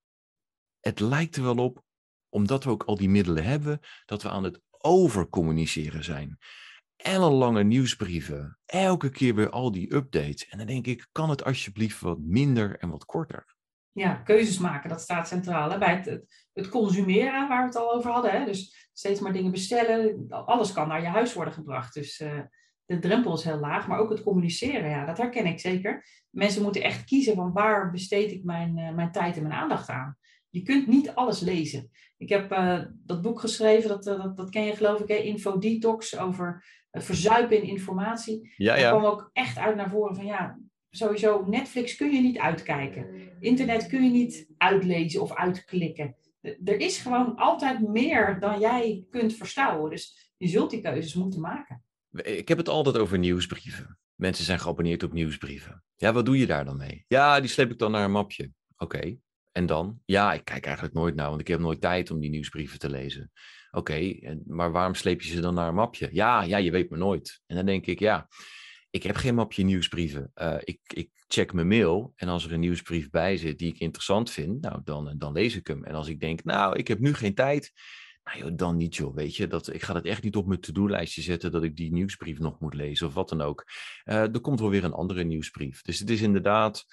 Het 0.79 0.99
lijkt 0.99 1.35
er 1.35 1.43
wel 1.43 1.57
op, 1.57 1.83
omdat 2.29 2.63
we 2.63 2.69
ook 2.69 2.83
al 2.83 2.95
die 2.95 3.09
middelen 3.09 3.43
hebben, 3.43 3.79
dat 4.05 4.23
we 4.23 4.29
aan 4.29 4.43
het 4.43 4.61
overcommuniceren 4.77 6.03
zijn. 6.03 6.37
Ellenlange 6.95 7.63
nieuwsbrieven, 7.63 8.57
elke 8.65 9.09
keer 9.09 9.35
weer 9.35 9.49
al 9.49 9.71
die 9.71 9.93
updates. 9.93 10.47
En 10.47 10.57
dan 10.57 10.67
denk 10.67 10.87
ik, 10.87 11.07
kan 11.11 11.29
het 11.29 11.43
alsjeblieft 11.43 11.99
wat 11.99 12.19
minder 12.19 12.77
en 12.79 12.89
wat 12.89 13.05
korter? 13.05 13.55
Ja, 13.97 14.13
keuzes 14.13 14.57
maken, 14.57 14.89
dat 14.89 15.01
staat 15.01 15.27
centraal. 15.27 15.71
Hè? 15.71 15.77
Bij 15.77 15.95
het, 15.95 16.21
het, 16.53 16.69
consumeren, 16.69 17.47
waar 17.47 17.61
we 17.61 17.65
het 17.65 17.75
al 17.75 17.93
over 17.93 18.11
hadden. 18.11 18.31
Hè? 18.31 18.45
Dus 18.45 18.89
steeds 18.93 19.19
maar 19.19 19.33
dingen 19.33 19.51
bestellen. 19.51 20.25
Alles 20.29 20.71
kan 20.71 20.87
naar 20.87 21.01
je 21.01 21.07
huis 21.07 21.33
worden 21.33 21.53
gebracht. 21.53 21.93
Dus 21.93 22.19
uh, 22.19 22.39
de 22.85 22.99
drempel 22.99 23.33
is 23.33 23.43
heel 23.43 23.59
laag. 23.59 23.87
Maar 23.87 23.99
ook 23.99 24.09
het 24.09 24.23
communiceren, 24.23 24.89
ja, 24.89 25.05
dat 25.05 25.17
herken 25.17 25.45
ik 25.45 25.59
zeker. 25.59 26.05
Mensen 26.29 26.61
moeten 26.61 26.83
echt 26.83 27.05
kiezen 27.05 27.35
van 27.35 27.53
waar 27.53 27.91
besteed 27.91 28.31
ik 28.31 28.43
mijn, 28.43 28.77
uh, 28.77 28.93
mijn 28.93 29.11
tijd 29.11 29.35
en 29.35 29.41
mijn 29.41 29.59
aandacht 29.59 29.89
aan. 29.89 30.17
Je 30.49 30.61
kunt 30.61 30.87
niet 30.87 31.15
alles 31.15 31.39
lezen. 31.39 31.89
Ik 32.17 32.29
heb 32.29 32.51
uh, 32.51 32.81
dat 32.93 33.21
boek 33.21 33.39
geschreven, 33.39 33.89
dat, 33.89 34.03
dat, 34.03 34.37
dat, 34.37 34.49
ken 34.49 34.63
je 34.63 34.75
geloof 34.75 34.99
ik, 34.99 35.07
hè? 35.07 35.15
Info 35.15 35.57
Detox, 35.57 36.17
over 36.17 36.65
verzuipen 36.91 37.57
in 37.57 37.69
informatie. 37.69 38.53
Ja, 38.55 38.75
ja. 38.75 38.89
Kwam 38.89 39.05
ook 39.05 39.29
echt 39.33 39.57
uit 39.57 39.75
naar 39.75 39.89
voren 39.89 40.15
van 40.15 40.25
ja, 40.25 40.59
sowieso, 40.97 41.45
Netflix 41.45 41.95
kun 41.95 42.11
je 42.11 42.21
niet 42.21 42.37
uitkijken. 42.37 43.31
Internet 43.39 43.87
kun 43.87 44.03
je 44.03 44.09
niet 44.09 44.47
uitlezen 44.57 45.21
of 45.21 45.35
uitklikken. 45.35 46.15
Er 46.41 46.79
is 46.79 46.97
gewoon 46.97 47.35
altijd 47.35 47.87
meer 47.87 48.39
dan 48.39 48.59
jij 48.59 49.05
kunt 49.09 49.35
verstouwen. 49.35 49.89
Dus 49.89 50.33
je 50.37 50.47
zult 50.47 50.69
die 50.69 50.81
keuzes 50.81 51.13
moeten 51.13 51.41
maken. 51.41 51.83
Ik 52.11 52.47
heb 52.47 52.57
het 52.57 52.69
altijd 52.69 52.97
over 52.97 53.17
nieuwsbrieven. 53.17 53.99
Mensen 54.15 54.45
zijn 54.45 54.59
geabonneerd 54.59 55.03
op 55.03 55.13
nieuwsbrieven. 55.13 55.83
Ja, 55.95 56.13
wat 56.13 56.25
doe 56.25 56.37
je 56.37 56.45
daar 56.45 56.65
dan 56.65 56.77
mee? 56.77 57.05
Ja, 57.07 57.39
die 57.39 57.49
sleep 57.49 57.71
ik 57.71 57.77
dan 57.77 57.91
naar 57.91 58.03
een 58.03 58.11
mapje. 58.11 58.51
Oké, 58.77 59.17
en 59.51 59.65
dan? 59.65 59.99
Ja, 60.05 60.33
ik 60.33 60.45
kijk 60.45 60.65
eigenlijk 60.65 60.95
nooit 60.95 61.15
naar, 61.15 61.29
want 61.29 61.41
ik 61.41 61.47
heb 61.47 61.59
nooit 61.59 61.81
tijd 61.81 62.11
om 62.11 62.19
die 62.19 62.29
nieuwsbrieven 62.29 62.79
te 62.79 62.89
lezen. 62.89 63.31
Oké, 63.71 64.19
maar 64.45 64.71
waarom 64.71 64.93
sleep 64.93 65.21
je 65.21 65.29
ze 65.29 65.41
dan 65.41 65.53
naar 65.53 65.67
een 65.67 65.75
mapje? 65.75 66.09
Ja, 66.11 66.43
ja, 66.43 66.57
je 66.57 66.71
weet 66.71 66.89
me 66.89 66.97
nooit. 66.97 67.41
En 67.45 67.55
dan 67.55 67.65
denk 67.65 67.85
ik, 67.85 67.99
ja, 67.99 68.27
ik 68.97 69.03
heb 69.03 69.15
geen 69.15 69.35
mapje 69.35 69.63
nieuwsbrieven. 69.63 70.31
Uh, 70.35 70.55
ik, 70.59 70.79
ik 70.87 71.09
check 71.27 71.53
mijn 71.53 71.67
mail 71.67 72.13
en 72.15 72.27
als 72.27 72.45
er 72.45 72.53
een 72.53 72.59
nieuwsbrief 72.59 73.09
bij 73.09 73.37
zit 73.37 73.57
die 73.57 73.73
ik 73.73 73.79
interessant 73.79 74.31
vind, 74.31 74.61
nou, 74.61 74.81
dan, 74.83 75.15
dan 75.17 75.33
lees 75.33 75.55
ik 75.55 75.67
hem. 75.67 75.83
En 75.83 75.93
als 75.93 76.07
ik 76.07 76.19
denk, 76.19 76.43
nou, 76.43 76.77
ik 76.77 76.87
heb 76.87 76.99
nu 76.99 77.13
geen 77.13 77.33
tijd, 77.33 77.71
nou 78.23 78.37
joh, 78.37 78.51
dan 78.55 78.77
niet 78.77 78.95
joh, 78.95 79.15
weet 79.15 79.35
je. 79.35 79.47
Dat, 79.47 79.73
ik 79.73 79.83
ga 79.83 79.93
het 79.93 80.05
echt 80.05 80.23
niet 80.23 80.35
op 80.35 80.47
mijn 80.47 80.59
to-do-lijstje 80.59 81.21
zetten 81.21 81.51
dat 81.51 81.63
ik 81.63 81.75
die 81.75 81.91
nieuwsbrief 81.91 82.39
nog 82.39 82.59
moet 82.59 82.73
lezen 82.73 83.07
of 83.07 83.13
wat 83.13 83.29
dan 83.29 83.41
ook. 83.41 83.65
Uh, 84.05 84.15
er 84.15 84.39
komt 84.39 84.59
wel 84.59 84.69
weer 84.69 84.83
een 84.83 84.93
andere 84.93 85.23
nieuwsbrief. 85.23 85.81
Dus 85.81 85.99
het 85.99 86.09
is 86.09 86.21
inderdaad 86.21 86.85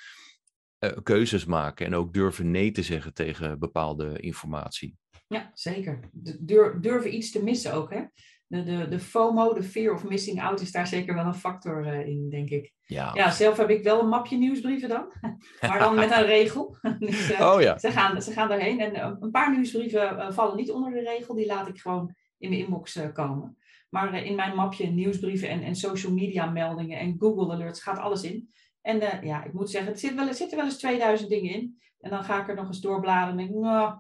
keuzes 1.03 1.45
maken 1.45 1.87
en 1.87 1.95
ook 1.95 2.15
durven 2.15 2.51
nee 2.51 2.71
te 2.71 2.83
zeggen 2.83 3.15
tegen 3.15 3.59
bepaalde 3.59 4.21
informatie. 4.21 4.97
Ja, 5.29 5.51
zeker. 5.55 6.01
Durf, 6.41 6.81
durven 6.81 7.15
iets 7.15 7.31
te 7.31 7.43
missen 7.43 7.73
ook, 7.73 7.91
hè? 7.91 8.05
De, 8.47 8.63
de, 8.63 8.89
de 8.89 9.01
FOMO, 9.01 9.55
de 9.55 9.63
fear 9.63 9.95
of 9.95 10.05
missing 10.05 10.43
out, 10.43 10.61
is 10.61 10.73
daar 10.73 10.87
zeker 10.87 11.15
wel 11.15 11.25
een 11.25 11.35
factor 11.35 11.87
uh, 11.87 12.07
in, 12.07 12.31
denk 12.31 12.51
ik. 12.51 12.73
Ja. 12.87 13.11
ja, 13.15 13.31
zelf 13.31 13.57
heb 13.57 13.71
ik 13.71 13.83
wel 13.83 14.01
een 14.01 14.09
mapje 14.09 14.37
nieuwsbrieven 14.37 14.89
dan, 14.89 15.13
maar 15.69 15.79
dan 15.79 15.95
met 15.95 16.11
een 16.11 16.27
regel. 16.27 16.77
dus, 16.99 17.31
uh, 17.31 17.53
oh 17.53 17.61
ja. 17.61 17.79
Ze 17.79 17.91
gaan, 17.91 18.23
ze 18.23 18.33
gaan 18.33 18.49
daarheen 18.49 18.81
en 18.81 18.95
uh, 18.95 19.17
een 19.21 19.31
paar 19.31 19.51
nieuwsbrieven 19.51 20.35
vallen 20.35 20.57
niet 20.57 20.71
onder 20.71 20.93
de 20.93 21.01
regel, 21.01 21.35
die 21.35 21.47
laat 21.47 21.69
ik 21.69 21.79
gewoon 21.79 22.15
in 22.39 22.51
de 22.51 22.59
inbox 22.59 23.01
komen. 23.13 23.57
Maar 23.91 24.25
in 24.25 24.35
mijn 24.35 24.55
mapje 24.55 24.87
nieuwsbrieven 24.87 25.49
en, 25.49 25.63
en 25.63 25.75
social 25.75 26.13
media 26.13 26.47
meldingen 26.47 26.99
en 26.99 27.17
Google 27.19 27.53
alerts 27.53 27.83
gaat 27.83 27.99
alles 27.99 28.23
in. 28.23 28.53
En 28.81 29.27
ja, 29.27 29.45
ik 29.45 29.53
moet 29.53 29.71
zeggen, 29.71 29.93
er, 29.93 29.99
zit 29.99 30.15
wel, 30.15 30.29
er 30.29 30.35
zitten 30.35 30.57
wel 30.57 30.67
eens 30.67 30.79
2000 30.79 31.29
dingen 31.29 31.55
in. 31.55 31.79
En 32.01 32.11
dan 32.11 32.25
ga 32.25 32.41
ik 32.41 32.49
er 32.49 32.55
nog 32.55 32.67
eens 32.67 32.81
doorbladeren 32.81 33.31
en 33.31 33.37
denk, 33.37 33.51
nou, 33.51 33.99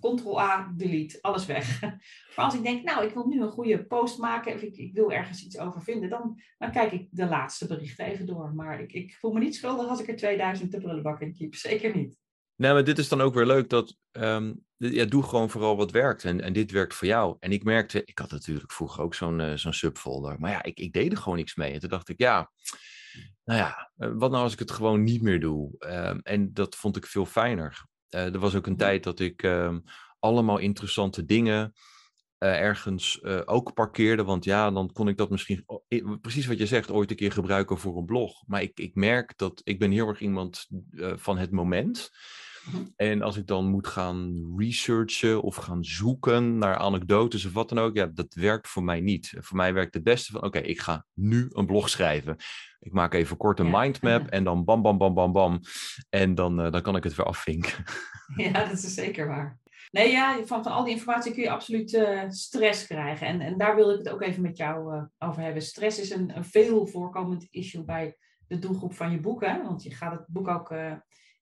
Ctrl-A, 0.00 0.72
delete, 0.76 1.18
alles 1.20 1.46
weg. 1.46 1.80
Maar 2.36 2.46
als 2.46 2.54
ik 2.54 2.62
denk, 2.62 2.84
nou, 2.84 3.06
ik 3.06 3.14
wil 3.14 3.26
nu 3.26 3.42
een 3.42 3.50
goede 3.50 3.84
post 3.84 4.18
maken 4.18 4.54
of 4.54 4.60
ik, 4.60 4.76
ik 4.76 4.92
wil 4.92 5.12
ergens 5.12 5.44
iets 5.44 5.58
over 5.58 5.82
vinden, 5.82 6.08
dan, 6.08 6.40
dan 6.58 6.70
kijk 6.70 6.92
ik 6.92 7.08
de 7.10 7.26
laatste 7.26 7.66
berichten 7.66 8.04
even 8.04 8.26
door. 8.26 8.54
Maar 8.54 8.80
ik, 8.80 8.92
ik 8.92 9.16
voel 9.20 9.32
me 9.32 9.40
niet 9.40 9.56
schuldig 9.56 9.88
als 9.88 10.00
ik 10.00 10.08
er 10.08 10.16
2000 10.16 10.70
de 10.72 10.78
prullenbak 10.78 11.20
in 11.20 11.34
keep. 11.34 11.54
Zeker 11.68 11.96
niet. 11.96 12.16
Nee, 12.56 12.72
maar 12.72 12.84
dit 12.84 12.98
is 12.98 13.08
dan 13.08 13.20
ook 13.20 13.34
weer 13.34 13.46
leuk 13.46 13.68
dat, 13.68 13.96
um, 14.12 14.64
ja, 14.76 15.04
doe 15.04 15.22
gewoon 15.22 15.50
vooral 15.50 15.76
wat 15.76 15.90
werkt. 15.90 16.24
En, 16.24 16.40
en 16.40 16.52
dit 16.52 16.70
werkt 16.70 16.94
voor 16.94 17.08
jou. 17.08 17.36
En 17.40 17.52
ik 17.52 17.64
merkte, 17.64 18.04
ik 18.04 18.18
had 18.18 18.30
natuurlijk 18.30 18.72
vroeger 18.72 19.02
ook 19.02 19.14
zo'n 19.14 19.40
uh, 19.40 19.52
zo'n 19.54 19.72
subfolder. 19.72 20.40
Maar 20.40 20.50
ja, 20.50 20.62
ik, 20.62 20.78
ik 20.78 20.92
deed 20.92 21.12
er 21.12 21.18
gewoon 21.18 21.38
niks 21.38 21.54
mee. 21.54 21.72
En 21.72 21.80
toen 21.80 21.88
dacht 21.88 22.08
ik, 22.08 22.18
ja, 22.18 22.50
nou 23.44 23.58
ja, 23.58 23.90
eh, 23.96 24.10
wat 24.14 24.30
nou 24.30 24.42
als 24.42 24.52
ik 24.52 24.58
het 24.58 24.70
gewoon 24.70 25.02
niet 25.02 25.22
meer 25.22 25.40
doe? 25.40 25.74
Um, 25.78 26.20
en 26.22 26.52
dat 26.52 26.76
vond 26.76 26.96
ik 26.96 27.06
veel 27.06 27.26
fijner. 27.26 27.86
Uh, 28.10 28.34
er 28.34 28.38
was 28.38 28.54
ook 28.54 28.66
een 28.66 28.76
tijd 28.76 29.04
dat 29.04 29.20
ik 29.20 29.42
um, 29.42 29.82
allemaal 30.18 30.58
interessante 30.58 31.24
dingen 31.24 31.72
uh, 32.38 32.60
ergens 32.60 33.18
uh, 33.22 33.40
ook 33.44 33.74
parkeerde. 33.74 34.24
Want 34.24 34.44
ja, 34.44 34.70
dan 34.70 34.92
kon 34.92 35.08
ik 35.08 35.16
dat 35.16 35.30
misschien, 35.30 35.64
precies 36.20 36.46
wat 36.46 36.58
je 36.58 36.66
zegt, 36.66 36.90
ooit 36.90 37.10
een 37.10 37.16
keer 37.16 37.32
gebruiken 37.32 37.78
voor 37.78 37.96
een 37.96 38.04
blog. 38.04 38.42
Maar 38.46 38.62
ik, 38.62 38.78
ik 38.80 38.94
merk 38.94 39.32
dat 39.36 39.60
ik 39.64 39.78
ben 39.78 39.90
heel 39.90 40.08
erg 40.08 40.20
iemand 40.20 40.66
van 41.14 41.38
het 41.38 41.50
moment. 41.50 42.10
En 42.96 43.22
als 43.22 43.36
ik 43.36 43.46
dan 43.46 43.66
moet 43.66 43.86
gaan 43.86 44.52
researchen 44.56 45.42
of 45.42 45.56
gaan 45.56 45.84
zoeken 45.84 46.58
naar 46.58 46.76
anekdotes 46.76 47.44
of 47.44 47.52
wat 47.52 47.68
dan 47.68 47.78
ook, 47.78 47.96
ja, 47.96 48.06
dat 48.06 48.34
werkt 48.34 48.68
voor 48.68 48.84
mij 48.84 49.00
niet. 49.00 49.32
Voor 49.38 49.56
mij 49.56 49.74
werkt 49.74 49.94
het 49.94 50.02
beste 50.02 50.32
van, 50.32 50.42
oké, 50.42 50.58
ik 50.58 50.80
ga 50.80 51.04
nu 51.14 51.46
een 51.52 51.66
blog 51.66 51.88
schrijven. 51.88 52.36
Ik 52.80 52.92
maak 52.92 53.14
even 53.14 53.36
kort 53.36 53.58
een 53.58 53.70
mindmap 53.70 54.26
en 54.26 54.44
dan 54.44 54.64
bam, 54.64 54.82
bam, 54.82 54.98
bam, 54.98 55.14
bam, 55.14 55.32
bam. 55.32 55.60
En 56.08 56.34
dan, 56.34 56.64
uh, 56.64 56.72
dan 56.72 56.82
kan 56.82 56.96
ik 56.96 57.04
het 57.04 57.14
weer 57.14 57.26
afvinken. 57.26 57.84
Ja, 58.36 58.52
dat 58.64 58.72
is 58.72 58.94
zeker 58.94 59.26
waar. 59.26 59.58
Nee, 59.90 60.10
ja, 60.10 60.44
van, 60.44 60.62
van 60.62 60.72
al 60.72 60.84
die 60.84 60.92
informatie 60.92 61.32
kun 61.32 61.42
je 61.42 61.50
absoluut 61.50 61.92
uh, 61.92 62.22
stress 62.28 62.86
krijgen. 62.86 63.26
En, 63.26 63.40
en 63.40 63.58
daar 63.58 63.76
wil 63.76 63.90
ik 63.90 63.98
het 63.98 64.08
ook 64.08 64.22
even 64.22 64.42
met 64.42 64.56
jou 64.56 64.94
uh, 64.94 65.02
over 65.18 65.42
hebben. 65.42 65.62
Stress 65.62 66.00
is 66.00 66.10
een, 66.10 66.36
een 66.36 66.44
veel 66.44 66.86
voorkomend 66.86 67.46
issue 67.50 67.84
bij 67.84 68.16
de 68.46 68.58
doelgroep 68.58 68.94
van 68.94 69.10
je 69.10 69.20
boek. 69.20 69.44
Hè? 69.44 69.62
Want 69.62 69.82
je 69.82 69.94
gaat 69.94 70.12
het 70.12 70.26
boek 70.26 70.48
ook 70.48 70.72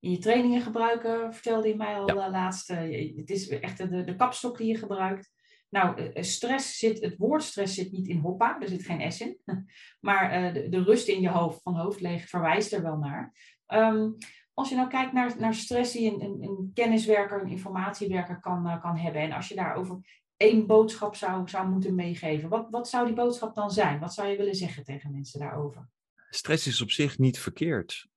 in 0.00 0.10
je 0.10 0.18
trainingen 0.18 0.60
gebruiken, 0.60 1.34
vertelde 1.34 1.68
je 1.68 1.76
mij 1.76 1.94
al 1.98 2.14
ja. 2.14 2.30
laatst. 2.30 2.68
het 2.68 3.30
is 3.30 3.48
echt 3.48 3.78
de, 3.78 4.04
de 4.04 4.16
kapstok 4.16 4.58
die 4.58 4.66
je 4.66 4.76
gebruikt. 4.76 5.34
Nou, 5.68 5.96
eh, 5.96 6.16
eh, 6.16 6.22
stress 6.22 6.78
zit, 6.78 7.00
het 7.00 7.16
woord 7.16 7.42
stress 7.42 7.74
zit 7.74 7.92
niet 7.92 8.08
in 8.08 8.18
hoppa, 8.18 8.60
er 8.60 8.68
zit 8.68 8.84
geen 8.84 9.12
S 9.12 9.20
in. 9.20 9.38
Maar 10.00 10.42
uh, 10.42 10.54
de, 10.54 10.68
de, 10.68 10.82
rust 10.82 11.08
in 11.08 11.20
je 11.20 11.28
hoofd, 11.28 11.62
van 11.62 11.76
hoofd 11.76 12.00
leeg, 12.00 12.28
verwijst 12.28 12.72
er 12.72 12.82
wel 12.82 12.96
naar. 12.96 13.34
Um, 13.66 14.16
als 14.54 14.68
je 14.68 14.74
nou 14.74 14.88
kijkt 14.88 15.12
naar, 15.12 15.34
naar 15.38 15.54
stress 15.54 15.92
die 15.92 16.12
een, 16.12 16.20
een, 16.20 16.42
een 16.42 16.70
kenniswerker, 16.74 17.40
een 17.40 17.50
informatiewerker 17.50 18.40
kan, 18.40 18.66
uh, 18.66 18.80
kan 18.80 18.96
hebben. 18.96 19.22
En 19.22 19.32
als 19.32 19.48
je 19.48 19.54
daarover 19.54 20.24
één 20.36 20.66
boodschap 20.66 21.14
zou, 21.14 21.48
zou 21.48 21.68
moeten 21.68 21.94
meegeven. 21.94 22.48
Wat, 22.48 22.66
wat 22.70 22.88
zou 22.88 23.06
die 23.06 23.14
boodschap 23.14 23.54
dan 23.54 23.70
zijn? 23.70 23.98
Wat 23.98 24.14
zou 24.14 24.28
je 24.28 24.36
willen 24.36 24.54
zeggen 24.54 24.84
tegen 24.84 25.12
mensen 25.12 25.40
daarover? 25.40 25.88
Stress 26.30 26.66
is 26.66 26.80
op 26.80 26.90
zich 26.90 27.18
niet 27.18 27.38
verkeerd. 27.38 28.08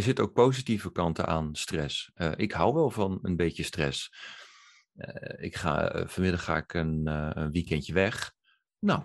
Er 0.00 0.06
zitten 0.06 0.24
ook 0.24 0.32
positieve 0.32 0.92
kanten 0.92 1.26
aan 1.26 1.54
stress. 1.54 2.10
Uh, 2.16 2.32
ik 2.36 2.52
hou 2.52 2.74
wel 2.74 2.90
van 2.90 3.18
een 3.22 3.36
beetje 3.36 3.62
stress. 3.62 4.12
Uh, 4.94 5.44
ik 5.44 5.56
ga, 5.56 5.96
uh, 5.96 6.06
vanmiddag 6.06 6.44
ga 6.44 6.56
ik 6.56 6.74
een, 6.74 7.06
een, 7.06 7.50
weekendje 7.50 7.92
weg. 7.92 8.32
Nou, 8.78 9.00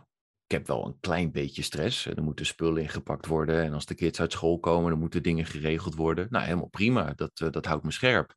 ik 0.45 0.51
heb 0.51 0.67
wel 0.67 0.85
een 0.85 0.99
klein 0.99 1.31
beetje 1.31 1.61
stress. 1.61 2.05
Er 2.05 2.23
moeten 2.23 2.45
spullen 2.45 2.81
ingepakt 2.81 3.25
worden. 3.25 3.63
En 3.63 3.73
als 3.73 3.85
de 3.85 3.95
kids 3.95 4.19
uit 4.19 4.31
school 4.31 4.59
komen, 4.59 4.89
dan 4.89 4.99
moeten 4.99 5.23
dingen 5.23 5.45
geregeld 5.45 5.95
worden. 5.95 6.27
Nou, 6.29 6.43
helemaal 6.43 6.67
prima. 6.67 7.13
Dat, 7.13 7.37
dat 7.37 7.65
houdt 7.65 7.83
me 7.83 7.91
scherp. 7.91 8.35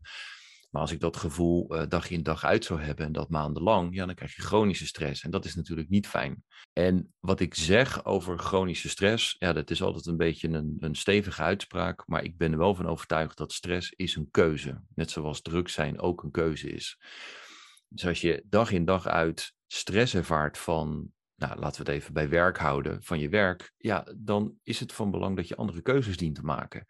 Maar 0.70 0.83
als 0.83 0.92
ik 0.92 1.00
dat 1.00 1.16
gevoel 1.16 1.88
dag 1.88 2.11
in 2.11 2.22
dag 2.22 2.44
uit 2.44 2.64
zou 2.64 2.81
hebben 2.81 3.07
en 3.07 3.12
dat 3.12 3.28
maandenlang, 3.28 3.94
ja, 3.94 4.07
dan 4.07 4.14
krijg 4.14 4.37
je 4.37 4.42
chronische 4.42 4.87
stress. 4.87 5.22
En 5.22 5.31
dat 5.31 5.44
is 5.44 5.54
natuurlijk 5.54 5.88
niet 5.88 6.07
fijn. 6.07 6.42
En 6.72 7.14
wat 7.18 7.40
ik 7.40 7.54
zeg 7.54 8.04
over 8.04 8.38
chronische 8.38 8.88
stress, 8.88 9.37
ja, 9.38 9.52
dat 9.52 9.70
is 9.70 9.83
altijd 9.83 10.07
een 10.07 10.16
beetje 10.16 10.48
een, 10.48 10.76
een 10.81 10.94
stevige 10.94 11.42
uitspraak. 11.42 12.07
Maar 12.07 12.24
ik 12.24 12.37
ben 12.37 12.52
er 12.52 12.59
wel 12.59 12.74
van 12.74 12.87
overtuigd 12.87 13.37
dat 13.37 13.52
stress 13.52 13.92
is 13.92 14.16
een 14.16 14.28
keuze. 14.31 14.83
Net 14.94 15.11
zoals 15.11 15.40
druk 15.40 15.68
zijn 15.68 16.00
ook 16.00 16.22
een 16.22 16.31
keuze 16.31 16.70
is. 16.70 16.98
Dus 17.88 18.07
als 18.07 18.20
je 18.20 18.44
dag 18.46 18.70
in 18.70 18.85
dag 18.85 19.07
uit 19.07 19.52
stress 19.66 20.14
ervaart 20.14 20.59
van, 20.59 21.12
nou 21.35 21.59
laten 21.59 21.85
we 21.85 21.90
het 21.90 22.00
even 22.00 22.12
bij 22.12 22.28
werk 22.28 22.59
houden, 22.59 23.02
van 23.02 23.18
je 23.18 23.28
werk, 23.28 23.72
ja, 23.76 24.07
dan 24.16 24.54
is 24.62 24.81
het 24.81 24.92
van 24.92 25.11
belang 25.11 25.37
dat 25.37 25.48
je 25.48 25.57
andere 25.57 25.83
keuzes 25.83 26.16
dient 26.16 26.35
te 26.35 26.42
maken. 26.42 26.87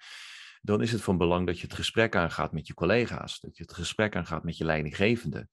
Dan 0.62 0.82
is 0.82 0.92
het 0.92 1.02
van 1.02 1.18
belang 1.18 1.46
dat 1.46 1.58
je 1.58 1.66
het 1.66 1.74
gesprek 1.74 2.16
aangaat 2.16 2.52
met 2.52 2.66
je 2.66 2.74
collega's, 2.74 3.40
dat 3.40 3.56
je 3.56 3.62
het 3.62 3.72
gesprek 3.74 4.16
aangaat 4.16 4.44
met 4.44 4.56
je 4.56 4.64
leidinggevende. 4.64 5.48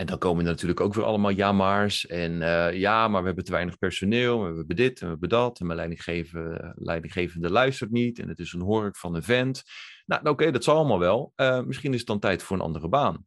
En 0.00 0.06
dan 0.06 0.18
komen 0.18 0.44
er 0.44 0.50
natuurlijk 0.50 0.80
ook 0.80 0.94
weer 0.94 1.04
allemaal 1.04 1.30
ja-maars. 1.30 2.06
En 2.06 2.32
uh, 2.32 2.72
ja, 2.72 3.08
maar 3.08 3.20
we 3.20 3.26
hebben 3.26 3.44
te 3.44 3.52
weinig 3.52 3.78
personeel. 3.78 4.40
We 4.40 4.56
hebben 4.56 4.76
dit 4.76 5.00
en 5.00 5.04
we 5.04 5.10
hebben 5.10 5.28
dat. 5.28 5.60
En 5.60 5.66
mijn 5.66 5.78
leidinggevende, 5.78 6.72
leidinggevende 6.76 7.50
luistert 7.50 7.90
niet. 7.90 8.18
En 8.18 8.28
het 8.28 8.38
is 8.38 8.52
een 8.52 8.60
hork 8.60 8.96
van 8.96 9.14
een 9.14 9.22
vent. 9.22 9.62
Nou, 10.06 10.20
oké, 10.20 10.30
okay, 10.30 10.50
dat 10.50 10.64
zal 10.64 10.76
allemaal 10.76 10.98
wel. 10.98 11.32
Uh, 11.36 11.62
misschien 11.62 11.92
is 11.92 11.98
het 11.98 12.06
dan 12.06 12.18
tijd 12.18 12.42
voor 12.42 12.56
een 12.56 12.62
andere 12.62 12.88
baan. 12.88 13.24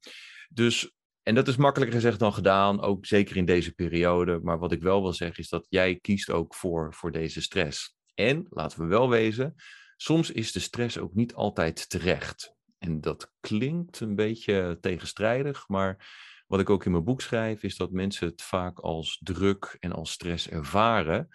Dus, 0.49 0.93
en 1.23 1.35
dat 1.35 1.47
is 1.47 1.55
makkelijker 1.55 1.97
gezegd 1.97 2.19
dan 2.19 2.33
gedaan, 2.33 2.81
ook 2.81 3.05
zeker 3.05 3.37
in 3.37 3.45
deze 3.45 3.73
periode. 3.73 4.39
Maar 4.43 4.59
wat 4.59 4.71
ik 4.71 4.81
wel 4.81 5.01
wil 5.01 5.13
zeggen 5.13 5.43
is 5.43 5.49
dat 5.49 5.65
jij 5.69 5.95
kiest 5.95 6.29
ook 6.29 6.55
voor, 6.55 6.93
voor 6.93 7.11
deze 7.11 7.41
stress. 7.41 7.95
En, 8.13 8.47
laten 8.49 8.79
we 8.79 8.85
wel 8.85 9.09
wezen, 9.09 9.55
soms 10.03 10.31
is 10.31 10.51
de 10.51 10.59
stress 10.59 10.97
ook 10.97 11.13
niet 11.13 11.33
altijd 11.33 11.89
terecht. 11.89 12.55
En 12.77 13.01
dat 13.01 13.31
klinkt 13.39 13.99
een 13.99 14.15
beetje 14.15 14.77
tegenstrijdig, 14.81 15.67
maar 15.67 16.13
wat 16.47 16.59
ik 16.59 16.69
ook 16.69 16.85
in 16.85 16.91
mijn 16.91 17.03
boek 17.03 17.21
schrijf, 17.21 17.63
is 17.63 17.77
dat 17.77 17.91
mensen 17.91 18.27
het 18.27 18.41
vaak 18.41 18.79
als 18.79 19.19
druk 19.23 19.77
en 19.79 19.91
als 19.91 20.11
stress 20.11 20.49
ervaren. 20.49 21.27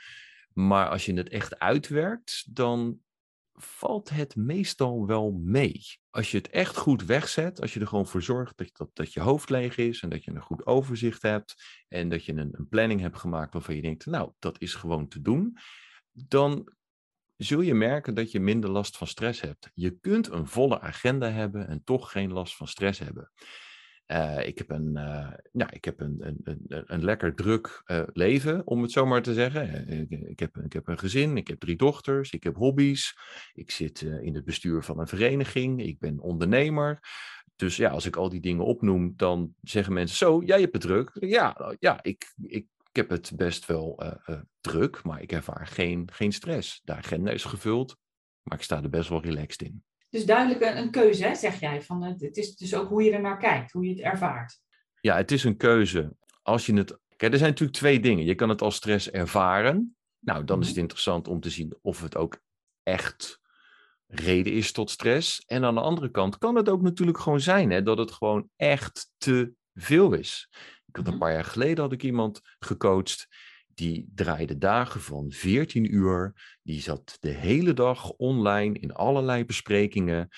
Maar 0.52 0.88
als 0.88 1.06
je 1.06 1.14
het 1.14 1.28
echt 1.28 1.58
uitwerkt, 1.58 2.54
dan 2.54 3.00
valt 3.52 4.10
het 4.10 4.36
meestal 4.36 5.06
wel 5.06 5.32
mee. 5.32 5.82
Als 6.10 6.30
je 6.30 6.36
het 6.36 6.50
echt 6.50 6.76
goed 6.76 7.04
wegzet, 7.04 7.60
als 7.60 7.74
je 7.74 7.80
er 7.80 7.86
gewoon 7.86 8.06
voor 8.06 8.22
zorgt 8.22 8.56
dat, 8.56 8.70
dat, 8.72 8.90
dat 8.92 9.12
je 9.12 9.20
hoofd 9.20 9.50
leeg 9.50 9.76
is 9.76 10.02
en 10.02 10.08
dat 10.08 10.24
je 10.24 10.30
een 10.30 10.40
goed 10.40 10.66
overzicht 10.66 11.22
hebt 11.22 11.54
en 11.88 12.08
dat 12.08 12.24
je 12.24 12.32
een, 12.32 12.48
een 12.52 12.68
planning 12.68 13.00
hebt 13.00 13.18
gemaakt 13.18 13.52
waarvan 13.52 13.74
je 13.74 13.82
denkt, 13.82 14.06
nou, 14.06 14.32
dat 14.38 14.60
is 14.60 14.74
gewoon 14.74 15.08
te 15.08 15.20
doen, 15.20 15.58
dan 16.12 16.76
zul 17.38 17.60
je 17.60 17.74
merken 17.74 18.14
dat 18.14 18.30
je 18.30 18.40
minder 18.40 18.70
last 18.70 18.96
van 18.96 19.06
stress 19.06 19.40
hebt. 19.40 19.70
Je 19.74 19.98
kunt 20.00 20.30
een 20.30 20.46
volle 20.46 20.80
agenda 20.80 21.30
hebben 21.30 21.68
en 21.68 21.84
toch 21.84 22.10
geen 22.10 22.32
last 22.32 22.56
van 22.56 22.68
stress 22.68 22.98
hebben. 22.98 23.30
Uh, 24.06 24.46
ik 24.46 24.58
heb 24.58 24.70
een, 24.70 24.92
ja, 25.52 25.70
ik 25.70 25.84
heb 25.84 26.00
een, 26.00 26.16
een, 26.20 26.40
een, 26.42 26.82
een 26.86 27.04
lekker 27.04 27.34
druk 27.34 27.82
uh, 27.86 28.02
leven, 28.12 28.66
om 28.66 28.82
het 28.82 28.92
zo 28.92 29.06
maar 29.06 29.22
te 29.22 29.34
zeggen. 29.34 29.88
Ik, 30.28 30.38
heb, 30.38 30.56
ik 30.56 30.72
heb 30.72 30.88
een 30.88 30.98
gezin, 30.98 31.36
ik 31.36 31.48
heb 31.48 31.58
drie 31.58 31.76
dochters, 31.76 32.32
ik 32.32 32.42
heb 32.42 32.56
hobby's. 32.56 33.18
Ik 33.52 33.70
zit 33.70 34.00
in 34.00 34.34
het 34.34 34.44
bestuur 34.44 34.82
van 34.82 35.00
een 35.00 35.06
vereniging, 35.06 35.82
ik 35.82 35.98
ben 35.98 36.20
ondernemer. 36.20 37.00
Dus 37.56 37.76
ja, 37.76 37.90
als 37.90 38.06
ik 38.06 38.16
al 38.16 38.28
die 38.28 38.40
dingen 38.40 38.64
opnoem, 38.64 39.12
dan 39.16 39.54
zeggen 39.62 39.92
mensen 39.92 40.16
zo, 40.16 40.42
jij 40.44 40.60
hebt 40.60 40.72
het 40.72 40.82
druk. 40.82 41.10
Ja, 41.14 41.76
ja 41.78 42.02
ik, 42.02 42.34
ik 42.42 42.66
heb 42.98 43.08
het 43.10 43.32
best 43.34 43.66
wel 43.66 44.02
druk, 44.60 45.02
maar 45.02 45.22
ik 45.22 45.32
ervaar 45.32 45.66
geen, 45.66 46.08
geen 46.12 46.32
stress. 46.32 46.80
De 46.84 46.94
agenda 46.94 47.30
is 47.30 47.44
gevuld, 47.44 47.96
maar 48.42 48.58
ik 48.58 48.64
sta 48.64 48.82
er 48.82 48.90
best 48.90 49.08
wel 49.08 49.22
relaxed 49.22 49.62
in. 49.62 49.82
Dus 50.10 50.26
duidelijk 50.26 50.60
een, 50.60 50.76
een 50.76 50.90
keuze, 50.90 51.24
hè, 51.24 51.34
zeg 51.34 51.60
jij. 51.60 51.82
Van, 51.82 52.02
het 52.02 52.36
is 52.36 52.56
dus 52.56 52.74
ook 52.74 52.88
hoe 52.88 53.02
je 53.02 53.12
er 53.12 53.20
naar 53.20 53.38
kijkt, 53.38 53.72
hoe 53.72 53.84
je 53.84 53.90
het 53.90 54.00
ervaart. 54.00 54.60
Ja, 55.00 55.16
het 55.16 55.30
is 55.30 55.44
een 55.44 55.56
keuze. 55.56 56.16
Als 56.42 56.66
je 56.66 56.74
het. 56.74 56.98
Kijk, 57.16 57.32
er 57.32 57.38
zijn 57.38 57.50
natuurlijk 57.50 57.78
twee 57.78 58.00
dingen. 58.00 58.24
Je 58.24 58.34
kan 58.34 58.48
het 58.48 58.62
als 58.62 58.74
stress 58.74 59.10
ervaren. 59.10 59.96
Nou, 60.18 60.44
dan 60.44 60.60
is 60.60 60.66
het 60.66 60.74
mhm. 60.74 60.82
interessant 60.82 61.28
om 61.28 61.40
te 61.40 61.50
zien 61.50 61.78
of 61.80 62.02
het 62.02 62.16
ook 62.16 62.40
echt 62.82 63.40
reden 64.06 64.52
is 64.52 64.72
tot 64.72 64.90
stress. 64.90 65.44
En 65.46 65.64
aan 65.64 65.74
de 65.74 65.80
andere 65.80 66.10
kant 66.10 66.38
kan 66.38 66.54
het 66.54 66.68
ook 66.68 66.82
natuurlijk 66.82 67.18
gewoon 67.18 67.40
zijn 67.40 67.70
hè, 67.70 67.82
dat 67.82 67.98
het 67.98 68.12
gewoon 68.12 68.50
echt 68.56 69.10
te 69.16 69.52
veel 69.74 70.12
is. 70.12 70.48
Ik 70.88 70.96
had 70.96 71.06
een 71.06 71.10
mhm. 71.10 71.20
paar 71.20 71.32
jaar 71.32 71.44
geleden 71.44 71.84
had 71.84 71.92
ik 71.92 72.02
iemand 72.02 72.40
gecoacht. 72.58 73.28
Die 73.74 74.10
draaide 74.14 74.58
dagen 74.58 75.00
van 75.00 75.32
14 75.32 75.94
uur. 75.94 76.32
Die 76.62 76.80
zat 76.80 77.16
de 77.20 77.30
hele 77.30 77.72
dag 77.72 78.10
online 78.10 78.78
in 78.78 78.92
allerlei 78.92 79.44
besprekingen. 79.44 80.28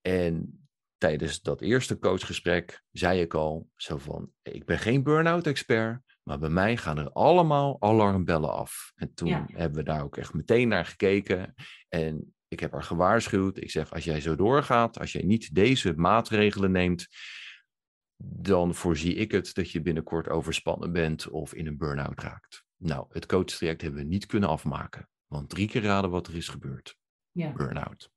En 0.00 0.66
tijdens 0.98 1.40
dat 1.40 1.60
eerste 1.60 1.98
coachgesprek 1.98 2.82
zei 2.92 3.20
ik 3.20 3.34
al 3.34 3.68
zo 3.76 3.98
van, 3.98 4.30
ik 4.42 4.64
ben 4.64 4.78
geen 4.78 5.02
burn-out 5.02 5.46
expert, 5.46 6.00
maar 6.22 6.38
bij 6.38 6.48
mij 6.48 6.76
gaan 6.76 6.98
er 6.98 7.10
allemaal 7.10 7.76
alarmbellen 7.80 8.52
af. 8.52 8.92
En 8.94 9.14
toen 9.14 9.46
hebben 9.52 9.78
we 9.78 9.84
daar 9.84 10.02
ook 10.02 10.16
echt 10.16 10.34
meteen 10.34 10.68
naar 10.68 10.84
gekeken. 10.84 11.54
En 11.88 12.34
ik 12.48 12.60
heb 12.60 12.72
haar 12.72 12.82
gewaarschuwd. 12.82 13.56
Ik 13.56 13.70
zeg, 13.70 13.92
als 13.92 14.04
jij 14.04 14.20
zo 14.20 14.36
doorgaat, 14.36 14.98
als 14.98 15.12
jij 15.12 15.22
niet 15.22 15.54
deze 15.54 15.92
maatregelen 15.96 16.72
neemt, 16.72 17.06
dan 18.16 18.74
voorzie 18.74 19.14
ik 19.14 19.32
het 19.32 19.54
dat 19.54 19.70
je 19.70 19.82
binnenkort 19.82 20.28
overspannen 20.28 20.92
bent 20.92 21.28
of 21.28 21.54
in 21.54 21.66
een 21.66 21.76
burn-out 21.76 22.20
raakt. 22.20 22.64
Nou, 22.76 23.06
het 23.08 23.26
coachtraject 23.26 23.82
hebben 23.82 24.00
we 24.00 24.06
niet 24.06 24.26
kunnen 24.26 24.48
afmaken. 24.48 25.08
Want 25.26 25.48
drie 25.48 25.68
keer 25.68 25.82
raden 25.82 26.10
wat 26.10 26.26
er 26.26 26.36
is 26.36 26.48
gebeurd. 26.48 26.96
Ja. 27.30 27.52
Burn-out. 27.52 28.10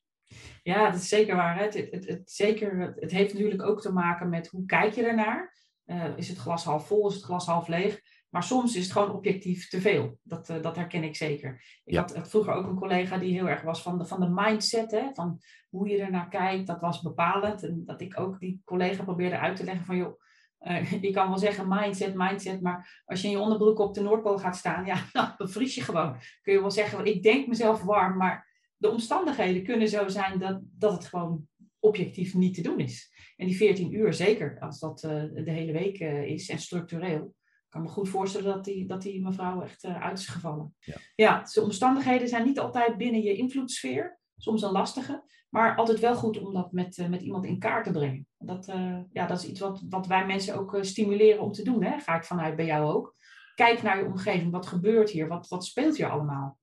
Ja, 0.64 0.89
dat 0.89 1.00
is 1.00 1.08
zeker 1.08 1.36
waar. 1.36 1.58
Hè? 1.58 1.64
Het, 1.64 1.74
het, 1.91 2.08
het, 2.08 2.32
zeker, 2.32 2.93
het 2.95 3.12
heeft 3.12 3.34
natuurlijk 3.34 3.62
ook 3.62 3.82
te 3.82 3.91
maken 3.91 4.30
met 4.30 4.47
hoe 4.47 4.66
kijk 4.66 4.93
je 4.93 5.04
ernaar. 5.04 5.58
Uh, 5.86 6.18
is 6.18 6.28
het 6.28 6.38
glas 6.38 6.64
half 6.64 6.88
vol, 6.88 7.08
is 7.08 7.16
het 7.16 7.24
glas 7.24 7.45
half 7.45 7.68
leeg? 7.68 8.02
Maar 8.30 8.44
soms 8.44 8.76
is 8.76 8.84
het 8.84 8.92
gewoon 8.92 9.14
objectief 9.14 9.70
te 9.70 9.82
veel. 9.82 10.20
Dat, 10.24 10.50
uh, 10.50 10.62
dat 10.62 10.76
herken 10.76 11.04
ik 11.04 11.16
zeker. 11.16 11.64
Ik 11.84 11.96
had, 11.96 12.20
vroeger 12.22 12.54
ook 12.54 12.66
een 12.66 12.80
collega 12.80 13.18
die 13.18 13.34
heel 13.34 13.50
erg 13.50 13.62
was 13.62 13.82
van 13.82 13.98
de, 13.98 14.06
van 14.06 14.20
de 14.20 14.30
mindset. 14.30 14.92
Hè? 14.92 15.10
Van 15.14 15.40
hoe 15.70 15.88
je 15.88 16.02
ernaar 16.02 16.30
kijkt, 16.30 16.68
dat 16.68 16.80
was 16.80 17.02
bepalend. 17.02 17.64
En 17.64 17.84
dat 17.86 18.02
ik 18.02 18.20
ook 18.20 18.40
die 18.40 18.62
collega 18.66 19.04
probeerde 19.04 19.38
uit 19.38 19.56
te 19.56 19.64
leggen 19.64 19.86
van... 19.86 19.98
joh, 19.98 20.20
uh, 20.62 20.92
je 21.02 21.12
kan 21.12 21.28
wel 21.28 21.38
zeggen 21.38 21.68
mindset, 21.68 22.16
mindset, 22.16 22.62
maar 22.62 23.04
als 23.06 23.22
je 23.22 23.28
in 23.28 23.34
je 23.34 23.40
onderbroek 23.40 23.80
op 23.80 23.94
de 23.94 24.02
Noordpool 24.02 24.38
gaat 24.38 24.58
staan, 24.58 24.86
ja, 24.86 25.06
dan 25.12 25.34
bevries 25.38 25.76
je 25.76 25.82
gewoon. 25.82 26.18
Kun 26.42 26.54
je 26.54 26.60
wel 26.60 26.72
zeggen, 26.72 27.06
ik 27.06 27.24
denk 27.24 27.48
mezelf 27.48 27.84
warm, 27.84 28.18
maar 28.18 28.48
de 28.78 28.90
omstandigheden 28.90 29.64
kunnen 29.64 29.88
zo 29.88 30.08
zijn 30.08 30.40
dat, 30.40 30.60
dat 30.62 30.92
het 30.92 31.06
gewoon 31.06 31.48
objectief 31.80 32.34
niet 32.34 32.54
te 32.54 32.62
doen 32.62 32.80
is. 32.80 33.12
En 33.36 33.48
die 33.48 33.56
14 33.56 33.94
uur, 33.94 34.14
zeker 34.14 34.60
als 34.60 34.80
dat 34.80 35.04
uh, 35.04 35.24
de 35.46 35.52
hele 35.52 35.72
week 35.72 36.00
uh, 36.00 36.24
is 36.24 36.50
en 36.50 36.60
structureel, 36.60 37.34
kan 37.70 37.82
me 37.82 37.88
goed 37.88 38.10
voorstellen 38.10 38.54
dat 38.54 38.66
die, 38.66 38.88
dat 38.88 39.02
die 39.02 39.24
mevrouw 39.24 39.62
echt 39.62 39.84
uh, 39.84 40.02
uit 40.02 40.20
is 40.20 40.28
gevallen. 40.28 40.76
Ja, 40.80 40.96
ja 41.16 41.44
de 41.54 41.62
omstandigheden 41.62 42.28
zijn 42.28 42.46
niet 42.46 42.60
altijd 42.60 42.98
binnen 42.98 43.22
je 43.22 43.36
invloedssfeer, 43.36 44.20
soms 44.38 44.62
een 44.62 44.72
lastige, 44.72 45.24
maar 45.50 45.76
altijd 45.76 46.00
wel 46.00 46.16
goed 46.16 46.40
om 46.40 46.54
dat 46.54 46.72
met, 46.72 47.08
met 47.10 47.22
iemand 47.22 47.46
in 47.46 47.60
kaart 47.60 47.86
te 47.86 47.92
brengen. 47.92 48.28
Dat, 48.38 48.66
ja, 49.12 49.26
dat 49.26 49.38
is 49.38 49.46
iets 49.46 49.60
wat, 49.60 49.84
wat 49.90 50.08
wij 50.08 50.26
mensen 50.26 50.56
ook 50.56 50.78
stimuleren 50.82 51.42
om 51.42 51.52
te 51.52 51.64
doen. 51.64 51.84
Hè? 51.84 52.00
Ga 52.00 52.16
ik 52.16 52.24
vanuit 52.24 52.56
bij 52.56 52.66
jou 52.66 52.94
ook. 52.94 53.16
Kijk 53.56 53.82
naar 53.82 54.00
je 54.00 54.06
omgeving, 54.06 54.52
wat 54.52 54.68
gebeurt 54.68 55.10
hier, 55.10 55.28
wat, 55.28 55.48
wat 55.48 55.66
speelt 55.66 55.98
hier 55.98 56.10
allemaal? 56.10 56.60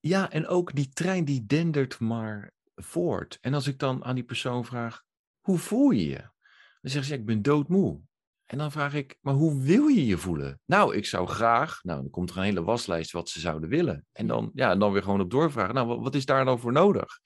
Ja, 0.00 0.30
en 0.30 0.46
ook 0.46 0.74
die 0.74 0.88
trein 0.88 1.24
die 1.24 1.46
dendert 1.46 2.00
maar 2.00 2.52
voort. 2.74 3.38
En 3.40 3.54
als 3.54 3.66
ik 3.66 3.78
dan 3.78 4.04
aan 4.04 4.14
die 4.14 4.24
persoon 4.24 4.64
vraag, 4.64 5.02
hoe 5.40 5.58
voel 5.58 5.90
je 5.90 6.06
je? 6.06 6.20
Dan 6.80 6.90
zeggen 6.90 7.04
ze, 7.04 7.14
ik 7.14 7.26
ben 7.26 7.42
doodmoe. 7.42 8.00
En 8.54 8.60
dan 8.60 8.72
vraag 8.72 8.94
ik, 8.94 9.18
maar 9.20 9.34
hoe 9.34 9.62
wil 9.62 9.86
je 9.86 10.06
je 10.06 10.16
voelen? 10.16 10.60
Nou, 10.66 10.96
ik 10.96 11.06
zou 11.06 11.26
graag, 11.26 11.80
nou, 11.82 12.00
dan 12.00 12.10
komt 12.10 12.30
er 12.30 12.36
een 12.36 12.42
hele 12.42 12.62
waslijst 12.62 13.12
wat 13.12 13.28
ze 13.28 13.40
zouden 13.40 13.68
willen. 13.68 14.06
En 14.12 14.26
dan, 14.26 14.50
ja, 14.54 14.76
dan 14.76 14.92
weer 14.92 15.02
gewoon 15.02 15.20
op 15.20 15.30
doorvragen, 15.30 15.74
nou, 15.74 16.00
wat 16.00 16.14
is 16.14 16.24
daar 16.24 16.44
dan 16.44 16.58
voor 16.58 16.72
nodig? 16.72 17.20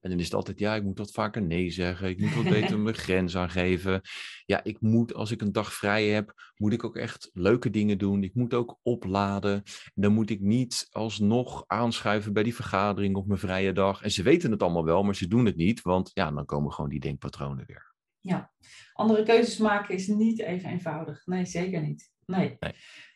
En 0.00 0.10
dan 0.10 0.18
is 0.18 0.24
het 0.24 0.34
altijd, 0.34 0.58
ja, 0.58 0.74
ik 0.74 0.82
moet 0.82 0.98
wat 0.98 1.10
vaker 1.10 1.42
nee 1.42 1.70
zeggen. 1.70 2.08
Ik 2.08 2.20
moet 2.20 2.34
wat 2.34 2.48
beter 2.58 2.78
mijn 2.78 2.94
grens 2.94 3.36
aangeven. 3.36 4.00
Ja, 4.46 4.64
ik 4.64 4.80
moet, 4.80 5.14
als 5.14 5.30
ik 5.30 5.40
een 5.40 5.52
dag 5.52 5.72
vrij 5.72 6.08
heb, 6.08 6.52
moet 6.56 6.72
ik 6.72 6.84
ook 6.84 6.96
echt 6.96 7.30
leuke 7.32 7.70
dingen 7.70 7.98
doen. 7.98 8.22
Ik 8.22 8.34
moet 8.34 8.54
ook 8.54 8.78
opladen. 8.82 9.62
dan 9.94 10.12
moet 10.12 10.30
ik 10.30 10.40
niet 10.40 10.86
alsnog 10.90 11.64
aanschuiven 11.66 12.32
bij 12.32 12.42
die 12.42 12.54
vergadering 12.54 13.16
op 13.16 13.26
mijn 13.26 13.40
vrije 13.40 13.72
dag. 13.72 14.02
En 14.02 14.10
ze 14.10 14.22
weten 14.22 14.50
het 14.50 14.62
allemaal 14.62 14.84
wel, 14.84 15.02
maar 15.02 15.16
ze 15.16 15.28
doen 15.28 15.46
het 15.46 15.56
niet. 15.56 15.82
Want 15.82 16.10
ja, 16.14 16.30
dan 16.30 16.44
komen 16.44 16.72
gewoon 16.72 16.90
die 16.90 17.00
denkpatronen 17.00 17.64
weer. 17.66 17.90
Ja, 18.22 18.52
andere 19.00 19.22
keuzes 19.22 19.58
maken 19.58 19.94
is 19.94 20.06
niet 20.06 20.40
even 20.40 20.70
eenvoudig. 20.70 21.26
Nee, 21.26 21.44
zeker 21.44 21.80
niet. 21.80 22.10
Nee. 22.26 22.58